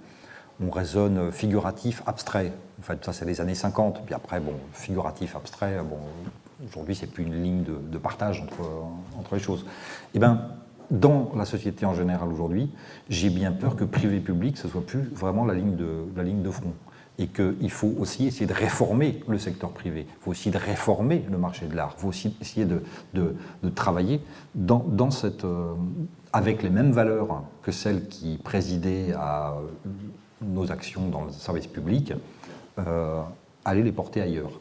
on 0.64 0.70
raisonne 0.70 1.30
figuratif, 1.30 2.02
abstrait. 2.06 2.52
En 2.80 2.82
fait, 2.82 3.04
ça, 3.04 3.12
c'est 3.12 3.24
les 3.24 3.40
années 3.40 3.54
50. 3.54 4.04
Puis 4.04 4.14
après, 4.14 4.40
bon, 4.40 4.54
figuratif, 4.72 5.36
abstrait, 5.36 5.78
bon, 5.88 5.98
aujourd'hui, 6.66 6.94
c'est 6.94 7.06
plus 7.06 7.24
une 7.24 7.42
ligne 7.42 7.62
de, 7.64 7.98
partage 7.98 8.42
entre, 9.16 9.34
les 9.34 9.40
choses. 9.40 9.64
Eh 10.14 10.18
bien, 10.18 10.48
dans 10.90 11.30
la 11.36 11.44
société 11.44 11.86
en 11.86 11.94
général 11.94 12.28
aujourd'hui, 12.32 12.72
j'ai 13.08 13.30
bien 13.30 13.52
peur 13.52 13.76
que 13.76 13.84
privé-public, 13.84 14.56
ce 14.58 14.66
soit 14.66 14.84
plus 14.84 15.08
vraiment 15.14 15.44
la 15.44 15.54
ligne 15.54 15.76
de 15.76 16.50
front 16.50 16.74
et 17.20 17.26
qu'il 17.26 17.70
faut 17.70 17.94
aussi 17.98 18.26
essayer 18.26 18.46
de 18.46 18.54
réformer 18.54 19.20
le 19.28 19.36
secteur 19.36 19.70
privé, 19.72 20.06
il 20.08 20.22
faut 20.22 20.30
aussi 20.30 20.50
de 20.50 20.56
réformer 20.56 21.22
le 21.30 21.36
marché 21.36 21.66
de 21.66 21.76
l'art, 21.76 21.94
il 21.98 22.00
faut 22.00 22.08
aussi 22.08 22.34
essayer 22.40 22.64
de, 22.64 22.82
travailler 23.74 24.22
euh, 24.58 25.74
avec 26.32 26.62
les 26.62 26.70
mêmes 26.70 26.92
valeurs 26.92 27.44
que 27.62 27.72
celles 27.72 28.08
qui 28.08 28.38
présidaient 28.38 29.12
à 29.12 29.54
nos 30.40 30.72
actions 30.72 31.08
dans 31.08 31.24
le 31.26 31.30
service 31.30 31.66
public, 31.66 32.14
euh, 32.78 33.20
aller 33.66 33.82
les 33.82 33.92
porter 33.92 34.22
ailleurs. 34.22 34.58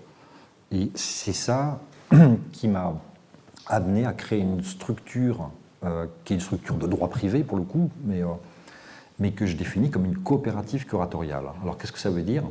Et 0.72 0.92
c'est 0.96 1.34
ça 1.34 1.80
qui 2.52 2.68
m'a 2.68 2.94
amené 3.68 4.06
à 4.06 4.12
créer 4.12 4.40
une 4.40 4.64
structure 4.64 5.50
euh, 5.86 6.08
qui 6.26 6.34
est 6.34 6.36
une 6.36 6.42
structure 6.42 6.76
de 6.76 6.88
droit 6.88 7.10
privé 7.10 7.46
pour 7.46 7.58
le 7.58 7.64
coup, 7.64 7.90
mais 8.04 8.22
mais 9.20 9.32
que 9.32 9.46
je 9.46 9.56
définis 9.56 9.90
comme 9.90 10.06
une 10.06 10.18
coopérative 10.18 10.86
curatoriale. 10.86 11.46
Alors 11.62 11.78
qu'est-ce 11.78 11.92
que 11.92 12.00
ça 12.00 12.10
veut 12.10 12.24
dire? 12.24 12.44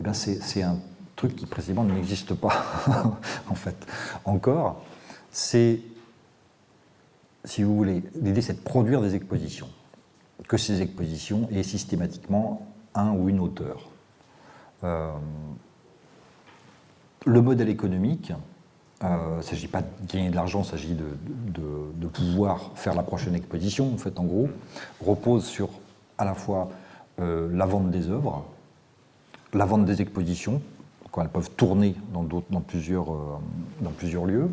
Eh 0.00 0.12
C'est 0.12 0.62
un 0.62 0.78
truc 1.16 1.36
qui 1.36 1.46
précisément 1.46 1.84
n'existe 1.84 2.34
pas, 2.34 2.64
en 3.48 3.54
fait, 3.54 3.86
encore. 4.24 4.82
C'est, 5.30 5.80
si 7.44 7.62
vous 7.62 7.76
voulez, 7.76 8.02
l'idée 8.20 8.42
c'est 8.42 8.54
de 8.54 8.64
produire 8.64 9.00
des 9.00 9.14
expositions. 9.14 9.68
Que 10.48 10.56
ces 10.56 10.82
expositions 10.82 11.48
aient 11.50 11.62
systématiquement 11.62 12.66
un 12.94 13.12
ou 13.12 13.28
une 13.28 13.40
auteur. 13.40 13.88
Euh, 14.82 15.12
le 17.24 17.40
modèle 17.40 17.68
économique, 17.68 18.32
euh, 19.02 19.28
il 19.34 19.36
ne 19.38 19.42
s'agit 19.42 19.68
pas 19.68 19.82
de 19.82 19.88
gagner 20.12 20.30
de 20.30 20.34
l'argent, 20.34 20.62
il 20.62 20.68
s'agit 20.68 20.94
de, 20.94 21.06
de, 21.48 22.06
pouvoir 22.06 22.70
faire 22.74 22.94
la 22.94 23.02
prochaine 23.02 23.34
exposition, 23.34 23.92
en 23.92 23.96
fait, 23.96 24.20
en 24.20 24.24
gros, 24.24 24.48
repose 25.04 25.44
sur 25.44 25.68
à 26.18 26.24
la 26.24 26.34
fois 26.34 26.70
euh, 27.20 27.48
la 27.52 27.66
vente 27.66 27.90
des 27.90 28.08
œuvres, 28.08 28.44
la 29.52 29.64
vente 29.64 29.84
des 29.84 30.02
expositions, 30.02 30.60
quand 31.12 31.22
elles 31.22 31.28
peuvent 31.28 31.50
tourner 31.50 31.94
dans, 32.12 32.24
euh, 32.24 33.88
plusieurs 33.96 34.26
lieux. 34.26 34.50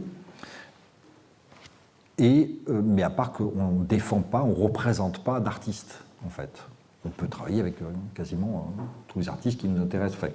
Et, 2.19 2.59
euh, 2.69 2.81
mais 2.83 3.01
à 3.01 3.09
part 3.09 3.31
qu'on 3.31 3.79
ne 3.79 3.83
défend 3.83 4.21
pas, 4.21 4.43
on 4.43 4.49
ne 4.49 4.63
représente 4.63 5.23
pas 5.23 5.39
d'artistes, 5.39 6.03
en 6.23 6.29
fait. 6.29 6.63
On 7.03 7.09
peut 7.09 7.27
travailler 7.27 7.61
avec 7.61 7.77
quasiment 8.13 8.71
tous 9.07 9.17
les 9.17 9.29
artistes 9.29 9.59
qui 9.59 9.67
nous 9.67 9.81
intéressent. 9.81 10.19
Enfin, 10.21 10.31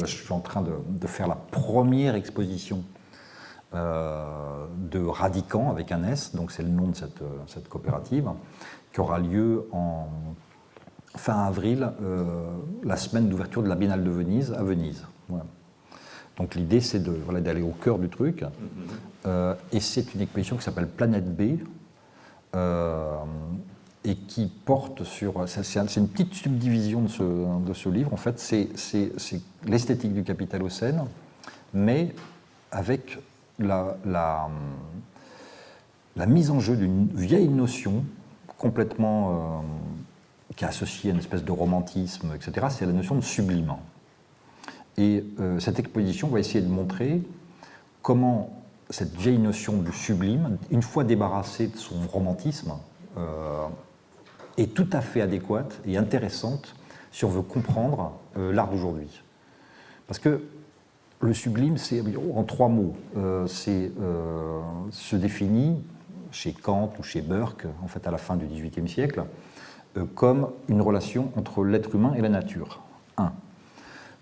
je 0.00 0.06
suis 0.06 0.32
en 0.32 0.40
train 0.40 0.62
de, 0.62 1.06
faire 1.06 1.28
la 1.28 1.34
première 1.34 2.14
exposition 2.14 2.82
de 3.74 5.06
Radicant 5.06 5.70
avec 5.70 5.92
un 5.92 6.02
S, 6.04 6.34
donc 6.34 6.50
c'est 6.50 6.62
le 6.62 6.70
nom 6.70 6.88
de 6.88 6.96
cette 6.96 7.68
coopérative 7.68 8.30
qui 8.92 9.00
aura 9.00 9.18
lieu 9.18 9.68
en 9.72 10.08
fin 11.16 11.44
avril, 11.44 11.90
euh, 12.02 12.50
la 12.84 12.96
semaine 12.96 13.28
d'ouverture 13.28 13.62
de 13.62 13.68
la 13.68 13.74
Biennale 13.74 14.04
de 14.04 14.10
Venise 14.10 14.52
à 14.52 14.62
Venise. 14.62 15.06
Donc 16.36 16.54
l'idée, 16.54 16.80
c'est 16.80 17.00
de, 17.00 17.10
voilà, 17.10 17.40
d'aller 17.40 17.62
au 17.62 17.72
cœur 17.72 17.98
du 17.98 18.08
truc. 18.08 18.44
Euh, 19.26 19.54
et 19.72 19.80
c'est 19.80 20.14
une 20.14 20.20
exposition 20.22 20.56
qui 20.56 20.62
s'appelle 20.62 20.88
Planète 20.88 21.36
B. 21.36 21.58
Euh, 22.54 23.16
et 24.04 24.16
qui 24.16 24.46
porte 24.46 25.04
sur. 25.04 25.46
C'est 25.46 25.96
une 25.96 26.08
petite 26.08 26.32
subdivision 26.34 27.02
de 27.02 27.08
ce, 27.08 27.22
de 27.60 27.72
ce 27.74 27.88
livre. 27.88 28.12
En 28.12 28.16
fait, 28.16 28.38
c'est 28.38 28.70
l'esthétique 29.66 30.14
du 30.14 30.24
capitalocène, 30.24 31.04
mais 31.74 32.14
avec 32.72 33.18
la, 33.58 33.98
la, 34.06 34.48
la 36.16 36.26
mise 36.26 36.50
en 36.50 36.60
jeu 36.60 36.76
d'une 36.76 37.08
vieille 37.08 37.48
notion 37.48 38.04
complètement 38.60 39.30
euh, 39.30 40.54
qui 40.54 40.64
est 40.64 40.68
associé 40.68 41.10
à 41.10 41.14
une 41.14 41.20
espèce 41.20 41.44
de 41.44 41.50
romantisme, 41.50 42.32
etc., 42.34 42.66
c'est 42.68 42.84
la 42.84 42.92
notion 42.92 43.14
de 43.14 43.22
sublime. 43.22 43.74
Et 44.98 45.24
euh, 45.40 45.58
cette 45.60 45.78
exposition 45.78 46.28
va 46.28 46.40
essayer 46.40 46.60
de 46.60 46.68
montrer 46.68 47.22
comment 48.02 48.50
cette 48.90 49.16
vieille 49.16 49.38
notion 49.38 49.78
du 49.78 49.92
sublime, 49.92 50.58
une 50.70 50.82
fois 50.82 51.04
débarrassée 51.04 51.68
de 51.68 51.76
son 51.76 51.94
romantisme, 52.12 52.74
euh, 53.16 53.66
est 54.58 54.74
tout 54.74 54.88
à 54.92 55.00
fait 55.00 55.22
adéquate 55.22 55.80
et 55.86 55.96
intéressante 55.96 56.74
si 57.12 57.24
on 57.24 57.28
veut 57.28 57.42
comprendre 57.42 58.12
l'art 58.36 58.68
d'aujourd'hui. 58.68 59.22
Parce 60.06 60.18
que 60.20 60.42
le 61.20 61.34
sublime, 61.34 61.76
c'est 61.76 62.02
en 62.36 62.44
trois 62.44 62.68
mots, 62.68 62.94
c'est 63.46 63.90
se 64.92 65.16
définit 65.16 65.82
chez 66.32 66.52
Kant 66.52 66.92
ou 66.98 67.02
chez 67.02 67.20
Burke, 67.20 67.66
en 67.82 67.88
fait 67.88 68.06
à 68.06 68.10
la 68.10 68.18
fin 68.18 68.36
du 68.36 68.46
XVIIIe 68.46 68.88
siècle, 68.88 69.24
euh, 69.96 70.04
comme 70.14 70.50
une 70.68 70.80
relation 70.80 71.30
entre 71.36 71.64
l'être 71.64 71.94
humain 71.94 72.14
et 72.16 72.20
la 72.20 72.28
nature. 72.28 72.80
Un. 73.16 73.32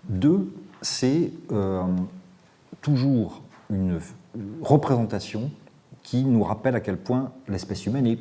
Deux, 0.07 0.51
c'est 0.81 1.31
euh, 1.51 1.83
toujours 2.81 3.41
une 3.69 3.99
représentation 4.61 5.51
qui 6.01 6.23
nous 6.23 6.43
rappelle 6.43 6.75
à 6.75 6.79
quel 6.79 6.97
point 6.97 7.31
l'espèce 7.47 7.85
humaine 7.85 8.07
est 8.07 8.19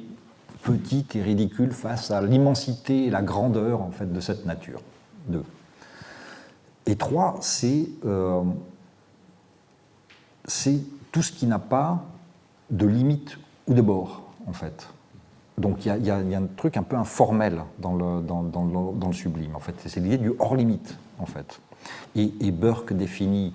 petite 0.63 1.17
et 1.17 1.23
ridicule 1.23 1.73
face 1.73 2.11
à 2.11 2.21
l'immensité 2.21 3.07
et 3.07 3.11
la 3.11 3.23
grandeur 3.23 3.81
en 3.81 3.91
fait 3.91 4.13
de 4.13 4.21
cette 4.21 4.45
nature. 4.45 4.83
Deux. 5.29 5.45
Et 6.87 6.97
trois, 6.97 7.37
c'est 7.41 7.89
euh, 8.05 8.43
tout 11.13 11.23
ce 11.23 11.33
qui 11.33 11.47
n'a 11.47 11.59
pas 11.59 12.05
de 12.71 12.87
limite 12.87 13.39
ou 13.69 13.75
de 13.75 13.83
bord, 13.83 14.23
en 14.47 14.53
fait. 14.53 14.89
Donc 15.59 15.85
il 15.85 16.05
y, 16.05 16.11
a 16.11 16.17
un 16.17 16.47
truc 16.57 16.77
un 16.77 16.83
peu 16.83 16.97
informel 16.97 17.61
dans 17.79 17.95
le, 17.97 19.13
sublime, 19.13 19.57
en 19.57 19.61
fait. 19.61 19.75
C'est 19.87 20.01
l'idée 20.01 20.19
du 20.19 20.33
hors-limite, 20.39 20.97
en 21.19 21.27
fait. 21.27 21.61
Et, 22.15 22.51
Burke 22.51 22.93
définit, 22.93 23.53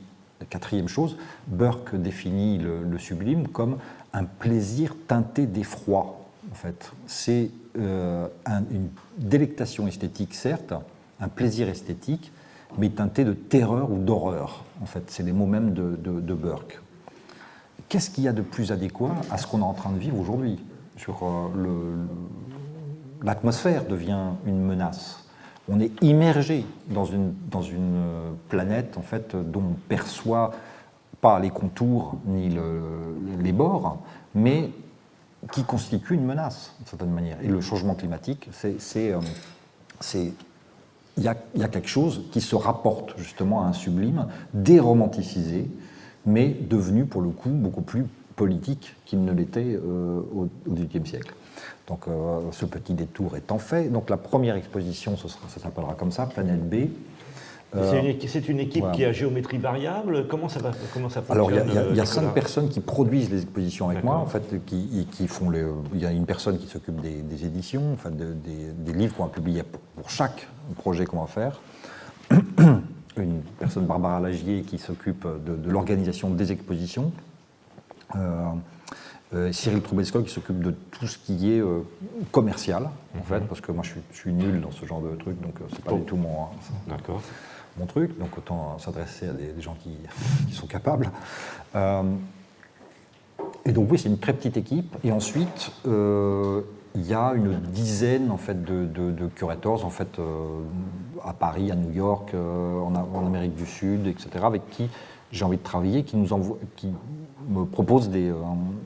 quatrième 0.49 0.87
chose, 0.87 1.17
Burke 1.47 1.95
définit 1.95 2.57
le, 2.57 2.97
sublime 2.97 3.47
comme 3.47 3.77
un 4.11 4.25
plaisir 4.25 4.95
teinté 5.07 5.45
d'effroi, 5.45 6.19
en 6.51 6.55
fait. 6.55 6.91
C'est 7.07 7.51
euh, 7.79 8.27
une 8.47 8.89
délectation 9.17 9.87
esthétique, 9.87 10.35
certes, 10.35 10.73
un 11.21 11.29
plaisir 11.29 11.69
esthétique, 11.69 12.31
mais 12.77 12.89
teinté 12.89 13.23
de 13.23 13.33
terreur 13.33 13.91
ou 13.91 13.97
d'horreur, 13.97 14.65
en 14.81 14.85
fait. 14.85 15.03
C'est 15.07 15.23
les 15.23 15.31
mots 15.31 15.45
mêmes 15.45 15.73
de 15.73 16.33
Burke 16.33 16.82
qu'est-ce 17.93 18.09
qu'il 18.09 18.23
y 18.23 18.27
a 18.27 18.33
de 18.33 18.41
plus 18.41 18.71
adéquat 18.71 19.13
à 19.29 19.37
ce 19.37 19.45
qu'on 19.45 19.59
est 19.59 19.63
en 19.63 19.73
train 19.73 19.91
de 19.91 19.99
vivre 19.99 20.19
aujourd'hui 20.19 20.57
Sur 20.97 21.21
l'atmosphère 23.21 23.85
devient 23.85 24.31
une 24.47 24.65
menace. 24.65 25.23
On 25.69 25.79
est 25.79 25.91
immergé 26.01 26.65
dans 26.89 27.05
une, 27.05 27.35
une 27.53 28.03
planète 28.49 28.97
en 28.97 29.03
fait 29.03 29.35
dont 29.35 29.61
on 29.61 29.73
perçoit 29.87 30.53
pas 31.21 31.39
les 31.39 31.51
contours 31.51 32.15
ni 32.25 32.57
les 33.39 33.51
bords, 33.51 33.99
mais 34.33 34.71
qui 35.51 35.63
constitue 35.63 36.15
une 36.15 36.25
menace, 36.25 36.73
d'une 36.79 36.87
certaine 36.87 37.11
manière. 37.11 37.37
Et 37.43 37.47
le 37.47 37.61
changement 37.61 37.93
climatique, 37.93 38.49
c'est. 38.51 39.11
Euh, 39.11 39.19
il 41.15 41.23
y, 41.23 41.27
a, 41.27 41.35
quelque 41.67 41.87
chose 41.87 42.23
qui 42.31 42.41
se 42.41 42.55
rapporte 42.55 43.15
justement 43.19 43.63
à 43.63 43.67
un 43.67 43.73
sublime, 43.73 44.25
déromanticisé, 44.55 45.69
mais 46.25 46.55
devenu 46.69 47.05
pour 47.05 47.21
le 47.21 47.29
coup 47.29 47.49
beaucoup 47.49 47.81
plus 47.81 48.05
politique 48.35 48.95
qu'il 49.05 49.23
ne 49.23 49.31
l'était 49.31 49.75
euh, 49.75 50.21
au 50.33 50.47
XVIIIe 50.67 51.05
siècle. 51.05 51.33
Donc 51.87 52.07
euh, 52.07 52.39
ce 52.51 52.65
petit 52.65 52.93
détour 52.93 53.35
étant 53.35 53.59
fait, 53.59 53.89
donc 53.89 54.09
la 54.09 54.17
première 54.17 54.55
exposition, 54.55 55.17
ça 55.17 55.27
s'appellera 55.59 55.93
comme 55.93 56.11
ça, 56.11 56.25
Planète 56.25 56.67
B, 56.67 56.89
euh, 57.75 58.13
c'est 58.27 58.49
une, 58.49 58.59
équipe 58.59 58.85
qui 58.91 59.03
a 59.03 59.11
géométrie 59.11 59.57
variable. 59.57 60.27
Comment 60.27 60.47
ça, 60.47 60.59
va, 60.59 60.71
comment 60.93 61.09
ça 61.09 61.21
fonctionne 61.21 61.57
Alors, 61.57 61.89
il 61.91 61.97
y 61.97 61.99
a, 61.99 62.05
cinq 62.05 62.31
personnes 62.33 62.69
qui 62.69 62.79
produisent 62.81 63.31
les 63.31 63.41
expositions 63.41 63.89
avec 63.89 64.03
moi, 64.03 64.17
en 64.17 64.27
fait, 64.27 64.63
qui, 64.65 65.07
qui 65.11 65.27
font 65.27 65.49
les, 65.49 65.65
Il 65.93 65.99
y 65.99 66.05
a 66.05 66.11
une 66.11 66.25
personne 66.27 66.59
qui 66.59 66.67
s'occupe 66.67 67.01
des, 67.01 67.45
éditions, 67.45 67.93
enfin, 67.93 68.11
des, 68.11 68.93
livres 68.93 69.15
qu'on 69.15 69.23
va 69.23 69.29
publier 69.29 69.63
pour, 69.63 70.09
chaque 70.09 70.47
projet 70.77 71.05
qu'on 71.05 71.21
va 71.21 71.27
faire. 71.27 71.61
Une 73.17 73.41
personne, 73.59 73.85
Barbara 73.85 74.19
Lagier, 74.19 74.61
qui 74.61 74.77
s'occupe 74.77 75.25
de, 75.45 75.69
l'organisation 75.69 76.29
des 76.29 76.51
expositions. 76.51 77.11
Euh, 78.15 78.45
euh, 79.33 79.51
Cyril 79.51 79.81
Troubesco 79.81 80.21
qui 80.21 80.31
s'occupe 80.31 80.61
de 80.61 80.71
tout 80.91 81.07
ce 81.07 81.17
qui 81.17 81.51
est 81.51 81.63
commercial, 82.31 82.89
en 83.15 83.17
mhm. 83.17 83.23
fait, 83.23 83.39
parce 83.41 83.61
que 83.61 83.71
moi 83.71 83.83
je 83.83 83.93
suis, 84.15 84.31
nul 84.31 84.61
dans 84.61 84.71
ce 84.71 84.85
genre 84.85 85.01
de 85.01 85.15
truc, 85.15 85.41
donc 85.41 85.55
c'est 85.71 85.83
pas 85.83 85.93
du 85.93 86.03
tout 86.03 86.17
mon. 86.17 86.47
D'accord 86.87 87.21
mon 87.77 87.85
truc, 87.85 88.17
donc 88.19 88.37
autant 88.37 88.77
s'adresser 88.79 89.27
à 89.27 89.33
des, 89.33 89.61
gens 89.61 89.75
qui, 89.83 90.53
sont 90.53 90.67
capables. 90.67 91.09
Euh, 91.75 92.03
et 93.65 93.71
donc 93.71 93.91
oui, 93.91 93.97
c'est 93.97 94.09
une 94.09 94.19
très 94.19 94.33
petite 94.33 94.57
équipe. 94.57 94.95
Et 95.03 95.11
ensuite, 95.11 95.71
euh, 95.87 96.61
il 96.95 97.05
y 97.05 97.13
a 97.13 97.33
une 97.33 97.59
dizaine 97.59 98.31
en 98.31 98.37
fait 98.37 98.63
de, 98.63 98.85
de, 98.85 99.27
curators 99.27 99.85
en 99.85 99.89
fait 99.89 100.19
euh, 100.19 100.61
à 101.23 101.33
Paris, 101.33 101.71
à 101.71 101.75
New 101.75 101.91
York, 101.91 102.33
en, 102.33 103.25
Amérique 103.25 103.55
du 103.55 103.65
Sud, 103.65 104.07
etc. 104.07 104.29
Avec 104.43 104.69
qui 104.69 104.89
j'ai 105.31 105.45
envie 105.45 105.57
de 105.57 105.63
travailler, 105.63 106.03
qui 106.03 106.15
nous 106.17 106.33
envoie, 106.33 106.57
qui 106.75 106.89
me 107.49 107.65
proposent 107.65 108.09
des, 108.09 108.31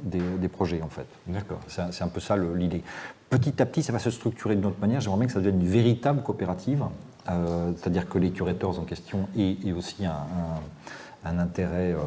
des, 0.03 0.47
projets 0.47 0.81
en 0.81 0.87
fait. 0.87 1.07
D'accord. 1.27 1.59
C'est 1.67 2.03
un 2.03 2.07
peu 2.07 2.19
ça 2.19 2.37
l'idée. 2.37 2.83
Petit 3.29 3.61
à 3.61 3.65
petit, 3.65 3.83
ça 3.83 3.91
va 3.91 3.99
se 3.99 4.09
structurer 4.09 4.55
d'une 4.55 4.67
autre 4.67 4.79
manière. 4.79 5.01
J'aimerais 5.01 5.19
bien 5.19 5.27
que 5.27 5.33
ça 5.33 5.39
devienne 5.39 5.59
une 5.59 5.67
véritable 5.67 6.23
coopérative 6.23 6.83
euh, 7.29 7.71
c'est-à-dire 7.75 8.07
que 8.07 8.17
les 8.17 8.31
curators 8.31 8.79
en 8.79 8.83
question 8.83 9.27
aient, 9.37 9.71
aussi 9.73 10.05
un, 10.05 11.39
intérêt 11.39 11.91
euh, 11.91 11.97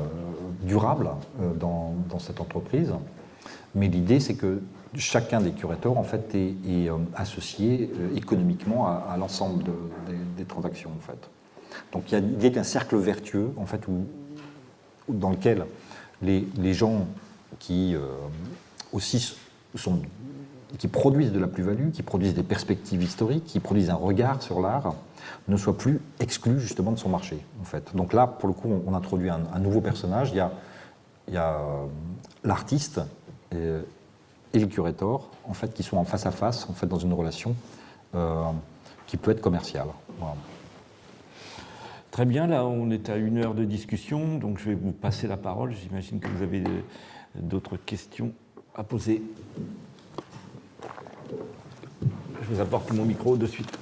durable 0.63 1.11
euh, 1.41 1.53
dans, 1.55 2.19
cette 2.19 2.41
entreprise. 2.41 2.93
Mais 3.75 3.89
l'idée, 3.89 4.21
c'est 4.21 4.35
que 4.35 4.63
chacun 4.97 5.41
des 5.41 5.53
curators 5.53 5.99
en 5.99 6.03
fait, 6.03 6.35
est, 6.35 6.91
associé 7.15 7.91
économiquement 8.17 8.89
à, 8.89 9.17
l'ensemble 9.19 9.65
des, 10.37 10.45
transactions. 10.45 10.91
En 10.97 11.01
fait. 11.01 11.31
Donc 11.93 12.05
il 12.09 12.15
y 12.15 12.17
a 12.17 12.21
l'idée 12.21 12.51
d'un 12.51 12.65
cercle 12.65 12.97
vertueux 12.97 13.53
en 13.57 13.67
fait, 13.67 13.83
dans 15.09 15.31
lequel 15.31 15.67
les, 16.23 16.75
gens 16.75 17.07
qui 17.59 17.95
aussi 18.93 19.37
sont 19.77 20.01
qui 20.79 20.89
produisent 20.89 21.33
de 21.33 21.39
la 21.39 21.47
plus-value, 21.47 21.91
qui 21.91 22.03
produisent 22.03 22.35
des 22.35 22.43
perspectives 22.43 23.03
historiques, 23.03 23.45
qui 23.45 23.61
produisent 23.61 23.91
un 23.91 23.95
regard 23.95 24.43
sur 24.43 24.61
l'art, 24.61 24.95
ne 25.49 25.57
soit 25.57 25.77
plus 25.77 26.01
exclu 26.21 26.61
justement 26.61 26.93
de 26.93 26.99
son 26.99 27.09
marché. 27.09 27.45
En 27.61 27.65
fait. 27.65 27.95
Donc 27.95 28.13
là, 28.13 28.27
pour 28.27 28.49
le 28.49 28.55
coup, 28.55 28.69
on, 28.87 28.95
introduit 28.95 29.31
un, 29.31 29.59
nouveau 29.59 29.81
personnage. 29.81 30.31
Il 30.31 30.37
y 30.37 30.41
a, 30.41 30.51
euh, 31.37 31.87
l'artiste 32.45 33.01
et, 34.53 34.59
le 34.59 34.67
curator, 34.67 35.31
en 35.49 35.55
fait, 35.55 35.73
qui 35.73 35.83
sont 35.83 35.97
en 35.97 36.05
face 36.05 36.27
à 36.27 36.31
face, 36.31 36.69
en 36.69 36.73
fait, 36.73 36.87
dans 36.87 36.99
une 36.99 37.13
relation 37.13 37.55
euh, 38.15 38.45
qui 39.07 39.17
peut 39.17 39.31
être 39.31 39.41
commerciale. 39.41 39.89
Très 42.11 42.25
bien, 42.25 42.49
là 42.49 42.67
on 42.67 42.91
est 42.91 43.09
à 43.09 43.17
une 43.17 43.39
heure 43.39 43.55
de 43.55 43.65
discussion, 43.65 44.37
donc 44.37 44.59
je 44.59 44.71
vais 44.71 44.75
vous 44.75 44.91
passer 44.91 45.29
la 45.29 45.37
parole. 45.37 45.73
J'imagine 45.73 46.19
que 46.19 46.27
vous 46.27 46.43
avez 46.43 46.65
d'autres 47.37 47.77
questions 47.77 48.33
à 48.75 48.83
poser. 48.83 49.23
Je 52.43 52.49
vous 52.49 52.61
apporte 52.61 52.93
mon 52.93 53.05
micro 53.05 53.37
de 53.37 53.47
suite. 53.47 53.79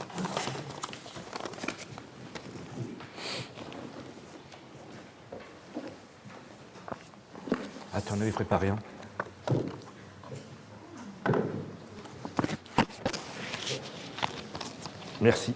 Attendez, 7.95 8.31
préparez 8.31 8.67
rien. 8.67 8.79
Merci. 15.21 15.53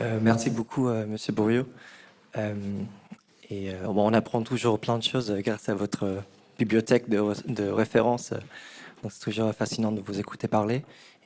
Euh, 0.00 0.18
merci 0.22 0.50
beaucoup, 0.50 0.88
euh, 0.88 1.06
Monsieur 1.06 1.32
Bourriot. 1.32 1.66
Euh, 2.36 2.54
et 3.50 3.70
on 3.86 4.12
apprend 4.12 4.42
toujours 4.42 4.78
plein 4.78 4.98
de 4.98 5.02
choses 5.02 5.32
grâce 5.38 5.70
à 5.70 5.74
votre 5.74 6.22
bibliothèque 6.58 7.08
de, 7.08 7.32
de 7.50 7.70
références. 7.70 8.34
Donc 9.02 9.12
c'est 9.12 9.20
toujours 9.20 9.52
fascinant 9.54 9.90
de 9.90 10.00
vous 10.00 10.20
écouter 10.20 10.48
parler. 10.48 10.84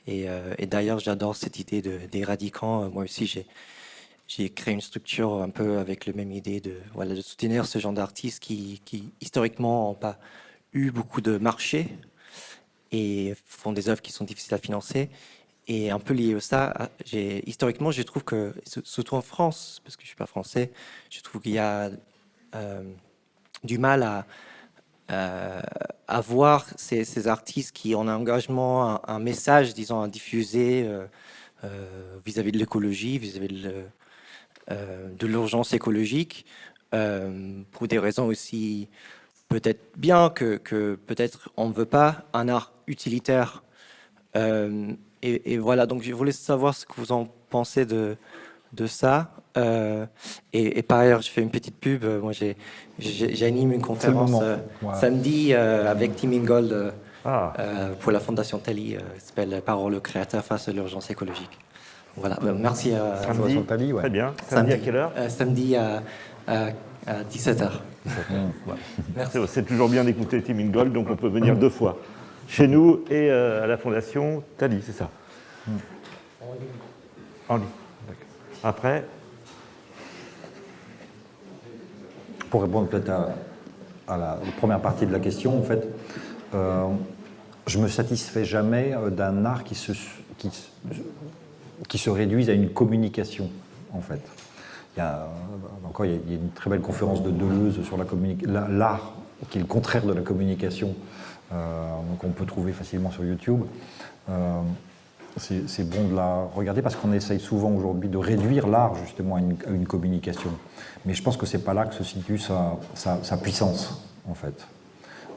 Euh, 0.09 0.53
et, 0.57 0.65
d'ailleurs, 0.65 0.99
j'adore 0.99 1.35
cette 1.35 1.59
idée 1.59 1.81
d'éradiquant. 2.11 2.89
Moi 2.89 3.03
aussi, 3.03 3.25
j'ai 3.25 3.45
j'ai 4.27 4.49
créé 4.49 4.73
une 4.73 4.81
structure 4.81 5.41
un 5.41 5.49
peu 5.49 5.77
avec 5.77 6.05
la 6.05 6.13
même 6.13 6.31
idée 6.31 6.59
de, 6.61 6.79
soutenir 7.21 7.65
ce 7.65 7.79
genre 7.79 7.93
d'artistes 7.93 8.41
qui, 8.41 8.81
historiquement, 9.21 9.89
n'ont 9.89 9.95
pas 9.95 10.19
eu 10.73 10.91
beaucoup 10.91 11.21
de 11.21 11.37
marché 11.37 11.87
et 12.91 13.33
font 13.45 13.73
des 13.73 13.89
œuvres 13.89 14.01
qui 14.01 14.11
sont 14.11 14.23
difficiles 14.23 14.53
à 14.53 14.57
financer. 14.57 15.09
Et 15.67 15.91
un 15.91 15.99
peu 15.99 16.13
lié 16.13 16.35
à 16.35 16.41
ça, 16.41 16.91
historiquement, 17.13 17.91
je 17.91 18.01
trouve 18.01 18.23
que, 18.23 18.53
surtout 18.83 19.15
en 19.15 19.21
France, 19.21 19.81
parce 19.83 19.95
que 19.95 20.01
je 20.01 20.05
ne 20.05 20.09
suis 20.09 20.17
pas 20.17 20.25
français, 20.25 20.71
je 21.09 21.21
trouve 21.21 21.41
qu'il 21.41 21.53
y 21.53 21.59
a 21.59 21.89
euh, 22.55 22.83
du 23.63 23.77
mal 23.77 24.03
à, 24.03 24.25
euh, 25.11 25.61
avoir 26.07 26.65
ces, 26.77 27.27
artistes 27.27 27.75
qui 27.75 27.93
ont 27.95 28.01
un 28.01 28.15
engagement, 28.15 29.01
un, 29.07 29.19
message, 29.19 29.73
disons, 29.73 30.01
à 30.01 30.07
diffuser 30.07 30.85
euh, 30.85 31.05
euh, 31.63 32.17
vis-à-vis 32.25 32.51
de 32.51 32.57
l'écologie, 32.57 33.17
vis-à-vis 33.17 33.63
de, 33.63 33.83
l'urgence 35.21 35.73
écologique, 35.73 36.45
pour 36.91 37.87
des 37.87 37.99
raisons 37.99 38.27
aussi 38.27 38.89
peut-être 39.49 39.81
bien 39.97 40.29
que, 40.29 40.57
peut-être 40.95 41.49
on 41.57 41.69
ne 41.69 41.73
veut 41.73 41.85
pas 41.85 42.23
un 42.33 42.47
art 42.49 42.71
utilitaire. 42.87 43.63
Et, 44.35 45.53
et, 45.53 45.57
voilà, 45.57 45.85
donc 45.85 46.03
je 46.03 46.11
voulais 46.13 46.33
savoir 46.33 46.75
ce 46.75 46.85
que 46.85 46.93
vous 46.97 47.11
en 47.11 47.27
pensez 47.49 47.85
de, 47.85 48.17
de 48.73 48.87
ça. 48.87 49.31
Euh, 49.55 50.05
et, 50.51 50.81
par 50.81 50.99
ailleurs, 50.99 51.21
je 51.21 51.29
fais 51.29 51.41
une 51.41 51.51
petite 51.51 51.77
pub. 51.77 52.03
Moi, 52.03 52.33
j'anime 52.99 53.71
une 53.71 53.81
conférence 53.81 54.39
euh, 54.41 54.57
samedi 54.99 55.53
euh, 55.53 55.89
avec 55.89 56.15
Tim 56.15 56.31
Ingold 56.31 56.93
ah. 57.23 57.53
pour 57.99 58.11
la 58.11 58.19
Fondation 58.19 58.57
Tali, 58.59 58.97
qui 59.15 59.25
s'appelle 59.25 59.61
Parole 59.65 60.01
créateur 60.01 60.43
face 60.43 60.67
à 60.67 60.71
l'urgence 60.71 61.09
écologique. 61.09 61.59
Voilà, 62.15 62.37
merci 62.57 62.93
à 62.93 63.17
samedi, 63.23 63.93
Très 63.95 64.09
bien. 64.09 64.33
Samedi, 64.47 64.73
à 64.73 64.77
quelle 64.77 64.95
heure 64.95 65.11
Samedi 65.29 65.75
à, 65.75 66.01
17h. 67.07 67.69
Merci. 69.15 69.39
C'est 69.47 69.65
toujours 69.65 69.87
bien 69.87 70.03
d'écouter 70.03 70.41
Tim 70.41 70.59
Ingold, 70.59 70.91
donc 70.91 71.07
on 71.09 71.15
peut 71.15 71.29
venir 71.29 71.55
deux 71.55 71.69
fois. 71.69 71.97
Chez 72.47 72.67
nous 72.67 73.03
et 73.09 73.29
à 73.29 73.65
la 73.65 73.77
Fondation 73.77 74.43
Tali, 74.57 74.81
c'est 74.85 74.91
ça 74.91 75.09
En 77.47 77.55
ligne. 77.55 77.65
Après 78.63 79.03
Pour 82.49 82.61
répondre 82.61 82.87
peut-être 82.87 83.11
à, 84.07 84.17
la 84.17 84.37
première 84.57 84.79
partie 84.79 85.05
de 85.05 85.11
la 85.11 85.19
question, 85.19 85.57
en 85.57 85.63
fait, 85.63 85.87
euh, 86.53 86.87
je 87.67 87.79
me 87.79 87.87
satisfais 87.87 88.45
jamais 88.45 88.93
euh, 88.93 89.09
d'un 89.09 89.43
art 89.43 89.63
qui 89.63 89.75
se, 89.75 89.91
qui, 90.37 90.51
qui, 91.87 91.97
se 91.97 92.09
réduise 92.09 92.49
à 92.49 92.53
une 92.53 92.69
communication, 92.69 93.49
en 93.93 94.01
fait. 94.01 94.21
Il 94.95 94.99
y 94.99 95.01
a, 95.01 95.27
encore, 95.85 96.05
il 96.05 96.11
y 96.11 96.33
a 96.33 96.35
une 96.35 96.51
très 96.51 96.69
belle 96.69 96.81
conférence 96.81 97.23
de 97.23 97.31
Deleuze 97.31 97.83
sur 97.83 97.97
la 97.97 98.05
l'art, 98.69 99.13
qui 99.49 99.57
est 99.57 99.61
le 99.61 99.67
contraire 99.67 100.05
de 100.05 100.13
la 100.13 100.21
communication, 100.21 100.95
euh, 101.51 101.85
qu'on 102.19 102.29
peut 102.29 102.45
trouver 102.45 102.71
facilement 102.71 103.11
sur 103.11 103.25
YouTube. 103.25 103.61
Euh, 104.29 104.61
c'est 105.37 105.89
bon 105.89 106.09
de 106.09 106.15
la 106.15 106.43
regarder 106.55 106.83
parce 106.83 106.95
qu'on 106.95 107.11
essaye 107.11 107.39
souvent 107.39 107.71
aujourd'hui 107.71 108.07
de 108.07 108.19
réduire 108.19 108.67
l'art 108.67 108.93
justement 108.95 109.35
à 109.35 109.39
une, 109.39 109.87
communication. 109.87 110.51
Mais 111.05 111.15
je 111.15 111.23
pense 111.23 111.37
que 111.37 111.47
c'est 111.47 111.63
pas 111.63 111.73
là 111.73 111.85
que 111.85 111.95
se 111.95 112.03
situe 112.03 112.37
sa, 112.37 112.77
sa, 112.93 113.37
puissance, 113.37 114.07
en 114.29 114.35
fait. 114.35 114.67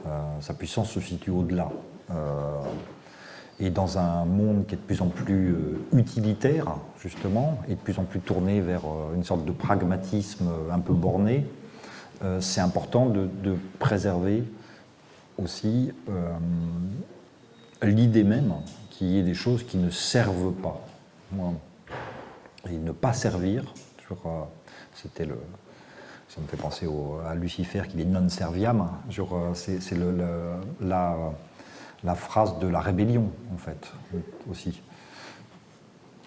Euh, 0.07 0.21
sa 0.41 0.53
puissance 0.53 0.91
se 0.91 1.01
situe 1.01 1.31
au-delà. 1.31 1.71
Euh, 3.61 3.65
et 3.65 3.71
dans 3.71 3.99
un 3.99 4.25
monde 4.25 4.67
qui 4.67 4.75
est 4.75 4.79
de 4.79 4.83
plus 4.83 5.01
en 5.01 5.09
plus 5.09 5.53
euh, 5.53 5.99
utilitaire, 5.99 6.77
justement, 7.01 7.59
et 7.69 7.75
de 7.75 7.81
plus 7.81 7.99
en 7.99 8.05
plus 8.05 8.21
tourné 8.21 8.61
vers 8.61 8.83
une 9.15 9.25
sorte 9.25 9.45
de 9.45 9.53
pragmatisme 9.53 10.49
un 10.71 10.81
peu 10.81 10.93
borné, 10.93 11.47
c'est 12.41 12.63
important 12.63 13.07
de, 13.07 13.29
préserver 13.79 14.43
aussi 15.37 15.93
l'idée 17.83 18.25
même 18.25 18.55
qu'il 18.91 19.09
y 19.09 19.19
ait 19.19 19.23
des 19.23 19.35
choses 19.35 19.63
qui 19.65 19.77
ne 19.77 19.91
servent 19.91 20.53
pas. 20.53 20.81
Et 22.69 22.79
ne 22.79 22.93
pas 22.93 23.13
servir, 23.13 23.65
euh, 24.11 24.15
c'était 24.95 25.29
ça 26.29 26.41
me 26.41 26.47
fait 26.47 26.57
penser 26.57 26.89
à 27.27 27.35
Lucifer 27.35 27.83
qui 27.89 28.01
est 28.01 28.05
non 28.05 28.29
serviam, 28.29 28.89
euh, 29.19 29.55
c'est 29.55 29.81
la, 30.81 31.17
la, 32.05 32.15
phrase 32.15 32.59
de 32.59 32.67
la 32.67 32.81
rébellion, 32.81 33.31
en 33.55 33.59
fait, 33.59 33.93
aussi. 34.51 34.83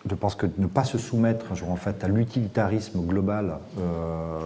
Je 0.10 0.16
pense 0.16 0.36
que 0.36 0.48
ne 0.58 0.68
pas 0.68 0.86
se 0.86 0.98
soumettre 0.98 1.48
en 1.68 1.76
fait, 1.76 2.04
à 2.04 2.08
l'utilitarisme 2.08 3.02
global 3.06 3.60
euh, 3.78 4.40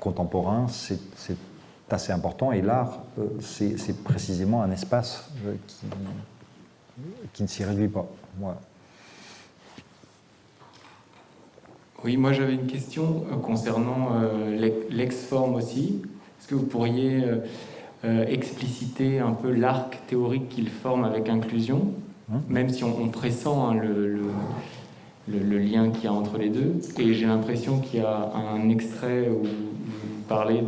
contemporain, 0.00 0.66
c'est 0.68 0.98
assez 1.90 2.12
important. 2.12 2.52
Et 2.52 2.62
l'art, 2.62 3.00
c'est 3.40 4.02
précisément 4.02 4.62
un 4.62 4.70
espace 4.70 5.30
qui, 5.66 5.86
qui 7.32 7.42
ne 7.42 7.48
s'y 7.48 7.64
réduit 7.64 7.88
pas. 7.88 8.06
Oui, 12.02 12.16
moi 12.16 12.32
j'avais 12.32 12.54
une 12.54 12.66
question 12.66 13.26
euh, 13.30 13.36
concernant 13.36 14.14
euh, 14.14 14.72
l'ex-forme 14.90 15.54
aussi. 15.54 16.00
Est-ce 16.38 16.48
que 16.48 16.54
vous 16.54 16.64
pourriez 16.64 17.22
euh, 17.24 17.36
expliciter 18.04 19.18
un 19.18 19.32
peu 19.32 19.50
l'arc 19.50 19.98
théorique 20.06 20.48
qu'il 20.48 20.68
forme 20.70 21.04
avec 21.04 21.28
inclusion, 21.28 21.92
hein 22.32 22.40
même 22.48 22.70
si 22.70 22.82
on, 22.82 23.08
pressent 23.08 23.46
hein, 23.46 23.74
le, 23.74 24.20
le, 25.28 25.58
lien 25.58 25.90
qu'il 25.90 26.04
y 26.04 26.06
a 26.06 26.12
entre 26.12 26.38
les 26.38 26.48
deux 26.48 26.76
Et 26.98 27.12
j'ai 27.12 27.26
l'impression 27.26 27.78
qu'il 27.78 28.00
y 28.00 28.02
a 28.02 28.32
un 28.34 28.68
extrait 28.70 29.28
où 29.28 29.44
vous 29.44 30.22
parlez 30.28 30.62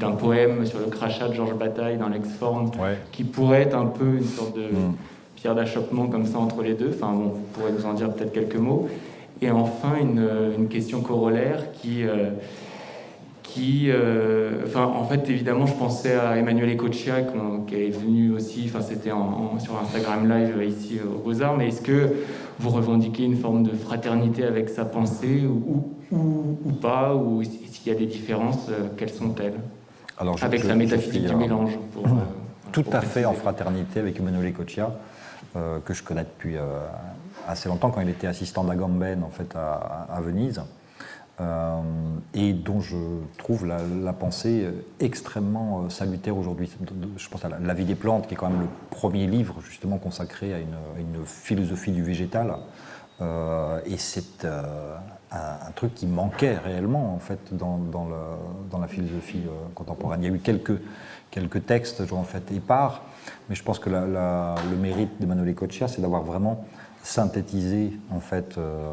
d'un 0.00 0.12
poème 0.12 0.64
sur 0.64 0.78
le 0.78 0.86
crachat 0.86 1.28
de 1.28 1.34
Georges 1.34 1.58
Bataille 1.58 1.98
dans 1.98 2.08
l'ex-forme, 2.08 2.70
qui 3.12 3.24
pourrait 3.24 3.62
être 3.62 3.76
un 3.76 3.86
peu 3.86 4.16
une 4.16 4.24
sorte 4.24 4.56
de... 4.56 4.62
Mmh 4.62 4.94
pierre 5.40 5.54
d'achoppement 5.54 6.06
comme 6.06 6.26
ça 6.26 6.38
entre 6.38 6.62
les 6.62 6.74
deux. 6.74 6.90
Enfin 6.94 7.12
bon, 7.12 7.28
vous 7.28 7.46
pourrez 7.52 7.72
nous 7.72 7.86
en 7.86 7.94
dire 7.94 8.12
peut-être 8.12 8.32
quelques 8.32 8.56
mots. 8.56 8.88
Et 9.40 9.50
enfin, 9.50 9.94
une, 10.00 10.28
une 10.58 10.68
question 10.68 11.00
corollaire 11.00 11.70
qui, 11.72 12.02
euh, 12.02 12.30
qui 13.52 13.86
euh, 13.88 14.62
enfin, 14.64 14.84
en 14.84 15.04
fait, 15.04 15.28
évidemment, 15.28 15.66
je 15.66 15.74
pensais 15.74 16.14
à 16.14 16.36
Emmanuel 16.36 16.70
Ecochia, 16.70 17.22
qui 17.66 17.74
est 17.74 17.90
venu 17.90 18.32
aussi, 18.32 18.64
enfin, 18.66 18.80
c'était 18.80 19.12
en, 19.12 19.58
sur 19.58 19.78
Instagram 19.78 20.28
Live 20.28 20.62
ici 20.66 21.00
au 21.04 21.18
Beaux-Arts, 21.18 21.56
mais 21.56 21.68
est-ce 21.68 21.82
que 21.82 22.12
vous 22.58 22.70
revendiquez 22.70 23.24
une 23.24 23.36
forme 23.36 23.62
de 23.62 23.70
fraternité 23.70 24.44
avec 24.44 24.68
sa 24.68 24.84
pensée 24.84 25.44
ou, 25.46 25.94
ou, 26.10 26.58
ou 26.64 26.72
pas, 26.72 27.14
ou 27.14 27.42
s'il 27.42 27.92
y 27.92 27.94
a 27.94 27.98
des 27.98 28.06
différences, 28.06 28.68
euh, 28.68 28.88
quelles 28.96 29.10
sont-elles 29.10 29.58
Alors, 30.18 30.36
Avec 30.42 30.64
la 30.64 30.74
métaphysique 30.74 31.26
du 31.26 31.36
mélange. 31.36 31.78
Pour, 31.92 32.04
tout 32.72 32.84
à 32.92 33.00
fait 33.00 33.24
en 33.24 33.34
fraternité 33.34 34.00
avec 34.00 34.18
Emmanuel 34.18 34.52
Ecochia. 34.52 34.92
Euh, 35.56 35.78
que 35.82 35.94
je 35.94 36.02
connais 36.02 36.24
depuis 36.24 36.58
euh, 36.58 36.62
assez 37.48 37.70
longtemps, 37.70 37.90
quand 37.90 38.02
il 38.02 38.10
était 38.10 38.26
assistant 38.26 38.64
d'Agamben 38.64 39.22
en 39.24 39.30
fait, 39.30 39.56
à, 39.56 40.20
Venise, 40.20 40.60
euh, 41.40 41.80
et 42.34 42.52
dont 42.52 42.80
je 42.80 42.96
trouve 43.38 43.66
la, 43.66 44.12
pensée 44.12 44.66
extrêmement 45.00 45.88
salutaire 45.88 46.36
aujourd'hui. 46.36 46.70
Je 47.16 47.28
pense 47.28 47.44
à 47.44 47.48
la, 47.48 47.74
vie 47.74 47.84
des 47.84 47.94
plantes, 47.94 48.26
qui 48.26 48.34
est 48.34 48.36
quand 48.36 48.50
même 48.50 48.60
le 48.60 48.68
premier 48.90 49.26
livre 49.26 49.56
justement 49.62 49.98
consacré 49.98 50.52
à 50.54 50.58
une, 50.58 51.24
philosophie 51.24 51.92
du 51.92 52.02
végétal. 52.02 52.54
et 53.20 53.98
c'est 53.98 54.46
un, 55.30 55.70
truc 55.76 55.94
qui 55.94 56.06
manquait 56.06 56.56
réellement 56.56 57.14
en 57.14 57.18
fait 57.18 57.54
dans, 57.54 58.08
la 58.80 58.88
philosophie 58.88 59.42
contemporaine. 59.74 60.22
Il 60.22 60.28
y 60.28 60.32
a 60.32 60.34
eu 60.34 60.40
quelques, 60.40 61.66
textes 61.66 62.02
en 62.12 62.24
fait 62.24 62.50
épars, 62.52 63.02
mais 63.48 63.54
je 63.54 63.62
pense 63.62 63.78
que 63.78 63.90
le 63.90 64.76
mérite 64.76 65.10
d'Emmanuel 65.20 65.50
Ecochia, 65.50 65.86
c'est 65.86 66.02
d'avoir 66.02 66.22
vraiment 66.22 66.64
synthétisé 67.08 67.92
en 68.10 68.20
fait 68.20 68.58
euh, 68.58 68.90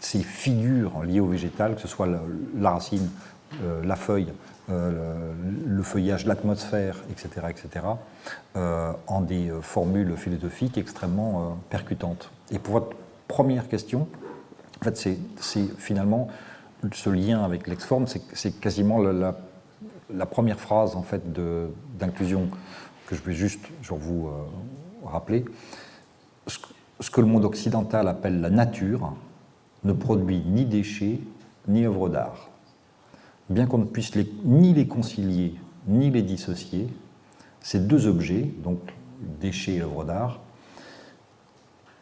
ces 0.00 0.20
figures 0.20 1.02
liées 1.02 1.20
au 1.20 1.26
végétal, 1.26 1.74
que 1.74 1.80
ce 1.80 1.88
soit 1.88 2.08
la, 2.56 2.70
racine, 2.70 3.08
euh, 3.62 3.82
la 3.84 3.96
feuille, 3.96 4.32
euh, 4.70 5.32
le, 5.66 5.82
feuillage, 5.82 6.26
l'atmosphère, 6.26 6.96
etc., 7.10 7.46
etc., 7.48 7.86
en 9.06 9.20
des 9.20 9.50
formules 9.62 10.16
philosophiques 10.16 10.78
extrêmement 10.78 11.56
percutantes. 11.70 12.30
Et 12.50 12.58
pour 12.58 12.74
votre 12.74 12.96
première 13.28 13.68
question, 13.68 14.08
en 14.80 14.84
fait, 14.84 14.96
c'est 14.96 15.76
finalement 15.78 16.28
ce 16.92 17.10
lien 17.10 17.44
avec 17.44 17.66
l'ex-forme, 17.66 18.06
c'est 18.06 18.60
quasiment 18.60 18.98
la, 18.98 20.26
première 20.26 20.60
phrase 20.60 20.96
en 20.96 21.02
fait 21.02 21.22
d'inclusion 21.98 22.48
que 23.06 23.14
je 23.14 23.22
vais 23.22 23.32
juste 23.32 23.60
vous 23.82 24.28
euh, 24.28 25.06
rappeler, 25.06 25.44
ce 26.46 27.10
que 27.10 27.20
le 27.20 27.26
monde 27.26 27.44
occidental 27.44 28.08
appelle 28.08 28.40
la 28.40 28.50
nature 28.50 29.14
ne 29.84 29.92
produit 29.92 30.42
ni 30.46 30.64
déchets 30.64 31.20
ni 31.66 31.84
œuvres 31.84 32.08
d'art. 32.08 32.50
Bien 33.50 33.66
qu'on 33.66 33.78
ne 33.78 33.84
puisse 33.84 34.12
ni 34.44 34.74
les 34.74 34.86
concilier 34.86 35.54
ni 35.88 36.10
les 36.10 36.22
dissocier, 36.22 36.86
ces 37.60 37.80
deux 37.80 38.06
objets, 38.06 38.52
donc 38.62 38.78
déchets 39.40 39.76
et 39.76 39.82
œuvres 39.82 40.04
d'art, 40.04 40.40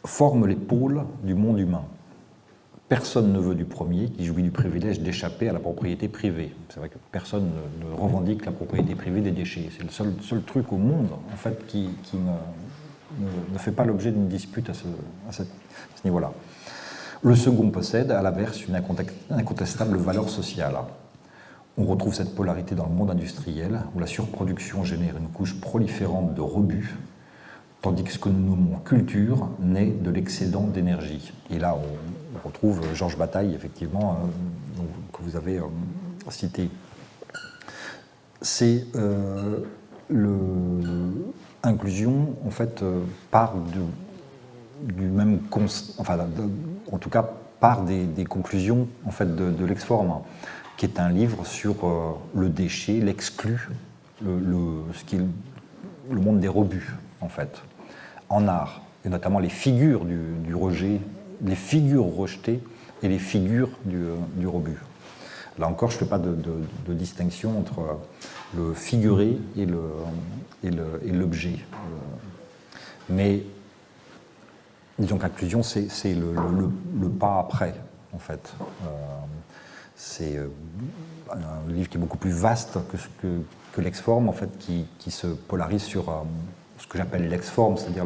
forment 0.05 0.45
les 0.45 0.55
pôles 0.55 1.03
du 1.23 1.33
monde 1.33 1.59
humain. 1.59 1.85
Personne 2.89 3.33
ne 3.33 3.39
veut 3.39 3.55
du 3.55 3.65
premier 3.65 4.09
qui 4.09 4.25
jouit 4.25 4.43
du 4.43 4.51
privilège 4.51 5.01
d'échapper 5.01 5.49
à 5.49 5.53
la 5.53 5.59
propriété 5.59 6.07
privée. 6.07 6.55
C'est 6.69 6.79
vrai 6.79 6.87
que 6.87 6.97
personne 7.11 7.49
ne, 7.81 7.93
revendique 7.93 8.45
la 8.45 8.53
propriété 8.53 8.95
privée 8.95 9.19
des 9.19 9.31
déchets. 9.31 9.69
C'est 9.75 9.83
le 9.83 9.89
seul, 9.89 10.41
truc 10.43 10.71
au 10.71 10.77
monde 10.77 11.09
qui, 11.67 11.89
ne, 12.13 13.57
fait 13.57 13.73
pas 13.73 13.83
l'objet 13.83 14.11
d'une 14.11 14.29
dispute 14.29 14.69
à 14.69 14.73
ce, 14.73 15.43
niveau-là. 16.05 16.31
Le 17.23 17.35
second 17.35 17.69
possède, 17.71 18.11
à 18.11 18.21
l'inverse, 18.21 18.67
une 18.67 18.75
incontestable 18.75 19.97
valeur 19.97 20.29
sociale. 20.29 20.75
On 21.77 21.85
retrouve 21.85 22.13
cette 22.13 22.35
polarité 22.35 22.75
dans 22.75 22.85
le 22.85 22.93
monde 22.93 23.09
industriel, 23.09 23.81
où 23.95 23.99
la 23.99 24.07
surproduction 24.07 24.83
génère 24.83 25.17
une 25.17 25.29
couche 25.29 25.59
proliférante 25.59 26.35
de 26.35 26.41
rebuts, 26.41 26.95
tandis 27.81 28.03
que 28.03 28.11
ce 28.11 28.19
que 28.19 28.29
nous 28.29 28.55
nommons 28.55 28.77
culture 28.79 29.49
naît 29.59 29.91
de 29.99 30.11
l'excédent 30.11 30.63
d'énergie. 30.63 31.33
Et 31.49 31.57
là, 31.59 31.75
on, 31.75 32.47
retrouve 32.47 32.81
Georges 32.93 33.17
Bataille, 33.17 33.55
effectivement, 33.55 34.19
euh, 34.77 34.81
que 35.11 35.23
vous 35.23 35.35
avez 35.35 35.57
euh, 35.57 35.63
cité. 36.29 36.69
C'est 38.41 38.85
euh, 38.95 39.61
l'inclusion, 41.63 42.35
en 42.45 42.51
fait, 42.51 42.83
part 43.31 43.55
du 44.83 45.01
même, 45.01 45.39
enfin, 45.97 46.17
en 46.91 46.97
tout 46.97 47.09
cas, 47.09 47.29
part 47.59 47.83
des, 47.83 48.25
conclusions 48.25 48.87
en 49.05 49.11
fait 49.11 49.35
de, 49.35 49.51
de 49.51 49.65
l'exforme, 49.65 50.21
qui 50.77 50.85
est 50.85 50.99
un 50.99 51.09
livre 51.09 51.45
sur 51.45 51.75
le 52.35 52.49
déchet, 52.49 52.99
l'exclu, 52.99 53.69
le, 54.23 54.39
le, 54.39 54.93
ce 54.93 55.03
qui 55.03 55.17
le 56.09 56.21
monde 56.21 56.39
des 56.39 56.47
rebuts, 56.47 56.93
en 57.21 57.29
fait, 57.29 57.61
en 58.29 58.47
art, 58.47 58.81
et 59.05 59.09
notamment 59.09 59.39
les 59.39 59.49
figures 59.49 60.05
du, 60.05 60.55
rejet, 60.55 60.99
les 61.43 61.55
figures 61.55 62.05
rejetées 62.05 62.61
et 63.03 63.07
les 63.07 63.19
figures 63.19 63.69
du, 63.85 64.05
du 64.35 64.47
rebut. 64.47 64.79
Là 65.59 65.67
encore, 65.67 65.89
je 65.89 65.95
ne 65.95 65.99
fais 65.99 66.05
pas 66.05 66.19
de, 66.19 66.93
distinction 66.93 67.57
entre 67.57 67.99
le 68.55 68.73
figuré 68.73 69.37
et 69.57 69.65
l'objet. 71.11 71.49
Et 71.49 71.59
Mais 73.09 73.43
disons 74.99 75.17
qu'inclusion, 75.17 75.63
c'est 75.63 76.13
le, 76.13 77.09
pas 77.19 77.39
après, 77.39 77.75
en 78.13 78.19
fait. 78.19 78.53
Euh, 78.83 78.87
c'est 79.95 80.37
euh, 80.37 80.47
un 81.31 81.71
livre 81.71 81.89
qui 81.89 81.97
est 81.97 81.99
beaucoup 81.99 82.17
plus 82.17 82.31
vaste 82.31 82.77
que, 83.21 83.81
l'ex-forme, 83.81 84.27
en 84.27 84.33
fait, 84.33 84.49
qui, 84.57 85.11
se 85.11 85.27
polarise 85.27 85.83
sur, 85.83 86.09
euh, 86.09 86.23
ce 86.79 86.87
que 86.87 86.97
j'appelle 86.97 87.29
l'ex-forme, 87.29 87.77
c'est-à-dire 87.77 88.05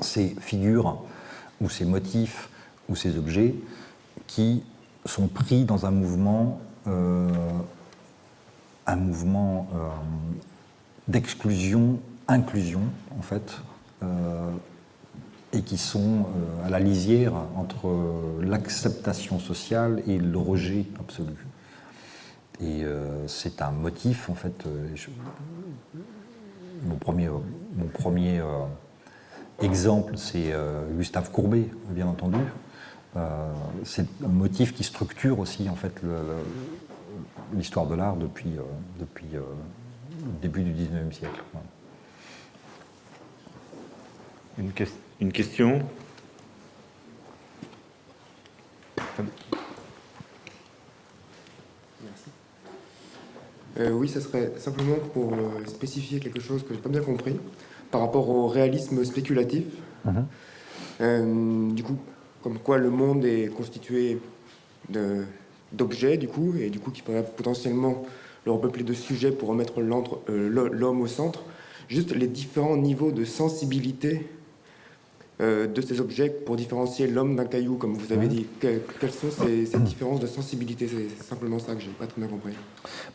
ces 0.00 0.36
figures 0.40 1.02
ou 1.60 1.70
ces 1.70 1.84
motifs 1.84 2.50
ou 2.88 2.96
ces 2.96 3.16
objets 3.16 3.54
qui 4.26 4.62
sont 5.06 5.28
pris 5.28 5.64
dans 5.64 5.86
un 5.86 5.90
mouvement, 5.90 6.60
un 8.86 8.96
mouvement 8.96 9.68
d'exclusion, 11.08 11.98
inclusion 12.28 12.82
en 13.18 13.22
fait, 13.22 13.58
et 15.52 15.62
qui 15.62 15.76
sont 15.76 16.26
à 16.64 16.70
la 16.70 16.78
lisière 16.78 17.34
entre 17.56 17.94
l'acceptation 18.40 19.38
sociale 19.38 20.02
et 20.06 20.18
le 20.18 20.38
rejet 20.38 20.86
absolu. 20.98 21.46
Et 22.60 22.84
c'est 23.26 23.60
un 23.60 23.70
motif, 23.70 24.30
en 24.30 24.34
fait, 24.34 24.64
mon 26.84 26.96
premier, 26.96 27.28
mon 27.28 27.86
premier 27.92 28.40
exemple, 29.60 30.16
c'est 30.16 30.54
Gustave 30.96 31.30
Courbet, 31.30 31.68
bien 31.90 32.06
entendu. 32.06 32.38
c'est 33.84 34.06
un 34.24 34.28
motif 34.28 34.72
qui 34.74 34.84
structure 34.84 35.38
aussi, 35.38 35.68
en 35.68 35.76
fait, 35.76 36.00
l'histoire 37.54 37.86
de 37.86 37.94
l'art 37.94 38.16
depuis, 38.16 38.56
euh, 38.58 38.62
depuis 38.98 39.28
euh, 39.34 39.40
le 40.20 40.40
début 40.40 40.62
du 40.62 40.72
19e 40.72 41.12
siècle. 41.12 41.42
Une, 44.58 44.72
une, 45.22 45.32
question 45.32 45.80
Merci. 52.02 52.30
Euh, 53.78 53.90
oui, 53.92 54.08
ce 54.08 54.20
serait 54.20 54.52
simplement 54.58 54.96
pour 55.14 55.32
spécifier 55.66 56.18
quelque 56.18 56.40
chose 56.40 56.62
que 56.62 56.70
je 56.70 56.74
n'ai 56.74 56.80
pas 56.80 56.88
bien 56.88 57.02
compris 57.02 57.38
par 57.90 58.00
rapport 58.00 58.28
au 58.28 58.48
réalisme 58.48 59.04
spéculatif. 59.04 59.64
Mhm. 60.04 61.74
du 61.74 61.82
coup, 61.84 61.96
comme 62.42 62.58
quoi 62.58 62.78
le 62.78 62.90
monde 62.90 63.24
est 63.24 63.46
constitué 63.46 64.18
de, 64.88 65.24
d'objets, 65.72 66.16
du 66.16 66.28
coup, 66.28 66.54
et 66.58 66.70
du 66.70 66.80
coup 66.80 66.90
qui 66.90 67.02
pourrait 67.02 67.24
potentiellement 67.24 68.04
le 68.44 68.52
repeupler 68.52 68.82
de 68.82 68.92
sujets 68.92 69.30
pour 69.30 69.48
remettre 69.48 69.74
euh, 69.80 70.68
l'homme 70.72 71.00
au 71.00 71.06
centre. 71.06 71.44
Juste 71.88 72.14
les 72.14 72.26
différents 72.26 72.76
niveaux 72.76 73.12
de 73.12 73.24
sensibilité 73.24 74.16
euh, 74.16 74.41
de 75.40 75.80
ces 75.80 76.00
objets 76.00 76.30
pour 76.30 76.54
différencier 76.54 77.08
l'homme 77.08 77.34
d'un 77.34 77.46
caillou, 77.46 77.76
comme 77.76 77.94
vous 77.94 78.12
avez 78.12 78.28
dit. 78.28 78.46
quelles 78.60 79.10
sont 79.10 79.30
ces, 79.30 79.64
différences 79.80 80.20
de 80.20 80.28
sensibilité? 80.28 80.88
C'est 80.88 81.24
simplement 81.24 81.58
ça 81.58 81.74
que 81.74 81.80
je 81.80 81.88
n'ai 81.88 81.94
pas 81.94 82.06
très 82.06 82.20
bien 82.20 82.30
compris. 82.30 82.52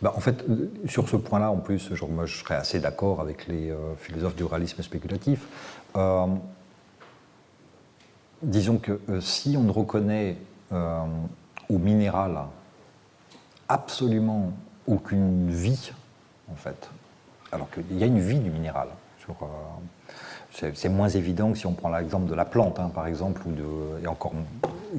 Bah, 0.01 0.13
en 0.15 0.20
fait, 0.20 0.43
euh, 0.49 0.70
sur 0.88 1.07
ce 1.07 1.15
point-là, 1.15 1.51
en 1.51 1.57
plus, 1.57 1.93
genre, 1.93 2.09
moi, 2.09 2.26
je 2.26 2.38
serais 2.38 2.55
assez 2.55 2.80
d'accord 2.80 3.22
avec 3.22 3.47
les 3.47 3.74
philosophes 3.97 4.36
du 4.36 4.43
réalisme 4.43 4.84
spéculatif. 4.84 5.47
disons 8.41 8.78
que 8.78 8.99
si 9.22 9.55
on 9.57 9.63
ne 9.63 9.72
reconnaît 9.72 10.38
au 10.72 11.78
minéral 11.78 12.39
absolument 13.70 14.53
aucune 14.88 15.49
vie, 15.49 15.91
en 16.51 16.55
fait. 16.55 16.89
Alors 17.51 17.70
qu'il 17.70 17.97
y 17.97 18.03
a 18.03 18.07
une 18.07 18.20
vie 18.20 18.39
du 18.39 18.49
minéral. 18.49 18.89
Euh, 19.30 19.34
c'est 20.74 20.89
moins 20.89 21.10
évident 21.10 21.51
que 21.51 21.58
si 21.58 21.66
on 21.66 21.74
prend 21.74 21.89
l'exemple 21.89 22.28
de 22.28 22.34
la 22.34 22.45
plante, 22.45 22.80
hein, 22.80 22.91
par 22.93 23.08
exemple, 23.08 23.41
ou 23.45 23.51
de, 23.51 24.03
et 24.03 24.08
encore 24.08 24.34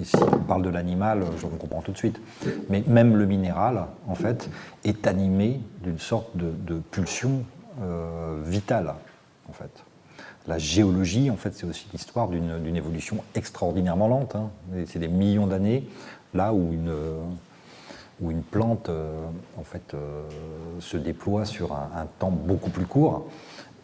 ici 0.01 0.15
on 0.21 0.39
parle 0.39 0.63
de 0.63 0.71
l'animal, 0.71 1.25
je 1.41 1.47
comprends 1.47 1.83
tout 1.83 1.93
de 1.93 1.97
suite. 1.97 2.21
Mais 2.69 2.85
même 2.87 3.17
le 3.17 3.27
minéral, 3.27 3.87
en 4.07 4.15
fait, 4.15 4.49
est 4.85 5.07
animé 5.07 5.61
d'une 5.83 5.99
sorte 5.99 6.37
de, 6.37 6.79
pulsion 6.91 7.45
euh, 7.83 8.41
vitale, 8.45 8.95
en 9.49 9.53
fait. 9.53 9.71
La 10.47 10.59
géologie, 10.59 11.31
en 11.31 11.37
fait, 11.37 11.53
c'est 11.55 11.67
aussi 11.67 11.89
l'histoire 11.93 12.29
d'une 12.29 12.77
évolution 12.77 13.19
extraordinairement 13.35 14.09
lente. 14.09 14.35
Hein. 14.35 14.51
C'est 14.87 14.99
des 14.99 15.09
millions 15.09 15.47
d'années 15.47 15.87
là 16.35 16.53
où 16.55 16.73
une, 16.73 16.93
où 18.21 18.31
une 18.31 18.43
plante 18.43 18.89
euh, 18.89 19.27
en 19.59 19.65
fait, 19.65 19.95
euh, 19.95 20.23
se 20.81 20.97
déploie 20.97 21.45
sur 21.45 21.73
un, 21.73 22.07
temps 22.19 22.31
beaucoup 22.31 22.71
plus 22.71 22.87
court, 22.87 23.29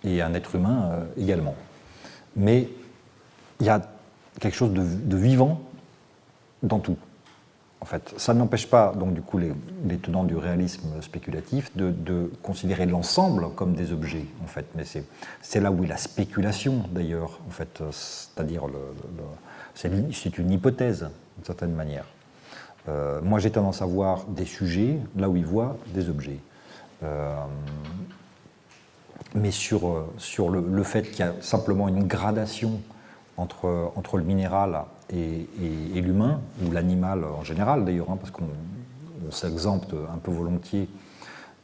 et 0.05 0.23
un 0.23 0.35
être 0.35 0.55
humain 0.55 0.91
euh, 0.93 1.05
également. 1.17 1.55
Mais 2.37 2.69
il 3.61 3.67
y 3.67 3.69
a 3.69 3.81
quelque 4.41 4.55
chose 4.57 4.73
de, 4.73 5.17
vivant 5.17 5.61
dans 6.63 6.79
tout. 6.79 6.97
En 7.81 7.87
fait, 7.87 8.15
ça 8.17 8.35
n'empêche 8.35 8.67
pas 8.67 8.93
donc 8.99 9.13
du 9.15 9.21
coup 9.21 9.39
les, 9.39 9.53
tenants 9.99 10.25
du 10.25 10.37
réalisme 10.37 11.01
spéculatif 11.03 11.71
de, 11.77 12.31
considérer 12.43 12.87
l'ensemble 12.87 13.51
comme 13.55 13.75
des 13.75 13.93
objets. 13.93 14.25
En 14.43 14.47
fait, 14.47 14.67
mais 14.75 14.85
c'est 15.43 15.61
là 15.61 15.71
où 15.71 15.85
est 15.85 15.87
la 15.87 15.99
spéculation 15.99 16.83
d'ailleurs. 16.91 17.39
En 17.47 17.51
fait, 17.51 17.83
c'est-à-dire 17.91 18.65
c'est 19.75 20.39
une 20.39 20.51
hypothèse 20.51 21.09
d'une 21.37 21.45
certaine 21.45 21.73
manière. 21.73 22.07
Euh, 22.89 23.21
moi, 23.23 23.39
j'ai 23.39 23.51
tendance 23.51 23.83
à 23.83 23.87
voir 23.87 24.25
des 24.27 24.45
sujets 24.45 24.99
là 25.17 25.29
où 25.29 25.37
ils 25.37 25.47
voient 25.47 25.77
des 25.95 26.09
objets. 26.09 26.39
Euh, 27.03 27.37
mais 29.35 29.51
sur, 29.51 29.89
euh, 29.89 30.13
sur 30.19 30.51
le, 30.51 30.83
fait 30.83 31.03
qu'il 31.11 31.21
y 31.21 31.29
a 31.29 31.35
simplement 31.41 31.89
une 31.89 32.05
gradation 32.07 32.81
entre, 33.37 33.93
entre 33.97 34.17
le 34.17 34.25
minéral 34.25 34.83
et, 35.11 35.47
l'humain, 36.01 36.41
ou 36.65 36.71
l'animal 36.71 37.25
en 37.25 37.43
général 37.43 37.85
d'ailleurs, 37.85 38.11
hein, 38.11 38.17
parce 38.17 38.31
qu'on 38.31 38.49
s'exempte 39.31 39.93
un 39.93 40.19
peu 40.19 40.31
volontiers 40.31 40.89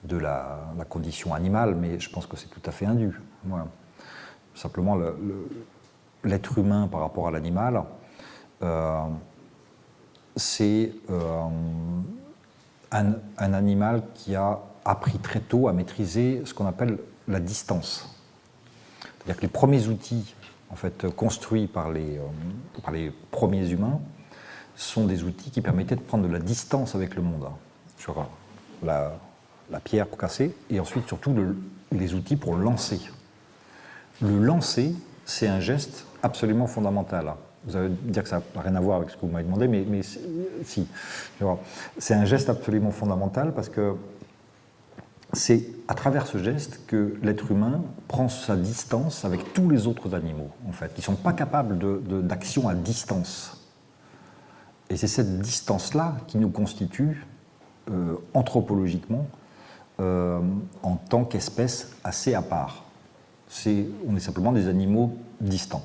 de 0.04 0.16
la, 0.16 0.58
condition 0.88 1.34
animale, 1.34 1.74
mais 1.74 2.00
je 2.00 2.10
pense 2.10 2.26
que 2.26 2.36
c'est 2.36 2.48
tout 2.48 2.62
à 2.64 2.70
fait 2.70 2.86
indu. 2.86 3.20
Simplement, 4.54 4.98
l'être 6.24 6.58
humain 6.58 6.88
par 6.88 7.00
rapport 7.00 7.28
à 7.28 7.30
l'animal, 7.30 7.84
c'est 10.36 10.92
euh, 11.10 11.44
un, 12.92 13.52
animal 13.52 14.02
qui 14.14 14.34
a 14.34 14.58
appris 14.84 15.18
très 15.18 15.40
tôt 15.40 15.68
à 15.68 15.72
maîtriser 15.72 16.42
ce 16.44 16.54
qu'on 16.54 16.66
appelle 16.66 16.98
la 17.30 17.40
distance. 17.40 18.08
C'est-à-dire 19.02 19.36
que 19.36 19.42
les 19.42 19.48
premiers 19.48 19.86
outils 19.88 20.34
en 20.70 20.76
fait, 20.76 21.08
construits 21.10 21.66
par 21.66 21.90
les, 21.90 22.18
euh, 22.18 22.80
par 22.82 22.92
les 22.92 23.12
premiers 23.30 23.68
humains 23.70 24.00
sont 24.76 25.04
des 25.04 25.24
outils 25.24 25.50
qui 25.50 25.60
permettaient 25.60 25.96
de 25.96 26.00
prendre 26.00 26.26
de 26.26 26.32
la 26.32 26.38
distance 26.38 26.94
avec 26.94 27.14
le 27.14 27.22
monde. 27.22 27.44
Hein, 27.44 27.56
sur 27.98 28.26
la, 28.82 29.12
la 29.70 29.80
pierre 29.80 30.06
pour 30.06 30.18
casser, 30.18 30.54
et 30.68 30.80
ensuite 30.80 31.06
surtout 31.06 31.34
les 31.92 32.14
outils 32.14 32.36
pour 32.36 32.56
lancer. 32.56 33.00
Le 34.20 34.38
lancer, 34.38 34.94
c'est 35.24 35.48
un 35.48 35.60
geste 35.60 36.06
absolument 36.22 36.66
fondamental. 36.66 37.34
Vous 37.64 37.76
allez 37.76 37.90
dire 37.90 38.22
que 38.22 38.28
ça 38.28 38.42
n'a 38.54 38.62
rien 38.62 38.74
à 38.74 38.80
voir 38.80 38.98
avec 38.98 39.10
ce 39.10 39.16
que 39.16 39.20
vous 39.22 39.28
m'avez 39.28 39.44
demandé, 39.44 39.68
mais, 39.68 39.84
mais 39.86 40.02
si. 40.02 40.88
C'est 41.98 42.14
un 42.14 42.24
geste 42.24 42.48
absolument 42.48 42.90
fondamental 42.90 43.52
parce 43.52 43.68
que 43.68 43.94
c'est 45.32 45.68
à 45.86 45.94
travers 45.94 46.26
ce 46.26 46.38
geste 46.38 46.80
que 46.86 47.16
l'être 47.22 47.50
humain 47.50 47.82
prend 48.08 48.28
sa 48.28 48.56
distance 48.56 49.24
avec 49.24 49.52
tous 49.52 49.70
les 49.70 49.86
autres 49.86 50.14
animaux, 50.14 50.50
en 50.68 50.72
fait, 50.72 50.92
qui 50.94 51.00
ne 51.00 51.04
sont 51.04 51.14
pas 51.14 51.32
capables 51.32 51.78
d'action 52.26 52.68
à 52.68 52.74
distance. 52.74 53.60
Et 54.88 54.96
c'est 54.96 55.06
cette 55.06 55.40
distance-là 55.40 56.16
qui 56.26 56.38
nous 56.38 56.50
constitue 56.50 57.24
euh, 57.90 58.16
anthropologiquement 58.34 59.26
euh, 60.00 60.40
en 60.82 60.96
tant 60.96 61.24
qu'espèce 61.24 61.96
assez 62.02 62.34
à 62.34 62.42
part. 62.42 62.84
on 64.08 64.16
est 64.16 64.20
simplement 64.20 64.52
des 64.52 64.66
animaux 64.66 65.16
distants. 65.40 65.84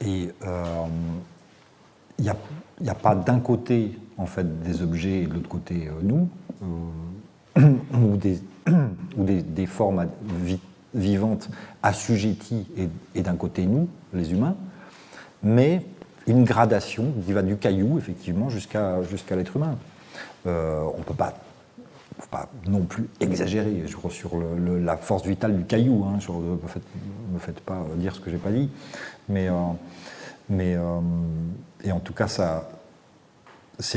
Et 0.00 0.22
il 0.22 0.32
euh, 0.46 0.86
n'y 2.20 2.88
a, 2.88 2.94
pas 2.94 3.16
d'un 3.16 3.40
côté 3.40 3.98
en 4.16 4.26
fait 4.26 4.62
des 4.62 4.82
objets 4.82 5.22
et 5.22 5.26
de 5.26 5.34
l'autre 5.34 5.48
côté 5.48 5.88
nous, 6.02 6.28
ou, 7.56 8.16
des, 8.16 8.42
ou 9.16 9.24
des, 9.24 9.66
formes 9.66 10.08
vivantes 10.94 11.48
assujetties 11.82 12.66
et, 13.14 13.22
d'un 13.22 13.36
côté 13.36 13.66
nous, 13.66 13.88
les 14.12 14.32
humains, 14.32 14.56
mais 15.42 15.82
une 16.26 16.44
gradation 16.44 17.12
qui 17.24 17.32
va 17.32 17.42
du 17.42 17.56
caillou 17.56 17.98
effectivement 17.98 18.48
jusqu'à 18.48 19.02
jusqu'à 19.02 19.36
l'être 19.36 19.56
humain. 19.56 19.76
on 20.46 20.48
ne 20.98 21.04
peut 21.04 21.14
pas 21.14 21.34
pas 22.30 22.48
non 22.66 22.82
plus 22.82 23.08
exagérer 23.20 23.84
je 23.86 24.08
sur 24.10 24.30
la 24.80 24.96
force 24.96 25.26
vitale 25.26 25.56
du 25.56 25.64
caillou. 25.64 26.04
Hein, 26.04 26.18
ne 26.28 27.32
me, 27.32 27.38
faites, 27.38 27.60
pas 27.60 27.84
dire 27.96 28.14
ce 28.14 28.20
que 28.20 28.30
j'ai 28.30 28.38
pas 28.38 28.50
dit. 28.50 28.70
Mais, 29.28 29.48
euh, 29.48 29.52
mais 30.48 30.74
euh, 30.76 31.00
et 31.82 31.92
en 31.92 32.00
tout 32.00 32.12
cas, 32.12 32.28
ça, 32.28 32.68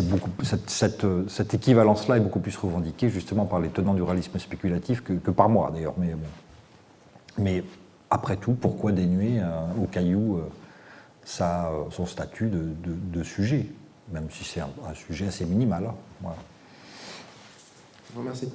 beaucoup, 0.03 0.31
cette, 0.43 0.69
cette, 0.69 1.53
équivalence-là 1.53 2.17
est 2.17 2.21
beaucoup 2.21 2.39
plus 2.39 2.55
revendiquée 2.57 3.09
justement 3.09 3.45
par 3.45 3.59
les 3.59 3.69
tenants 3.69 3.93
du 3.93 4.01
réalisme 4.01 4.37
spéculatif 4.39 5.01
que, 5.01 5.31
par 5.31 5.49
moi 5.49 5.71
d'ailleurs. 5.73 5.93
Mais, 5.97 6.15
mais 7.37 7.63
après 8.09 8.37
tout, 8.37 8.53
pourquoi 8.53 8.91
dénuer 8.91 9.39
euh, 9.39 9.83
au 9.83 9.85
caillou 9.85 10.41
ça, 11.27 11.71
son 11.91 12.05
statut 12.05 12.49
de, 12.49 13.23
sujet, 13.23 13.65
même 14.11 14.29
si 14.31 14.45
c'est 14.45 14.61
un, 14.61 14.93
sujet 14.95 15.27
assez 15.27 15.45
minimal. 15.45 15.85
Hein, 15.85 15.95
voilà. 16.21 16.37
Je 18.07 18.13
vous 18.13 18.19
remercie. 18.21 18.49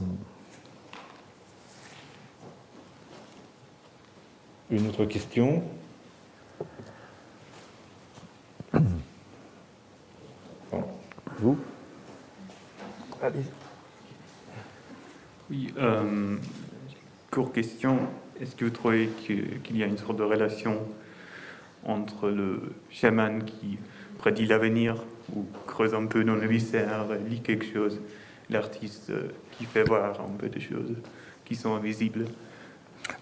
Une 4.71 4.89
autre 4.89 5.05
question? 5.05 5.63
Vous 11.43 11.59
Allez. 13.21 13.41
Oui, 15.51 15.75
euh, 15.77 16.37
courte 17.33 17.53
question. 17.53 17.99
Est-ce 18.41 18.55
que 18.55 18.65
vous 18.65 18.71
trouvez 18.71 19.09
qu'il 19.27 19.77
y 19.77 19.83
a 19.83 19.87
une 19.87 19.99
sorte 19.99 20.17
de 20.19 20.23
relation 20.23 20.79
entre 21.85 22.29
le 22.29 22.75
chaman 22.91 23.43
qui 23.43 23.79
prédit 24.19 24.47
l'avenir 24.47 25.03
ou 25.35 25.45
creuse 25.67 25.95
un 25.95 26.07
peu 26.07 26.23
dans 26.23 26.37
le 26.37 26.47
viscère, 26.47 27.07
lit 27.29 27.41
quelque 27.41 27.67
chose, 27.67 28.01
l'artiste 28.49 29.11
euh, 29.11 29.29
qui 29.51 29.65
fait 29.65 29.83
voir 29.83 30.21
un 30.21 30.37
peu 30.39 30.49
des 30.49 30.61
choses 30.61 30.95
qui 31.45 31.57
sont 31.57 31.75
invisibles? 31.75 32.27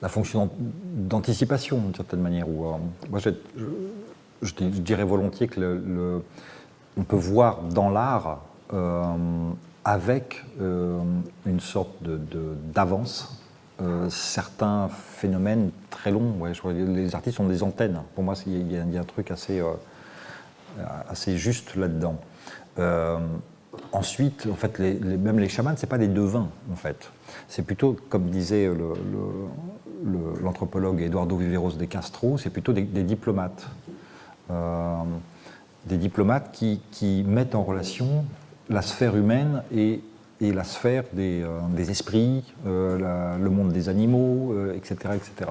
La 0.02 0.10
fonction 0.10 0.50
d'anticipation, 0.58 1.78
d'une 1.78 1.94
certaine 1.94 2.20
manière. 2.20 2.46
Où, 2.46 2.66
euh, 2.66 2.76
moi, 3.08 3.18
je, 3.18 3.30
je, 4.42 4.52
dirais 4.58 5.04
volontiers 5.04 5.48
que 5.48 5.58
le, 5.58 6.22
on 6.96 7.02
peut 7.02 7.16
voir 7.16 7.62
dans 7.62 7.90
l'art 7.90 8.40
euh, 8.72 9.14
avec 9.84 10.44
une 10.58 11.60
sorte 11.60 11.96
d'avance 12.02 13.40
certains 14.10 14.88
phénomènes 14.88 15.70
très 15.88 16.10
longs. 16.10 16.34
Les 16.74 17.14
artistes 17.14 17.40
ont 17.40 17.48
des 17.48 17.62
antennes. 17.62 18.02
Pour 18.14 18.22
moi, 18.22 18.34
il 18.46 18.70
y, 18.70 18.76
a 18.76 19.00
un 19.00 19.04
truc 19.04 19.30
assez 19.30 19.62
juste 21.38 21.76
là-dedans. 21.76 22.16
Euh, 22.78 23.18
ensuite, 23.92 24.48
en 24.50 24.56
fait, 24.56 24.78
les, 24.78 24.94
même 24.94 25.38
les 25.38 25.48
chamans, 25.48 25.74
pas 25.88 25.98
des 25.98 26.08
devins, 26.08 26.48
en 26.72 26.76
fait. 26.76 27.10
C'est 27.48 27.62
plutôt, 27.62 27.96
comme 28.08 28.30
disait 28.30 28.70
l'anthropologue 30.42 31.00
Eduardo 31.02 31.36
Viveros 31.36 31.72
de 31.72 31.84
Castro, 31.84 32.38
c'est 32.38 32.50
plutôt 32.50 32.72
des, 32.72 32.82
diplomates. 32.82 33.66
Euh, 35.86 35.88
des 35.88 35.96
diplomates 35.96 36.52
qui, 36.52 37.24
mettent 37.26 37.54
en 37.54 37.62
relation 37.62 38.24
la 38.68 38.82
sphère 38.82 39.16
humaine 39.16 39.62
et, 39.74 40.00
la 40.40 40.64
sphère 40.64 41.04
des, 41.12 41.42
euh, 41.42 41.60
esprits, 41.76 42.44
le 42.64 43.48
monde 43.48 43.72
des 43.72 43.88
animaux, 43.88 44.54
etc. 44.74 45.14
etc. 45.14 45.50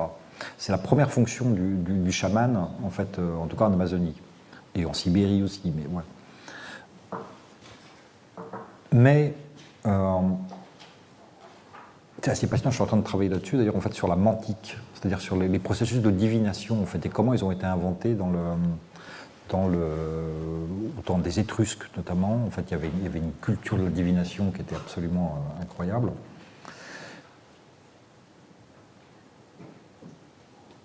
C'est 0.57 0.71
la 0.71 0.77
première 0.77 1.11
fonction 1.11 1.45
du, 1.51 2.11
chaman, 2.11 2.69
en 2.83 2.89
fait, 2.89 3.19
en 3.19 3.47
tout 3.47 3.55
cas 3.55 3.65
en 3.65 3.73
Amazonie 3.73 4.15
et 4.75 4.85
en 4.85 4.93
Sibérie 4.93 5.43
aussi, 5.43 5.73
mais 5.75 5.85
ouais. 5.87 6.03
Mais 8.91 9.35
euh, 9.85 10.19
c'est 12.21 12.31
assez 12.31 12.47
passionnant, 12.47 12.71
je 12.71 12.75
suis 12.75 12.83
en 12.83 12.87
train 12.87 12.97
de 12.97 13.03
travailler 13.03 13.29
là-dessus, 13.29 13.57
d'ailleurs 13.57 13.75
en 13.75 13.81
fait 13.81 13.93
sur 13.93 14.07
la 14.07 14.15
mantique, 14.15 14.77
c'est-à-dire 14.93 15.21
sur 15.21 15.35
les, 15.37 15.59
processus 15.59 16.01
de 16.01 16.11
divination 16.11 16.81
en 16.81 16.85
fait, 16.85 17.05
et 17.05 17.09
comment 17.09 17.33
ils 17.33 17.45
ont 17.45 17.51
été 17.51 17.65
inventés 17.65 18.13
dans 18.15 18.29
le, 18.29 18.39
dans 19.49 19.67
le, 19.67 19.79
au 20.97 21.01
temps 21.01 21.17
des 21.17 21.39
Étrusques 21.39 21.89
notamment. 21.97 22.43
En 22.45 22.49
fait, 22.49 22.63
il 22.67 22.71
y, 22.71 22.73
avait, 22.75 22.89
il 22.97 23.03
y 23.03 23.07
avait 23.07 23.19
une 23.19 23.33
culture 23.41 23.77
de 23.77 23.83
la 23.83 23.89
divination 23.89 24.51
qui 24.51 24.61
était 24.61 24.75
absolument 24.75 25.43
euh, 25.59 25.63
incroyable. 25.63 26.11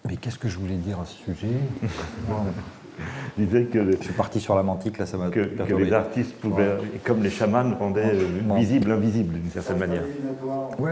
Mais 0.07 0.17
qu'est-ce 0.17 0.39
que 0.39 0.49
je 0.49 0.59
voulais 0.59 0.77
dire 0.77 1.01
à 1.01 1.07
ce 1.07 1.15
sujet? 1.15 1.57
Disait 3.39 3.65
que. 3.65 3.93
Je 3.93 4.05
suis 4.05 4.13
parti 4.13 4.39
sur 4.39 4.55
la 4.55 4.63
mantique, 4.63 4.99
là, 4.99 5.07
ça 5.07 5.17
m'a. 5.17 5.29
Que, 5.31 5.41
que, 5.41 5.75
les 5.75 5.93
artistes 5.93 6.35
pouvaient, 6.37 6.77
comme 7.03 7.23
les 7.23 7.31
chamans, 7.31 7.75
rendaient 7.77 8.15
visible 8.55 8.91
l'invisible 8.91 9.35
d'une 9.35 9.51
certaine 9.51 9.79
manière. 9.79 10.05
Oui, 10.79 10.91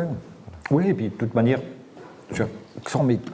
ouais, 0.71 0.89
et 0.89 0.95
puis 0.95 1.05
de 1.11 1.15
toute 1.15 1.35
manière, 1.35 1.61
sans 2.87 3.05
mettre 3.05 3.31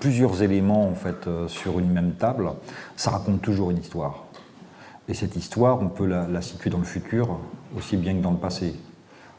plusieurs 0.00 0.42
éléments 0.42 0.88
en 0.88 0.94
fait 0.94 1.26
euh, 1.26 1.48
sur 1.48 1.78
une 1.78 1.90
même 1.90 2.12
table, 2.12 2.50
ça 2.96 3.10
raconte 3.10 3.42
toujours 3.42 3.70
une 3.70 3.78
histoire. 3.78 4.24
Et 5.08 5.14
cette 5.14 5.36
histoire, 5.36 5.80
on 5.80 5.88
peut 5.88 6.06
la, 6.06 6.42
situer 6.42 6.70
dans 6.70 6.78
le 6.78 6.84
futur 6.84 7.38
aussi 7.76 7.96
bien 7.96 8.14
que 8.14 8.20
dans 8.20 8.30
le 8.30 8.36
passé. 8.36 8.74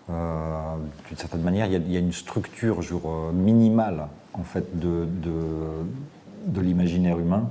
Euh, 0.09 0.75
d'une 1.07 1.17
certaine 1.17 1.41
manière, 1.41 1.67
il 1.67 1.91
y, 1.91 1.95
a, 1.95 1.99
une 1.99 2.13
structure 2.13 2.79
euh, 2.79 3.31
minimale 3.31 4.07
en 4.33 4.43
fait 4.43 4.79
de, 4.79 5.07
l'imaginaire 6.59 7.19
humain 7.19 7.49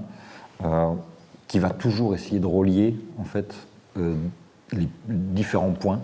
qui 1.46 1.58
va 1.58 1.70
toujours 1.70 2.14
essayer 2.14 2.40
de 2.40 2.46
relier 2.46 2.98
en 3.18 3.24
fait 3.24 3.54
les 3.96 4.88
différents 5.06 5.72
points 5.72 6.00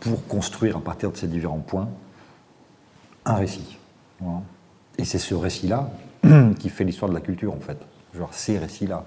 pour 0.00 0.26
construire 0.26 0.78
à 0.78 0.80
partir 0.80 1.12
de 1.12 1.16
ces 1.16 1.28
différents 1.28 1.58
points 1.58 1.88
un 3.24 3.34
récit. 3.34 3.78
Et 4.98 5.04
c'est 5.04 5.18
ce 5.18 5.34
récit-là 5.34 5.90
qui 6.58 6.68
fait 6.68 6.84
l'histoire 6.84 7.08
de 7.08 7.14
la 7.14 7.20
culture 7.20 7.52
en 7.52 7.60
fait. 7.60 7.78
Genre 8.16 8.32
ces 8.32 8.58
récits-là. 8.58 9.04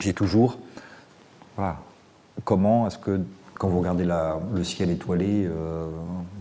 J'ai 0.00 0.14
toujours, 0.14 0.58
voilà, 1.56 1.78
comment 2.44 2.86
est-ce 2.86 2.98
que 2.98 3.20
quand 3.54 3.68
vous 3.68 3.78
regardez 3.78 4.04
la, 4.04 4.40
le 4.52 4.64
ciel 4.64 4.90
étoilé, 4.90 5.48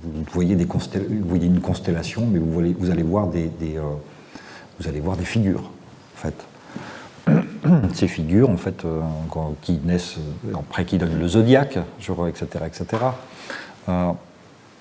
vous, 0.02 0.24
voyez 0.32 0.56
des 0.56 0.66
vous 0.66 1.28
voyez 1.28 1.46
une 1.46 1.62
constellation, 1.62 2.26
mais 2.26 2.40
vous, 2.40 2.52
voyez, 2.52 2.74
vous 2.74 2.90
allez 2.90 3.04
voir 3.04 3.28
des, 3.28 3.50
des, 3.50 3.78
vous 4.80 4.88
allez 4.88 5.00
voir 5.00 5.18
des 5.18 5.26
figures, 5.26 5.70
en 6.16 6.18
fait. 6.18 6.46
Ces 7.94 8.08
figures, 8.08 8.50
en 8.50 8.58
fait, 8.58 8.84
euh, 8.86 9.02
qui 9.62 9.80
naissent, 9.84 10.18
euh, 10.48 10.54
après 10.56 10.86
qui 10.86 10.98
donnent 10.98 11.20
le 11.20 11.28
zodiaque, 11.28 11.78
etc., 12.00 12.48
etc., 12.66 12.86
euh, 13.90 14.12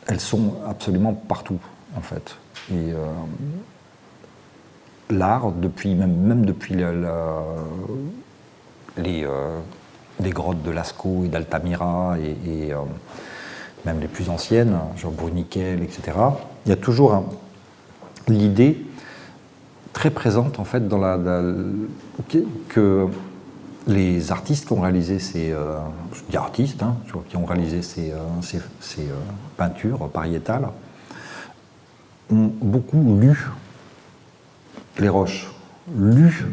elles 0.06 0.20
sont 0.20 0.54
absolument 0.66 1.12
partout, 1.12 1.58
en 1.96 2.00
fait. 2.00 2.36
Et 2.72 2.92
l'art, 5.10 5.52
depuis, 5.52 5.94
même, 5.94 6.44
depuis 6.44 6.74
les, 6.74 6.92
les, 10.20 10.30
grottes 10.30 10.62
de 10.62 10.70
Lascaux 10.70 11.24
et 11.24 11.28
d'Altamira, 11.28 12.16
et, 12.18 12.72
même 13.84 14.00
les 14.00 14.08
plus 14.08 14.28
anciennes, 14.28 14.78
genre 14.96 15.12
Bruniquel, 15.12 15.82
etc., 15.82 16.12
il 16.66 16.68
y 16.68 16.72
a 16.72 16.76
toujours 16.76 17.24
l'idée 18.28 18.84
très 19.92 20.10
présente 20.10 20.58
en 20.58 20.64
fait 20.64 20.88
dans 20.88 20.98
la, 20.98 21.18
que 22.68 23.06
les 23.86 24.30
artistes 24.30 24.66
qui 24.66 24.72
ont 24.72 24.80
réalisé 24.80 25.18
ces 25.18 25.52
euh, 25.52 25.78
artistes 26.34 26.82
hein, 26.82 26.96
qui 27.28 27.36
ont 27.36 27.44
réalisé 27.44 27.82
ces, 27.82 28.12
euh, 28.12 28.18
euh, 28.18 29.00
peintures 29.56 30.08
pariétales 30.08 30.68
ont 32.30 32.52
beaucoup 32.60 33.18
lu 33.20 33.48
les 34.98 35.08
roches, 35.08 35.50
lu 35.96 36.46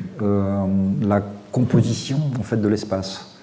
la 1.02 1.22
composition 1.52 2.20
en 2.40 2.44
fait 2.44 2.58
de 2.58 2.68
l'espace. 2.68 3.38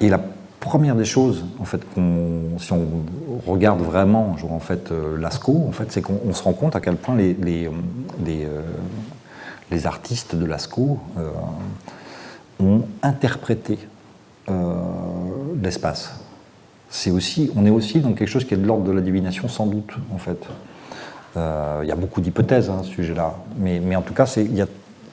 Et 0.00 0.08
la 0.08 0.20
première 0.60 0.96
des 0.96 1.04
choses, 1.04 1.44
en 1.58 1.64
fait, 1.64 1.80
si 2.58 2.72
on 2.72 2.86
regarde 3.46 3.80
vraiment, 3.80 4.36
genre, 4.36 4.52
en 4.52 4.60
fait, 4.60 4.90
Lascaux, 5.18 5.64
en 5.68 5.72
fait, 5.72 5.92
c'est 5.92 6.02
qu'on 6.02 6.32
se 6.32 6.42
rend 6.42 6.52
compte 6.52 6.74
à 6.74 6.80
quel 6.80 6.96
point 6.96 7.14
les, 7.14 7.34
les, 7.34 7.70
les, 8.24 8.48
les 9.70 9.86
artistes 9.86 10.34
de 10.34 10.44
Lascaux 10.44 10.98
euh, 11.18 11.30
ont 12.60 12.82
interprété 13.02 13.78
euh, 14.48 14.74
l'espace. 15.62 16.14
C'est 16.88 17.10
aussi, 17.10 17.50
on 17.56 17.66
est 17.66 17.70
aussi 17.70 18.00
dans 18.00 18.12
quelque 18.12 18.28
chose 18.28 18.44
qui 18.44 18.54
est 18.54 18.58
de 18.58 18.66
l'ordre 18.66 18.84
de 18.84 18.92
la 18.92 19.00
divination, 19.00 19.48
sans 19.48 19.66
doute, 19.66 19.92
en 20.12 20.18
fait. 20.18 20.38
Euh, 21.36 21.80
il 21.82 21.88
y 21.88 21.92
a 21.92 21.96
beaucoup 21.96 22.20
d'hypothèses 22.20 22.70
hein, 22.70 22.78
à 22.80 22.82
ce 22.84 22.90
sujet-là, 22.90 23.34
mais, 23.58 23.96
en 23.96 24.02
tout 24.02 24.14
cas, 24.14 24.32
il 24.36 24.54
y 24.54 24.62
a 24.62 24.66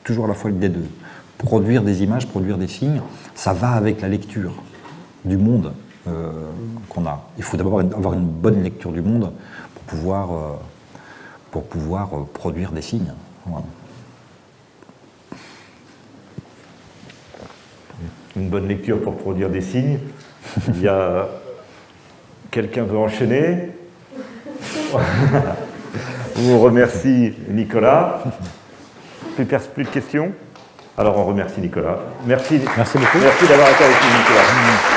toujours 0.03 0.25
à 0.25 0.27
la 0.27 0.33
fois 0.33 0.51
l'idée 0.51 0.69
de 0.69 0.83
produire 1.37 1.81
des 1.81 2.03
images, 2.03 2.27
produire 2.27 2.57
des 2.57 2.67
signes. 2.67 3.01
Ça 3.33 3.53
va 3.53 3.71
avec 3.71 4.01
la 4.01 4.07
lecture 4.07 4.53
du 5.25 5.37
monde 5.37 5.73
qu'on 6.89 7.05
a. 7.05 7.23
Il 7.37 7.43
faut 7.43 7.57
d'abord 7.57 7.79
avoir 7.79 8.13
une 8.13 8.25
bonne 8.25 8.63
lecture 8.63 8.91
du 8.91 9.01
monde 9.01 9.31
pour 9.75 9.83
pouvoir, 9.83 10.29
pour 11.51 11.63
pouvoir 11.63 12.09
produire 12.33 12.71
des 12.71 12.81
signes. 12.81 13.13
une 18.35 18.49
bonne 18.49 18.67
lecture 18.67 19.01
pour 19.01 19.17
produire 19.17 19.49
des 19.49 19.61
signes. 19.61 19.99
Il 20.69 20.81
y 20.81 20.87
a 20.87 21.27
quelqu'un 22.49 22.83
veut 22.83 22.97
enchaîner? 22.97 23.69
on 26.37 26.41
vous 26.41 26.59
remercie 26.59 27.33
Nicolas. 27.49 28.23
Plus, 29.35 29.45
plus 29.73 29.83
de 29.83 29.89
questions? 29.89 30.31
Alors 30.97 31.17
on 31.17 31.25
remercie 31.25 31.61
Nicolas. 31.61 31.97
Merci, 32.25 32.59
Merci 32.77 32.97
beaucoup. 32.97 33.17
Merci 33.21 33.47
d'avoir 33.47 33.69
été 33.69 33.83
avec 33.83 33.95
nous 34.03 34.17
Nicolas. 34.19 34.90